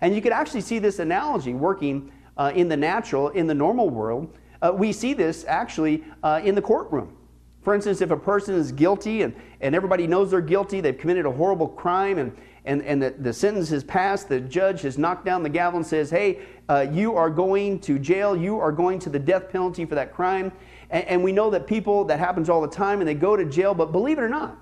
And 0.00 0.12
you 0.12 0.20
could 0.20 0.32
actually 0.32 0.62
see 0.62 0.80
this 0.80 0.98
analogy 0.98 1.54
working 1.54 2.10
uh, 2.36 2.50
in 2.56 2.66
the 2.68 2.76
natural, 2.76 3.28
in 3.28 3.46
the 3.46 3.54
normal 3.54 3.88
world. 3.88 4.36
Uh, 4.60 4.72
we 4.74 4.92
see 4.92 5.14
this 5.14 5.44
actually 5.46 6.02
uh, 6.24 6.40
in 6.42 6.56
the 6.56 6.62
courtroom. 6.62 7.16
For 7.62 7.72
instance, 7.72 8.00
if 8.00 8.10
a 8.10 8.16
person 8.16 8.56
is 8.56 8.72
guilty 8.72 9.22
and, 9.22 9.32
and 9.60 9.72
everybody 9.72 10.08
knows 10.08 10.32
they're 10.32 10.40
guilty, 10.40 10.80
they've 10.80 10.98
committed 10.98 11.24
a 11.24 11.30
horrible 11.30 11.68
crime, 11.68 12.18
and, 12.18 12.36
and, 12.64 12.82
and 12.82 13.00
the, 13.00 13.10
the 13.10 13.32
sentence 13.32 13.68
has 13.68 13.84
passed, 13.84 14.28
the 14.28 14.40
judge 14.40 14.82
has 14.82 14.98
knocked 14.98 15.24
down 15.24 15.44
the 15.44 15.48
gavel 15.48 15.76
and 15.76 15.86
says, 15.86 16.10
Hey, 16.10 16.40
uh, 16.68 16.86
you 16.90 17.14
are 17.14 17.30
going 17.30 17.78
to 17.82 17.96
jail, 17.96 18.36
you 18.36 18.58
are 18.58 18.72
going 18.72 18.98
to 18.98 19.08
the 19.08 19.20
death 19.20 19.50
penalty 19.52 19.84
for 19.84 19.94
that 19.94 20.12
crime. 20.12 20.50
And, 20.90 21.04
and 21.06 21.24
we 21.24 21.32
know 21.32 21.50
that 21.50 21.66
people, 21.66 22.04
that 22.06 22.18
happens 22.18 22.48
all 22.48 22.60
the 22.60 22.68
time, 22.68 23.00
and 23.00 23.08
they 23.08 23.14
go 23.14 23.36
to 23.36 23.44
jail, 23.44 23.74
but 23.74 23.92
believe 23.92 24.18
it 24.18 24.22
or 24.22 24.28
not, 24.28 24.58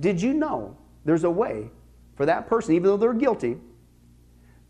did 0.00 0.20
you 0.20 0.32
know 0.32 0.76
there's 1.04 1.24
a 1.24 1.30
way 1.30 1.70
for 2.14 2.26
that 2.26 2.46
person, 2.46 2.74
even 2.74 2.86
though 2.86 2.96
they're 2.96 3.12
guilty, 3.12 3.58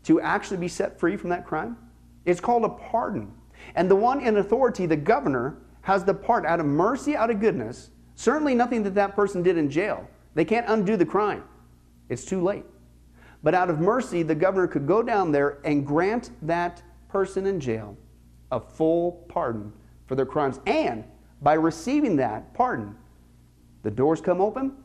to 0.03 0.19
actually 0.19 0.57
be 0.57 0.67
set 0.67 0.99
free 0.99 1.15
from 1.15 1.29
that 1.29 1.45
crime? 1.45 1.77
It's 2.25 2.39
called 2.39 2.65
a 2.65 2.69
pardon. 2.69 3.31
And 3.75 3.89
the 3.89 3.95
one 3.95 4.21
in 4.21 4.37
authority, 4.37 4.85
the 4.85 4.97
governor, 4.97 5.57
has 5.81 6.03
the 6.03 6.13
part 6.13 6.45
out 6.45 6.59
of 6.59 6.65
mercy, 6.65 7.15
out 7.15 7.29
of 7.29 7.39
goodness. 7.39 7.91
Certainly 8.15 8.55
nothing 8.55 8.83
that 8.83 8.95
that 8.95 9.15
person 9.15 9.43
did 9.43 9.57
in 9.57 9.69
jail. 9.69 10.07
They 10.33 10.45
can't 10.45 10.67
undo 10.67 10.97
the 10.97 11.05
crime. 11.05 11.43
It's 12.09 12.25
too 12.25 12.41
late. 12.41 12.65
But 13.43 13.53
out 13.53 13.69
of 13.69 13.79
mercy, 13.79 14.23
the 14.23 14.35
governor 14.35 14.67
could 14.67 14.87
go 14.87 15.03
down 15.03 15.31
there 15.31 15.59
and 15.65 15.85
grant 15.85 16.31
that 16.43 16.81
person 17.09 17.45
in 17.45 17.59
jail 17.59 17.97
a 18.51 18.59
full 18.59 19.25
pardon 19.29 19.73
for 20.13 20.17
their 20.17 20.25
crimes. 20.27 20.59
And 20.67 21.05
by 21.41 21.53
receiving 21.53 22.17
that 22.17 22.53
pardon, 22.53 22.95
the 23.81 23.89
doors 23.89 24.21
come 24.21 24.41
open 24.41 24.75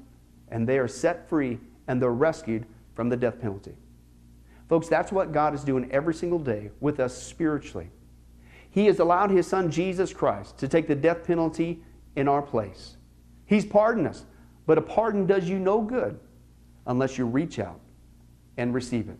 and 0.51 0.67
they 0.67 0.79
are 0.79 0.89
set 0.89 1.29
free 1.29 1.59
and 1.87 2.01
they're 2.01 2.15
rescued 2.15 2.65
from 2.95 3.11
the 3.11 3.17
death 3.19 3.39
penalty. 3.39 3.75
Folks, 4.71 4.89
that's 4.89 5.13
what 5.13 5.33
God 5.33 5.55
is 5.55 5.65
doing 5.65 5.87
every 5.93 6.15
single 6.15 6.39
day 6.39 6.71
with 6.81 6.99
us 6.99 7.15
spiritually. 7.15 7.91
He 8.71 8.87
has 8.87 9.01
allowed 9.01 9.31
His 9.31 9.47
Son 9.47 9.71
Jesus 9.71 10.15
Christ 10.15 10.57
to 10.61 10.67
take 10.67 10.89
the 10.89 10.95
death 10.95 11.27
penalty 11.27 11.83
in 12.17 12.27
our 12.27 12.41
place. 12.41 12.97
He's 13.45 13.67
pardoned 13.67 14.07
us, 14.07 14.25
but 14.65 14.79
a 14.79 14.83
pardon 14.83 15.27
does 15.27 15.47
you 15.47 15.59
no 15.59 15.83
good 15.83 16.19
unless 16.87 17.19
you 17.19 17.27
reach 17.27 17.59
out 17.59 17.81
and 18.57 18.73
receive 18.73 19.11
it. 19.11 19.19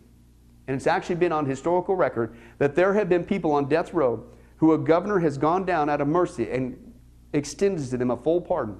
And 0.67 0.75
it's 0.75 0.87
actually 0.87 1.17
been 1.17 1.31
on 1.31 1.45
historical 1.45 1.95
record 1.95 2.35
that 2.57 2.73
there 2.73 2.95
have 2.95 3.09
been 3.09 3.23
people 3.23 3.51
on 3.51 3.69
death 3.69 3.93
row 3.93 4.25
who 4.59 4.73
a 4.73 4.77
governor 4.77 5.19
has 5.19 5.37
gone 5.37 5.65
down 5.65 5.89
out 5.89 6.01
of 6.01 6.07
mercy 6.07 6.49
and 6.51 6.93
extended 7.33 7.89
to 7.89 7.97
them 7.97 8.11
a 8.11 8.17
full 8.17 8.41
pardon, 8.41 8.77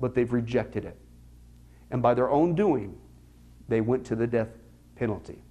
but 0.00 0.14
they've 0.14 0.32
rejected 0.32 0.84
it. 0.84 0.96
And 1.90 2.00
by 2.00 2.14
their 2.14 2.30
own 2.30 2.54
doing, 2.54 2.96
they 3.68 3.80
went 3.80 4.06
to 4.06 4.16
the 4.16 4.26
death 4.26 4.48
penalty. 4.94 5.42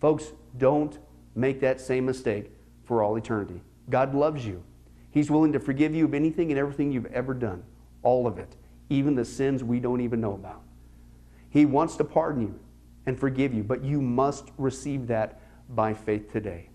Folks, 0.00 0.32
don't 0.56 0.98
make 1.34 1.60
that 1.60 1.80
same 1.80 2.06
mistake 2.06 2.50
for 2.84 3.02
all 3.02 3.16
eternity. 3.16 3.60
God 3.90 4.14
loves 4.14 4.46
you. 4.46 4.62
He's 5.10 5.30
willing 5.30 5.52
to 5.52 5.60
forgive 5.60 5.94
you 5.94 6.06
of 6.06 6.14
anything 6.14 6.50
and 6.50 6.58
everything 6.58 6.90
you've 6.90 7.06
ever 7.06 7.34
done, 7.34 7.62
all 8.02 8.26
of 8.26 8.38
it, 8.38 8.56
even 8.88 9.14
the 9.14 9.24
sins 9.24 9.62
we 9.62 9.78
don't 9.78 10.00
even 10.00 10.20
know 10.20 10.32
about. 10.32 10.62
He 11.50 11.66
wants 11.66 11.96
to 11.96 12.04
pardon 12.04 12.42
you 12.42 12.58
and 13.06 13.18
forgive 13.18 13.52
you, 13.52 13.62
but 13.62 13.84
you 13.84 14.00
must 14.00 14.50
receive 14.56 15.06
that 15.08 15.40
by 15.68 15.92
faith 15.92 16.32
today. 16.32 16.70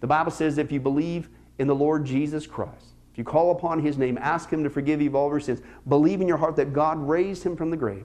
The 0.00 0.06
Bible 0.06 0.30
says 0.30 0.58
if 0.58 0.70
you 0.70 0.80
believe 0.80 1.28
in 1.58 1.66
the 1.66 1.74
Lord 1.74 2.04
Jesus 2.04 2.46
Christ, 2.46 2.94
if 3.12 3.18
you 3.18 3.24
call 3.24 3.50
upon 3.50 3.80
his 3.80 3.96
name, 3.96 4.18
ask 4.20 4.50
him 4.50 4.62
to 4.62 4.70
forgive 4.70 5.00
you 5.00 5.08
of 5.08 5.14
all 5.14 5.30
your 5.30 5.40
sins, 5.40 5.62
believe 5.88 6.20
in 6.20 6.28
your 6.28 6.36
heart 6.36 6.56
that 6.56 6.72
God 6.72 6.98
raised 6.98 7.42
him 7.42 7.56
from 7.56 7.70
the 7.70 7.76
grave, 7.76 8.04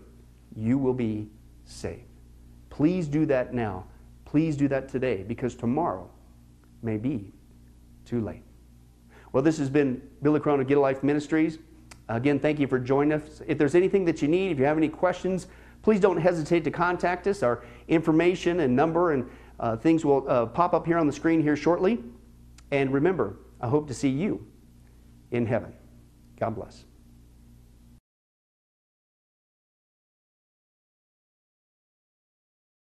you 0.56 0.78
will 0.78 0.94
be 0.94 1.28
saved. 1.66 2.04
Please 2.70 3.08
do 3.08 3.26
that 3.26 3.54
now. 3.54 3.86
Please 4.26 4.56
do 4.56 4.70
that 4.70 4.88
today 4.88 5.24
because 5.28 5.56
tomorrow 5.56 6.10
may 6.82 6.98
be 6.98 7.34
too 8.06 8.22
late. 8.22 8.44
Well, 9.34 9.44
this 9.44 9.58
has 9.58 9.70
been 9.70 10.02
Billy 10.22 10.40
Crone 10.40 10.62
of 10.62 10.68
Get 10.68 10.78
a 10.78 10.82
Life 10.82 11.04
Ministries. 11.04 11.60
Again, 12.10 12.40
thank 12.40 12.60
you 12.60 12.68
for 12.68 12.80
joining 12.80 13.14
us. 13.14 13.42
If 13.48 13.58
there's 13.58 13.76
anything 13.76 14.06
that 14.06 14.22
you 14.22 14.28
need, 14.28 14.52
if 14.52 14.60
you 14.60 14.66
have 14.66 14.78
any 14.78 14.90
questions, 14.90 15.48
please 15.82 16.00
don't 16.00 16.18
hesitate 16.18 16.64
to 16.64 16.72
contact 16.72 17.28
us. 17.28 17.44
Our 17.44 17.64
information 17.88 18.62
and 18.62 18.76
number 18.76 19.12
and 19.12 19.30
uh, 19.62 19.78
things 19.78 20.04
will 20.04 20.26
uh, 20.28 20.48
pop 20.48 20.74
up 20.74 20.86
here 20.86 20.98
on 20.98 21.08
the 21.08 21.14
screen 21.14 21.42
here 21.42 21.56
shortly. 21.56 22.04
And 22.72 22.92
remember, 22.92 23.38
I 23.62 23.68
hope 23.68 23.88
to 23.88 23.94
see 23.94 24.10
you 24.10 24.46
in 25.30 25.46
heaven. 25.46 25.74
God 26.38 26.56
bless. 26.56 26.84